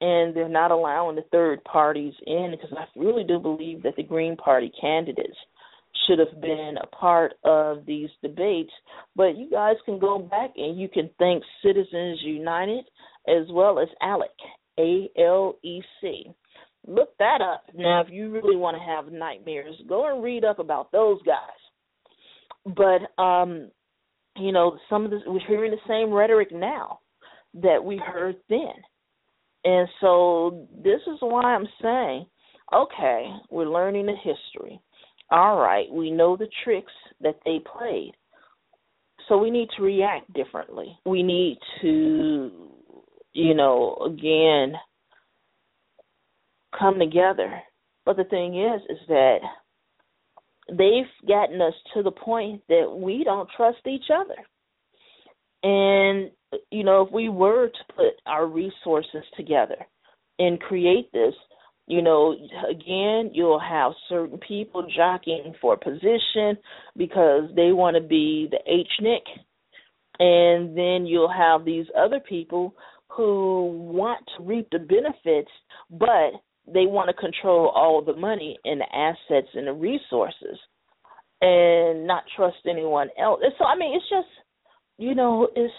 [0.00, 4.02] And they're not allowing the third parties in because I really do believe that the
[4.02, 5.36] Green Party candidates
[6.06, 8.72] should have been a part of these debates.
[9.16, 12.84] But you guys can go back and you can thank Citizens United
[13.26, 14.28] as well as ALEC,
[14.78, 16.34] A L E C
[16.86, 17.64] Look that up.
[17.74, 22.74] Now, if you really want to have nightmares, go and read up about those guys.
[22.76, 23.70] But um,
[24.36, 27.00] you know, some of this we're hearing the same rhetoric now
[27.54, 28.74] that we heard then.
[29.64, 32.26] And so this is why I'm saying,
[32.74, 34.80] okay, we're learning the history.
[35.30, 36.92] All right, we know the tricks
[37.22, 38.12] that they played.
[39.28, 40.98] So we need to react differently.
[41.06, 42.73] We need to,
[43.34, 44.74] you know, again,
[46.78, 47.60] come together.
[48.06, 49.38] But the thing is, is that
[50.68, 54.36] they've gotten us to the point that we don't trust each other.
[55.62, 56.30] And,
[56.70, 59.76] you know, if we were to put our resources together
[60.38, 61.34] and create this,
[61.86, 62.34] you know,
[62.70, 66.56] again, you'll have certain people jockeying for position
[66.96, 69.20] because they want to be the HNIC.
[70.18, 72.74] And then you'll have these other people
[73.14, 75.50] who want to reap the benefits,
[75.90, 76.32] but
[76.66, 80.58] they want to control all the money and the assets and the resources
[81.40, 83.40] and not trust anyone else.
[83.42, 84.28] And so I mean it's just
[84.98, 85.74] you know, it's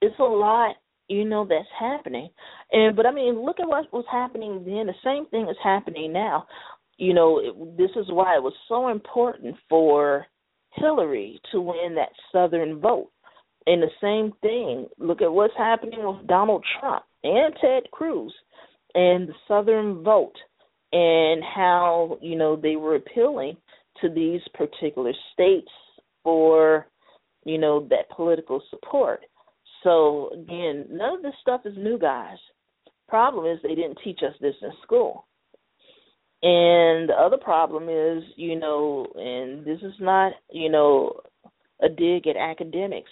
[0.00, 0.76] it's a lot,
[1.08, 2.30] you know, that's happening.
[2.72, 4.86] And but I mean, look at what was happening then.
[4.86, 6.46] The same thing is happening now.
[6.98, 10.26] You know, it, this is why it was so important for
[10.74, 13.10] Hillary to win that southern vote.
[13.66, 18.34] And the same thing, look at what's happening with Donald Trump and Ted Cruz
[18.94, 20.34] and the Southern vote
[20.92, 23.56] and how you know they were appealing
[24.00, 25.70] to these particular states
[26.22, 26.86] for
[27.44, 29.20] you know that political support.
[29.82, 32.38] So again, none of this stuff is new, guys.
[33.08, 35.26] Problem is they didn't teach us this in school.
[36.44, 41.20] And the other problem is, you know, and this is not, you know,
[41.80, 43.10] a dig at academics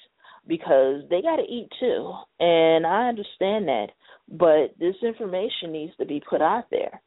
[0.51, 2.13] because they got to eat too.
[2.41, 3.87] And I understand that.
[4.29, 7.01] But this information needs to be put out there.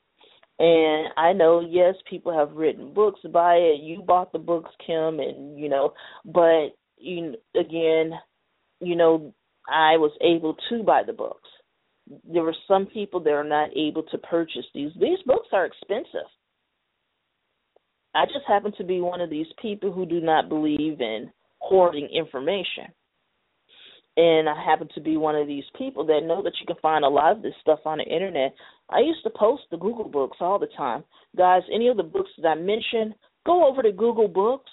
[0.59, 3.81] And I know, yes, people have written books by it.
[3.81, 5.93] You bought the books, Kim, and you know,
[6.25, 8.13] but you again,
[8.79, 9.33] you know,
[9.67, 11.49] I was able to buy the books.
[12.31, 14.91] There were some people that are not able to purchase these.
[14.99, 16.29] These books are expensive.
[18.15, 22.07] I just happen to be one of these people who do not believe in hoarding
[22.13, 22.93] information.
[24.15, 27.03] And I happen to be one of these people that know that you can find
[27.03, 28.53] a lot of this stuff on the internet.
[28.89, 31.03] I used to post the Google Books all the time.
[31.35, 33.15] Guys, any of the books that I mentioned,
[33.45, 34.69] go over to Google Books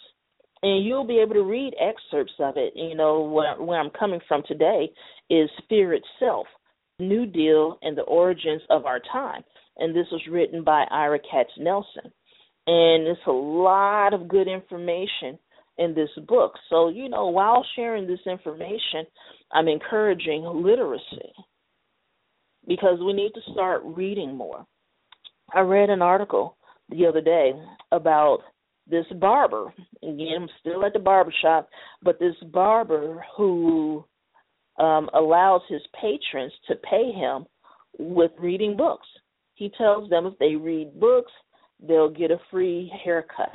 [0.63, 2.75] and you'll be able to read excerpts of it.
[2.77, 4.91] You know, where, where I'm coming from today
[5.31, 6.47] is Fear Itself
[6.99, 9.43] New Deal and the Origins of Our Time.
[9.79, 12.13] And this was written by Ira Katznelson.
[12.67, 15.39] And it's a lot of good information
[15.79, 16.53] in this book.
[16.69, 19.07] So, you know, while sharing this information,
[19.53, 21.33] I'm encouraging literacy
[22.67, 24.67] because we need to start reading more.
[25.55, 26.57] I read an article
[26.91, 27.53] the other day
[27.93, 28.41] about
[28.87, 29.73] this barber.
[30.03, 31.69] Again, I'm still at the barber shop,
[32.03, 34.05] but this barber who
[34.79, 37.47] um, allows his patrons to pay him
[37.99, 39.07] with reading books.
[39.55, 41.33] He tells them if they read books,
[41.87, 43.53] they'll get a free haircut.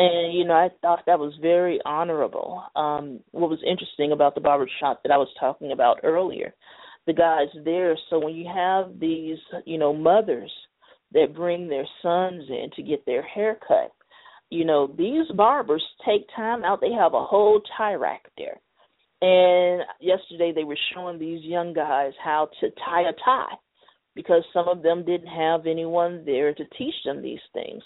[0.00, 2.64] And you know, I thought that was very honorable.
[2.74, 6.54] Um, what was interesting about the barber shop that I was talking about earlier,
[7.06, 7.98] the guys there.
[8.08, 9.36] So when you have these,
[9.66, 10.50] you know, mothers
[11.12, 13.92] that bring their sons in to get their hair cut,
[14.48, 16.80] you know, these barbers take time out.
[16.80, 18.58] They have a whole tie rack there.
[19.20, 23.54] And yesterday they were showing these young guys how to tie a tie
[24.20, 27.82] because some of them didn't have anyone there to teach them these things.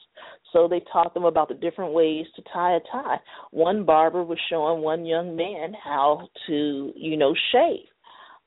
[0.52, 3.18] So they taught them about the different ways to tie a tie.
[3.52, 7.86] One barber was showing one young man how to, you know, shave.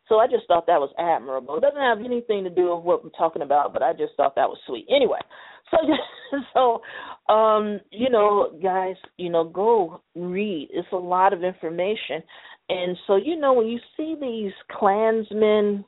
[0.10, 1.58] So I just thought that was admirable.
[1.58, 4.36] It doesn't have anything to do with what we're talking about, but I just thought
[4.36, 4.86] that was sweet.
[4.90, 5.20] Anyway,
[5.72, 6.82] so
[7.28, 10.70] so um, you know, guys, you know, go read.
[10.72, 12.22] It's a lot of information.
[12.70, 15.86] And so, you know, when you see these Klansmen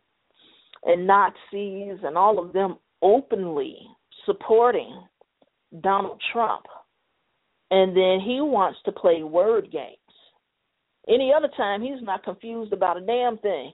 [0.84, 3.78] and Nazis and all of them openly
[4.26, 5.04] supporting
[5.82, 6.66] Donald Trump,
[7.72, 9.96] and then he wants to play word games.
[11.08, 13.72] Any other time, he's not confused about a damn thing,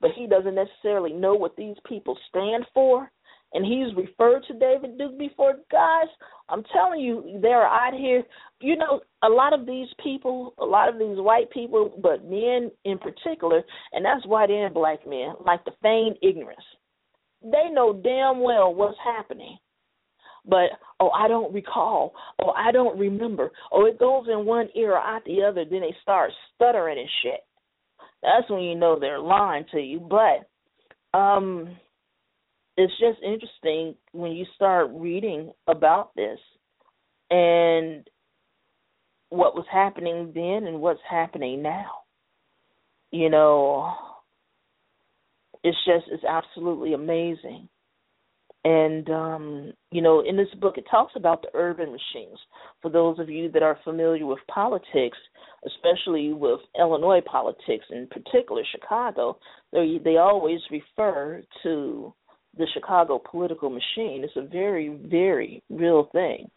[0.00, 3.10] but he doesn't necessarily know what these people stand for
[3.52, 5.54] and he's referred to David Duke before.
[5.70, 6.08] Guys,
[6.48, 8.22] I'm telling you, they're out here.
[8.60, 12.70] You know, a lot of these people, a lot of these white people, but men
[12.84, 13.62] in particular,
[13.92, 16.60] and that's white and black men, like to feign ignorance.
[17.42, 19.58] They know damn well what's happening.
[20.48, 20.70] But
[21.00, 22.14] oh, I don't recall.
[22.40, 23.50] Oh, I don't remember.
[23.72, 25.64] Oh, it goes in one ear or out the other.
[25.64, 27.40] Then they start stuttering and shit.
[28.22, 30.00] That's when you know they're lying to you.
[30.00, 31.76] But um,
[32.76, 36.38] it's just interesting when you start reading about this
[37.30, 38.08] and
[39.30, 41.90] what was happening then and what's happening now.
[43.10, 43.92] You know,
[45.64, 47.68] it's just it's absolutely amazing.
[48.64, 52.38] And um, you know, in this book it talks about the urban machines.
[52.82, 55.18] For those of you that are familiar with politics,
[55.64, 59.38] especially with Illinois politics in particular Chicago,
[59.72, 62.12] they they always refer to
[62.56, 64.24] the Chicago political machine.
[64.24, 66.50] It's a very, very real thing.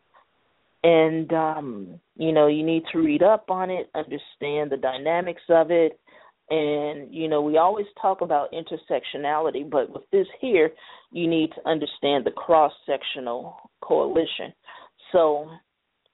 [0.84, 5.71] And um, you know, you need to read up on it, understand the dynamics of
[5.71, 5.99] it.
[6.51, 10.71] And, you know, we always talk about intersectionality, but with this here,
[11.11, 14.51] you need to understand the cross sectional coalition.
[15.11, 15.47] So,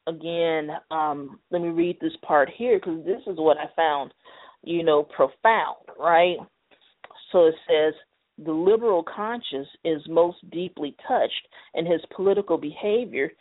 [0.08, 4.14] again, um, let me read this part here because this is what I found,
[4.64, 6.38] you know, profound, right?
[7.32, 7.94] So it says,
[8.38, 13.32] the liberal conscience is most deeply touched, and his political behavior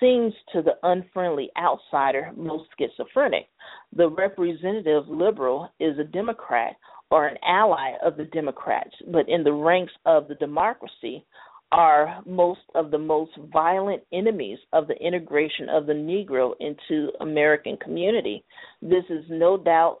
[0.00, 3.48] seems to the unfriendly outsider most schizophrenic.
[3.96, 6.76] The representative liberal is a Democrat
[7.10, 11.24] or an ally of the Democrats, but in the ranks of the democracy
[11.72, 17.76] are most of the most violent enemies of the integration of the Negro into American
[17.78, 18.44] community.
[18.80, 20.00] This is no doubt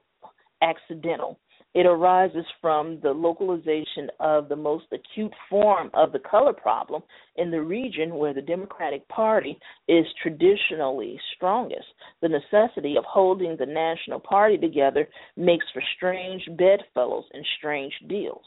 [0.62, 1.38] accidental.
[1.74, 7.02] It arises from the localization of the most acute form of the color problem
[7.36, 11.86] in the region where the Democratic Party is traditionally strongest.
[12.22, 18.44] The necessity of holding the National Party together makes for strange bedfellows and strange deals.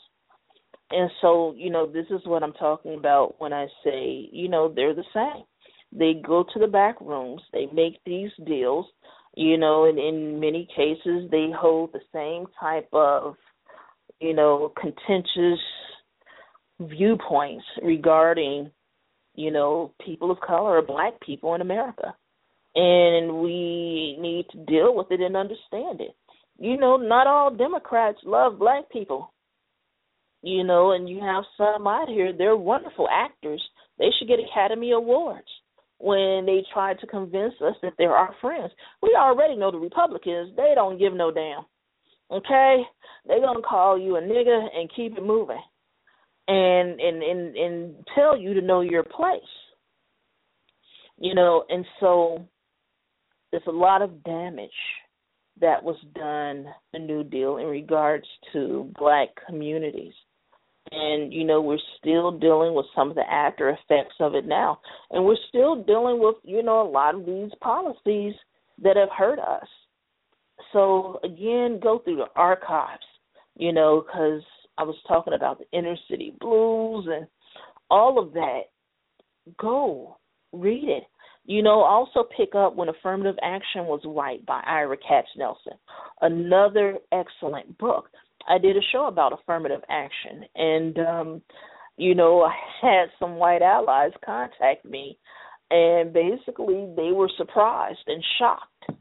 [0.91, 4.71] And so, you know, this is what I'm talking about when I say, you know,
[4.73, 5.43] they're the same.
[5.91, 8.85] They go to the back rooms, they make these deals,
[9.37, 13.35] you know, and in many cases they hold the same type of,
[14.19, 15.59] you know, contentious
[16.79, 18.71] viewpoints regarding,
[19.35, 22.15] you know, people of color or black people in America.
[22.73, 26.15] And we need to deal with it and understand it.
[26.57, 29.31] you know, not all Democrats love black people.
[30.41, 33.63] You know, and you have some out here, they're wonderful actors.
[33.99, 35.47] They should get Academy Awards
[35.99, 38.71] when they try to convince us that they're our friends.
[39.01, 41.65] We already know the Republicans, they don't give no damn.
[42.31, 42.83] Okay?
[43.25, 45.61] They're gonna call you a nigga and keep it moving.
[46.47, 49.41] And and and and tell you to know your place.
[51.19, 52.45] You know, and so
[53.51, 54.69] there's a lot of damage
[55.59, 60.13] that was done the New Deal in regards to black communities.
[60.91, 64.79] And, you know, we're still dealing with some of the after effects of it now.
[65.11, 68.33] And we're still dealing with, you know, a lot of these policies
[68.81, 69.67] that have hurt us.
[70.73, 73.03] So, again, go through the archives,
[73.55, 74.41] you know, because
[74.77, 77.27] I was talking about the inner city blues and
[77.89, 78.61] all of that.
[79.57, 80.17] Go
[80.51, 81.03] read it.
[81.45, 85.77] You know, also pick up when affirmative action was white by Ira Katznelson.
[86.21, 88.09] Another excellent book.
[88.47, 91.41] I did a show about affirmative action and um
[91.99, 95.17] you know, I had some white allies contact me
[95.71, 98.99] and basically they were surprised and shocked.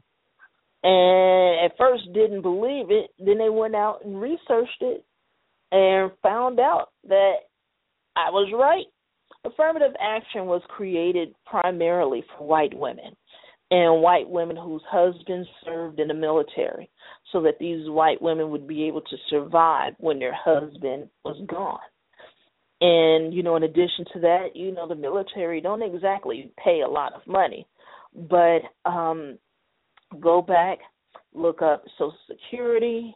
[0.83, 5.05] And at first didn't believe it, then they went out and researched it
[5.71, 7.35] and found out that
[8.15, 8.85] I was right
[9.47, 13.15] affirmative action was created primarily for white women
[13.71, 16.89] and white women whose husbands served in the military
[17.31, 21.79] so that these white women would be able to survive when their husband was gone.
[22.79, 26.89] And you know, in addition to that, you know, the military don't exactly pay a
[26.89, 27.67] lot of money,
[28.29, 29.37] but um
[30.21, 30.79] go back,
[31.33, 33.15] look up Social Security,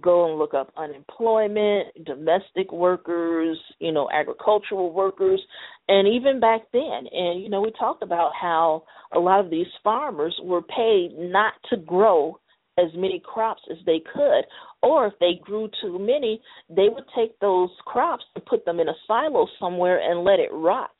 [0.00, 5.40] go and look up unemployment, domestic workers, you know, agricultural workers,
[5.88, 7.06] and even back then.
[7.12, 8.84] And, you know, we talked about how
[9.14, 12.38] a lot of these farmers were paid not to grow
[12.78, 14.44] as many crops as they could,
[14.82, 18.88] or if they grew too many, they would take those crops and put them in
[18.88, 20.90] a silo somewhere and let it rot.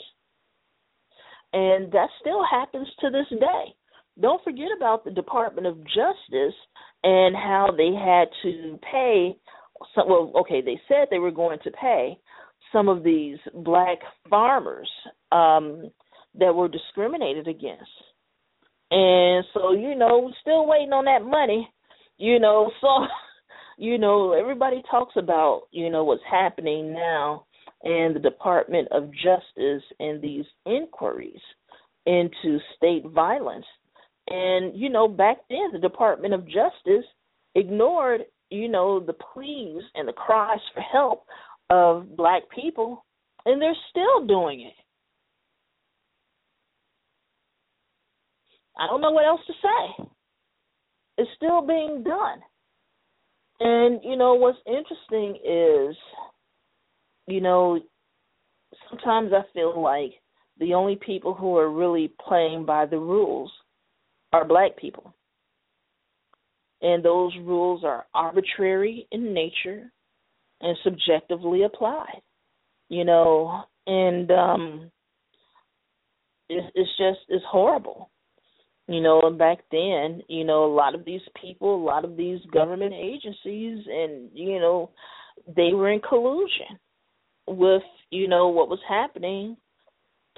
[1.53, 3.75] And that still happens to this day.
[4.21, 6.57] Don't forget about the Department of Justice
[7.05, 9.37] and how they had to pay
[9.95, 12.19] some, well okay they said they were going to pay
[12.73, 13.99] some of these black
[14.29, 14.91] farmers
[15.33, 15.91] um
[16.39, 17.91] that were discriminated against
[18.91, 21.69] and so you know still waiting on that money
[22.19, 23.07] you know so
[23.79, 27.45] you know everybody talks about you know what's happening now
[27.83, 31.41] and the department of justice and these inquiries
[32.07, 33.67] into state violence
[34.29, 37.05] and, you know, back then the Department of Justice
[37.55, 41.27] ignored, you know, the pleas and the cries for help
[41.71, 43.05] of black people,
[43.45, 44.73] and they're still doing it.
[48.79, 50.05] I don't know what else to say.
[51.19, 52.41] It's still being done.
[53.61, 55.97] And, you know, what's interesting is,
[57.27, 57.81] you know,
[58.91, 60.13] sometimes I feel like
[60.59, 63.51] the only people who are really playing by the rules
[64.33, 65.15] are black people.
[66.83, 69.91] And those rules are arbitrary in nature
[70.61, 72.21] and subjectively applied.
[72.89, 74.91] You know, and um
[76.49, 78.11] it's, it's just it's horrible.
[78.89, 82.17] You know, and back then, you know, a lot of these people, a lot of
[82.17, 84.91] these government agencies and you know,
[85.57, 86.79] they were in collusion
[87.49, 89.57] with, you know, what was happening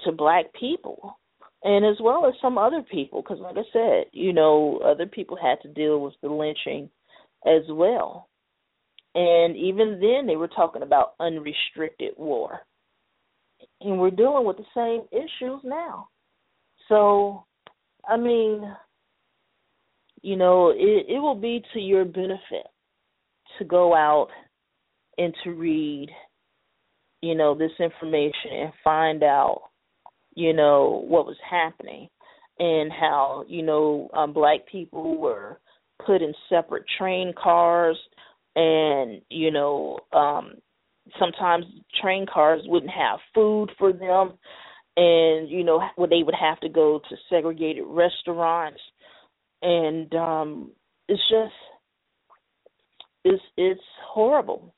[0.03, 1.17] to black people
[1.63, 5.35] and as well as some other people because like i said you know other people
[5.35, 6.89] had to deal with the lynching
[7.45, 8.27] as well.
[9.15, 12.59] And even then they were talking about unrestricted war.
[13.81, 16.09] And we're dealing with the same issues now.
[16.87, 17.45] So
[18.07, 18.63] i mean
[20.21, 22.67] you know it it will be to your benefit
[23.57, 24.29] to go out
[25.17, 26.09] and to read
[27.21, 29.61] you know this information and find out
[30.39, 32.07] you know, what was happening
[32.59, 35.59] and how, you know, um, black people were
[36.05, 37.97] put in separate train cars
[38.55, 40.53] and, you know, um
[41.19, 41.65] sometimes
[41.99, 44.33] train cars wouldn't have food for them
[44.99, 48.81] and you know well, they would have to go to segregated restaurants
[49.61, 50.71] and um
[51.07, 51.53] it's just
[53.23, 53.81] it's it's
[54.13, 54.73] horrible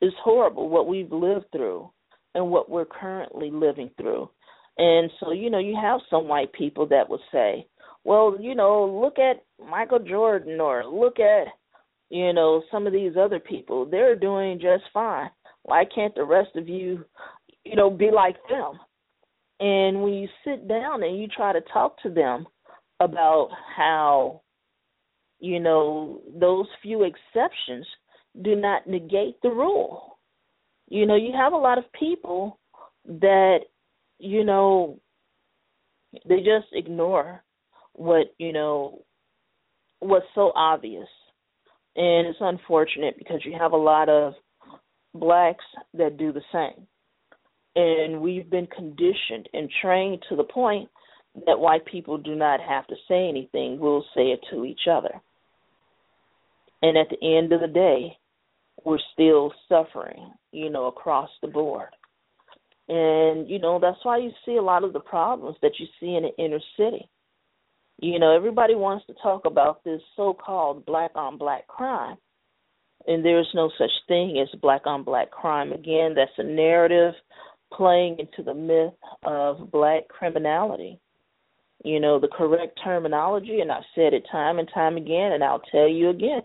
[0.00, 1.90] it's horrible what we've lived through
[2.34, 4.30] and what we're currently living through.
[4.76, 7.66] And so, you know, you have some white people that would say,
[8.04, 11.48] well, you know, look at Michael Jordan or look at,
[12.10, 13.84] you know, some of these other people.
[13.84, 15.30] They're doing just fine.
[15.64, 17.04] Why can't the rest of you,
[17.64, 18.78] you know, be like them?
[19.60, 22.46] And when you sit down and you try to talk to them
[23.00, 24.42] about how
[25.40, 27.86] you know, those few exceptions
[28.42, 30.18] do not negate the rule.
[30.88, 32.58] You know, you have a lot of people
[33.06, 33.60] that,
[34.18, 34.98] you know,
[36.26, 37.42] they just ignore
[37.92, 39.04] what, you know,
[40.00, 41.08] what's so obvious.
[41.94, 44.34] And it's unfortunate because you have a lot of
[45.14, 45.64] blacks
[45.94, 46.86] that do the same.
[47.78, 50.88] And we've been conditioned and trained to the point
[51.46, 55.14] that white people do not have to say anything, we'll say it to each other.
[56.82, 58.16] And at the end of the day,
[58.84, 61.90] we're still suffering, you know, across the board.
[62.88, 66.16] And, you know, that's why you see a lot of the problems that you see
[66.16, 67.08] in the inner city.
[68.00, 72.16] You know, everybody wants to talk about this so called black on black crime.
[73.06, 75.72] And there's no such thing as black on black crime.
[75.72, 77.14] Again, that's a narrative
[77.72, 80.98] playing into the myth of black criminality.
[81.84, 85.62] You know, the correct terminology, and I've said it time and time again, and I'll
[85.70, 86.42] tell you again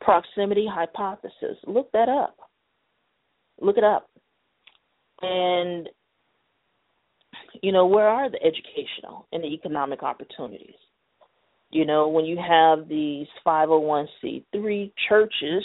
[0.00, 1.58] proximity hypothesis.
[1.66, 2.36] Look that up.
[3.60, 4.08] Look it up.
[5.22, 5.88] And,
[7.62, 10.74] you know, where are the educational and the economic opportunities?
[11.70, 15.64] You know, when you have these 501c3 churches,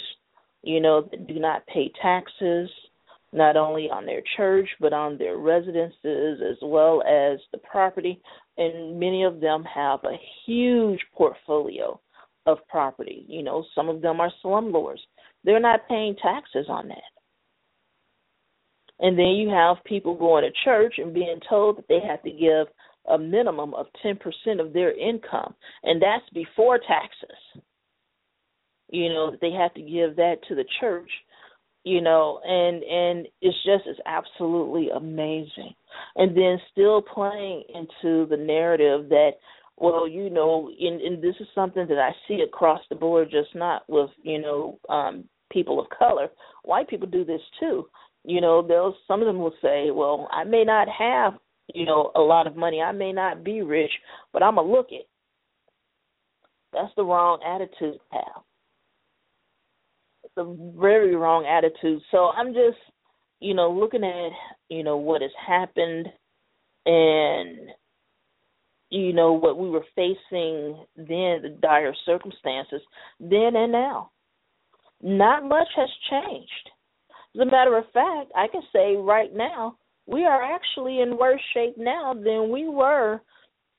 [0.62, 2.70] you know, that do not pay taxes,
[3.36, 8.20] not only on their church, but on their residences as well as the property.
[8.56, 12.00] And many of them have a huge portfolio
[12.46, 13.24] of property.
[13.28, 15.00] You know, some of them are slumlords.
[15.44, 16.98] They're not paying taxes on that.
[18.98, 22.30] And then you have people going to church and being told that they have to
[22.30, 22.66] give
[23.08, 24.18] a minimum of 10%
[24.58, 25.54] of their income,
[25.84, 27.62] and that's before taxes.
[28.88, 31.10] You know, they have to give that to the church,
[31.86, 35.72] you know, and and it's just it's absolutely amazing.
[36.16, 39.30] And then still playing into the narrative that
[39.76, 43.54] well, you know, and, and this is something that I see across the board, just
[43.54, 46.28] not with, you know, um, people of color.
[46.64, 47.86] White people do this too.
[48.24, 51.34] You know, they'll some of them will say, Well, I may not have,
[51.72, 53.92] you know, a lot of money, I may not be rich,
[54.32, 55.08] but I'm gonna look it.
[56.72, 58.42] That's the wrong attitude to have.
[60.38, 62.02] A very wrong attitude.
[62.10, 62.78] So I'm just,
[63.40, 64.30] you know, looking at,
[64.68, 66.08] you know, what has happened
[66.84, 67.70] and
[68.90, 72.80] you know what we were facing then the dire circumstances
[73.18, 74.10] then and now.
[75.02, 76.70] Not much has changed.
[77.34, 79.76] As a matter of fact i can say right now
[80.06, 83.20] we are actually in worse shape now than we were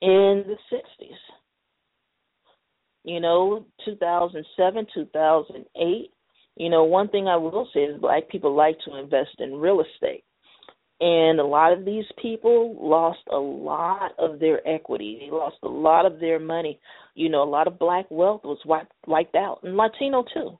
[0.00, 1.10] in the 60s
[3.04, 6.10] you know 2007 2008
[6.58, 9.80] you know one thing i will say is black people like to invest in real
[9.80, 10.24] estate
[11.00, 15.18] and a lot of these people lost a lot of their equity.
[15.20, 16.80] They lost a lot of their money.
[17.14, 20.58] You know, a lot of black wealth was wiped, wiped out, and Latino too.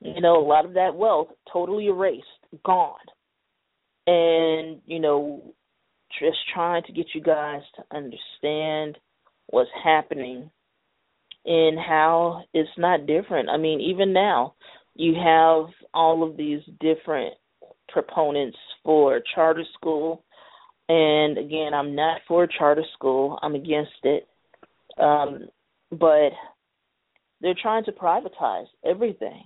[0.00, 2.26] You know, a lot of that wealth totally erased,
[2.64, 2.96] gone.
[4.06, 5.54] And, you know,
[6.20, 8.98] just trying to get you guys to understand
[9.46, 10.50] what's happening
[11.44, 13.48] and how it's not different.
[13.50, 14.54] I mean, even now,
[14.94, 17.34] you have all of these different
[17.88, 20.24] proponents for charter school.
[20.88, 23.38] And again, I'm not for charter school.
[23.42, 24.26] I'm against it.
[24.98, 25.48] Um,
[25.90, 26.30] but
[27.40, 29.44] they're trying to privatize everything.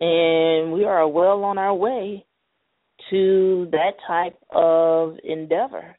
[0.00, 2.24] And we are well on our way
[3.10, 5.96] to that type of endeavor.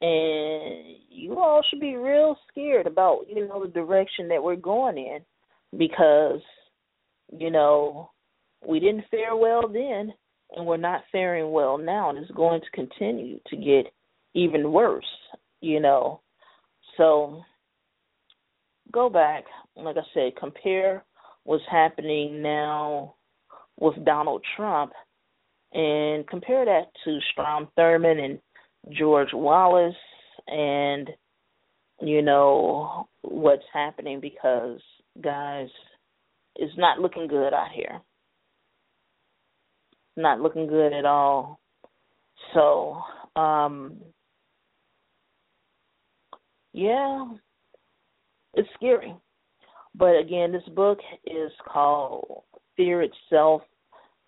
[0.00, 4.96] And you all should be real scared about, you know, the direction that we're going
[4.96, 5.20] in
[5.78, 6.40] because,
[7.36, 8.10] you know,
[8.66, 10.12] we didn't fare well then
[10.56, 13.92] and we're not faring well now and it's going to continue to get
[14.34, 15.04] even worse,
[15.60, 16.20] you know.
[16.96, 17.42] So
[18.92, 19.44] go back,
[19.76, 21.04] like I said, compare
[21.44, 23.14] what's happening now
[23.78, 24.92] with Donald Trump
[25.72, 28.38] and compare that to Strom Thurmond and
[28.90, 29.94] George Wallace
[30.46, 31.10] and
[32.00, 34.80] you know what's happening because
[35.22, 35.68] guys
[36.56, 38.00] it's not looking good out here
[40.16, 41.60] not looking good at all.
[42.54, 43.00] So,
[43.36, 43.96] um
[46.72, 47.26] yeah,
[48.54, 49.14] it's scary.
[49.94, 52.44] But again, this book is called
[52.76, 53.62] Fear Itself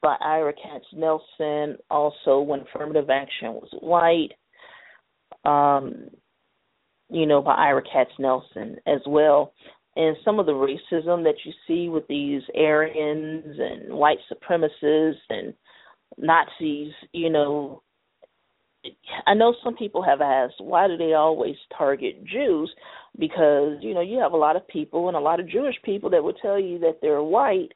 [0.02, 1.76] by Ira Katznelson.
[1.88, 4.32] Also, When Affirmative Action Was White,
[5.44, 6.08] um,
[7.10, 9.52] you know, by Ira Katznelson as well.
[9.94, 15.52] And some of the racism that you see with these Aryans and white supremacists and
[16.16, 17.82] Nazis, you know,
[19.26, 22.72] I know some people have asked why do they always target Jews?
[23.18, 26.10] Because you know you have a lot of people and a lot of Jewish people
[26.10, 27.72] that will tell you that they're white,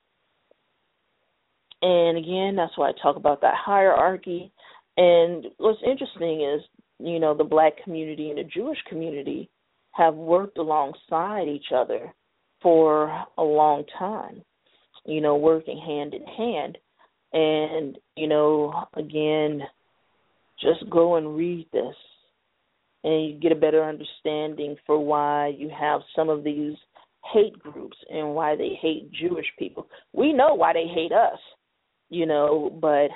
[1.83, 4.51] and again that's why I talk about that hierarchy.
[4.97, 6.63] And what's interesting is
[6.99, 9.51] you know the black community and the Jewish community
[9.93, 12.13] have worked alongside each other
[12.63, 14.43] for a long time,
[15.05, 16.79] you know, working hand in hand.
[17.33, 19.63] And, you know, again,
[20.61, 21.95] just go and read this
[23.05, 26.75] and you get a better understanding for why you have some of these
[27.33, 29.87] hate groups and why they hate Jewish people.
[30.13, 31.39] We know why they hate us,
[32.09, 33.09] you know, but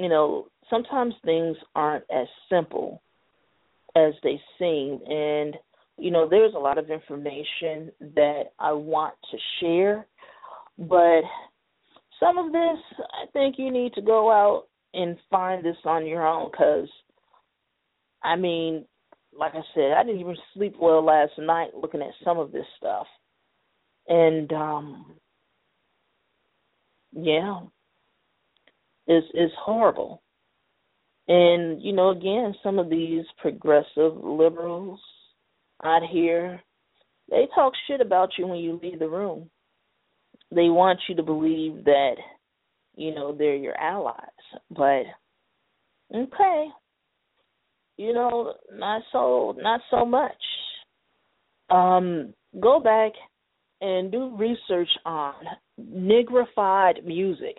[0.00, 3.02] you know, sometimes things aren't as simple
[3.94, 5.56] as they seem and
[5.98, 10.06] you know, there's a lot of information that I want to share,
[10.78, 11.22] but
[12.20, 16.26] some of this I think you need to go out and find this on your
[16.26, 16.88] own because
[18.22, 18.84] I mean,
[19.38, 22.66] like I said, I didn't even sleep well last night looking at some of this
[22.76, 23.06] stuff.
[24.08, 25.14] And um
[27.12, 27.60] yeah.
[29.06, 30.22] It's it's horrible.
[31.28, 35.00] And, you know, again, some of these progressive liberals
[35.84, 36.60] out here,
[37.30, 39.50] they talk shit about you when you leave the room.
[40.52, 42.14] They want you to believe that
[42.94, 44.22] you know they're your allies.
[44.70, 45.04] But
[46.14, 46.68] okay
[47.96, 50.32] you know not so not so much.
[51.70, 53.12] Um go back
[53.80, 55.34] and do research on
[55.80, 57.56] nigrified music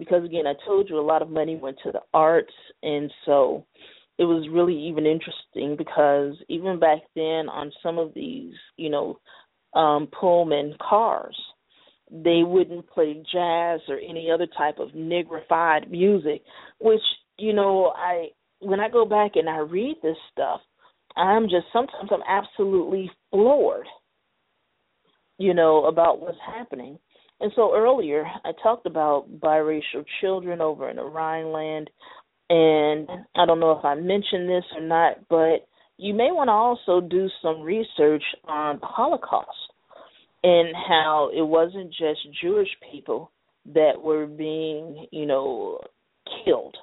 [0.00, 2.52] because again i told you a lot of money went to the arts
[2.82, 3.64] and so
[4.18, 9.20] it was really even interesting because even back then on some of these you know
[9.74, 11.36] um pullman cars
[12.10, 16.42] they wouldn't play jazz or any other type of nigrified music,
[16.80, 17.02] which,
[17.38, 18.28] you know, I
[18.58, 20.60] when I go back and I read this stuff,
[21.16, 23.86] I'm just sometimes I'm absolutely floored,
[25.38, 26.98] you know, about what's happening.
[27.40, 31.90] And so earlier I talked about biracial children over in the Rhineland
[32.50, 36.52] and I don't know if I mentioned this or not, but you may want to
[36.52, 39.48] also do some research on the Holocaust
[40.42, 43.30] and how it wasn't just Jewish people
[43.74, 45.78] that were being, you know,
[46.44, 46.76] killed.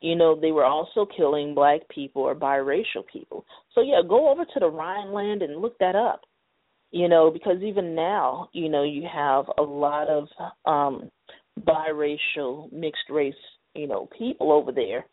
[0.00, 3.44] You know, they were also killing black people or biracial people.
[3.74, 6.22] So yeah, go over to the Rhineland and look that up.
[6.92, 10.28] You know, because even now, you know, you have a lot of
[10.64, 11.10] um
[11.60, 13.34] biracial mixed race,
[13.74, 15.04] you know, people over there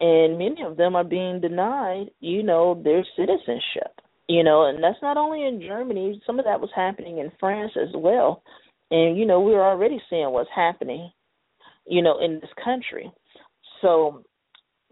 [0.00, 4.00] and many of them are being denied, you know, their citizenship
[4.30, 6.22] you know, and that's not only in Germany.
[6.24, 8.44] Some of that was happening in France as well,
[8.92, 11.10] and you know, we we're already seeing what's happening,
[11.84, 13.10] you know, in this country.
[13.80, 14.22] So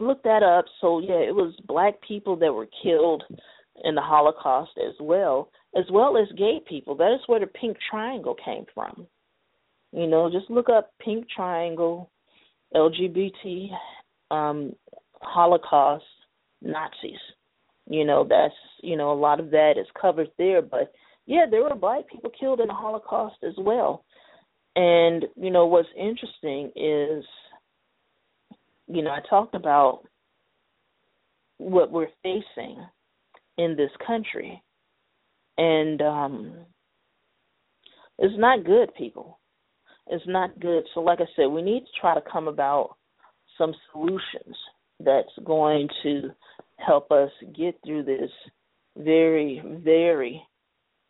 [0.01, 0.65] look that up.
[0.81, 3.23] So yeah, it was black people that were killed
[3.85, 6.94] in the Holocaust as well, as well as gay people.
[6.96, 9.06] That is where the pink triangle came from.
[9.92, 12.10] You know, just look up pink triangle,
[12.74, 13.70] LGBT,
[14.30, 14.74] um,
[15.20, 16.04] Holocaust,
[16.60, 17.18] Nazis
[17.88, 20.62] you know, that's you know, a lot of that is covered there.
[20.62, 20.92] But
[21.26, 24.04] yeah, there were black people killed in the Holocaust as well.
[24.76, 27.24] And, you know, what's interesting is
[28.90, 30.02] you know, I talked about
[31.58, 32.78] what we're facing
[33.58, 34.62] in this country.
[35.59, 36.52] And um
[38.18, 39.39] it's not good, people.
[40.09, 40.85] It's not good.
[40.94, 42.97] So like I said, we need to try to come about
[43.56, 44.56] some solutions
[45.01, 46.30] that's going to
[46.76, 48.30] help us get through this
[48.97, 50.43] very, very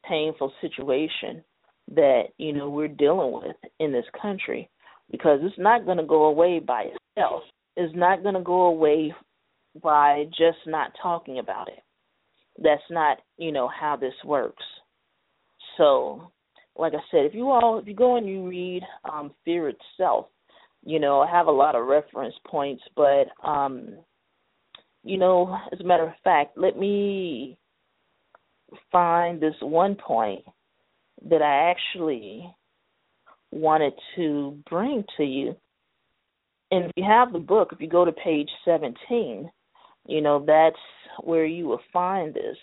[0.07, 1.43] painful situation
[1.95, 4.69] that, you know, we're dealing with in this country
[5.11, 7.43] because it's not going to go away by itself.
[7.77, 9.15] It's not going to go away
[9.83, 11.81] by just not talking about it.
[12.63, 14.65] That's not, you know, how this works.
[15.77, 16.31] So,
[16.77, 20.27] like I said, if you all if you go and you read um Fear Itself,
[20.85, 23.99] you know, I have a lot of reference points, but um
[25.05, 27.57] you know, as a matter of fact, let me
[28.91, 30.45] find this one point
[31.31, 32.53] that I actually
[33.51, 35.57] wanted to bring to you.
[36.71, 39.51] And if you have the book, if you go to page 17,
[40.09, 40.77] you know, that's
[41.23, 42.57] where you will find this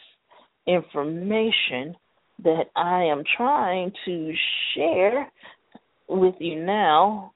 [0.68, 1.96] information
[2.44, 4.34] that I am trying to
[4.74, 5.32] share
[6.10, 7.32] with you now.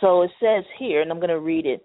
[0.00, 1.84] So it says here, and I'm going to read it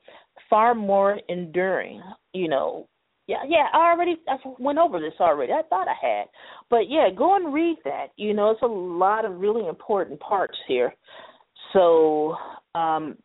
[0.49, 2.01] far more enduring.
[2.33, 2.87] You know,
[3.27, 3.67] yeah, yeah.
[3.73, 5.53] I already I went over this already.
[5.53, 6.25] I thought I had,
[6.69, 8.07] but yeah, go and read that.
[8.17, 10.93] You know, it's a lot of really important parts here.
[11.71, 12.35] So,
[12.75, 13.17] um,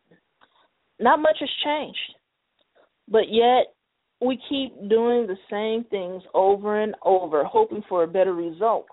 [0.99, 2.14] not much has changed.
[3.07, 3.73] But yet,
[4.21, 8.87] we keep doing the same things over and over, hoping for a better result.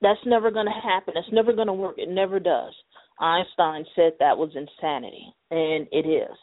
[0.00, 1.14] That's never going to happen.
[1.16, 1.96] It's never going to work.
[1.98, 2.72] It never does.
[3.18, 6.36] Einstein said that was insanity, and it is.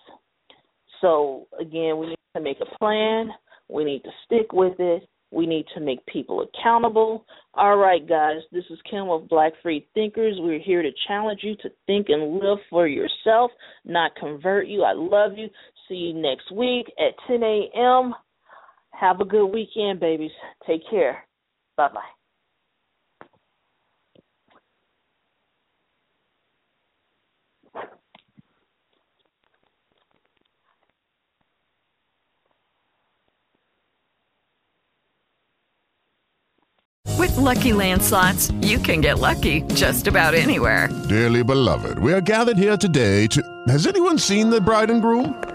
[1.00, 3.30] So, again, we need to make a plan.
[3.70, 5.08] We need to stick with it.
[5.32, 7.26] We need to make people accountable.
[7.56, 10.36] All right, guys, this is Kim of Black Free Thinkers.
[10.40, 13.52] We're here to challenge you to think and live for yourself,
[13.84, 14.84] not convert you.
[14.84, 15.48] I love you.
[15.88, 18.14] See you next week at 10 a.m.
[18.92, 20.32] Have a good weekend, babies.
[20.66, 21.28] Take care.
[21.78, 22.02] Bye bye.
[37.18, 40.90] With Lucky Land slots, you can get lucky just about anywhere.
[41.10, 43.42] Dearly beloved, we are gathered here today to.
[43.68, 45.55] Has anyone seen the bride and groom?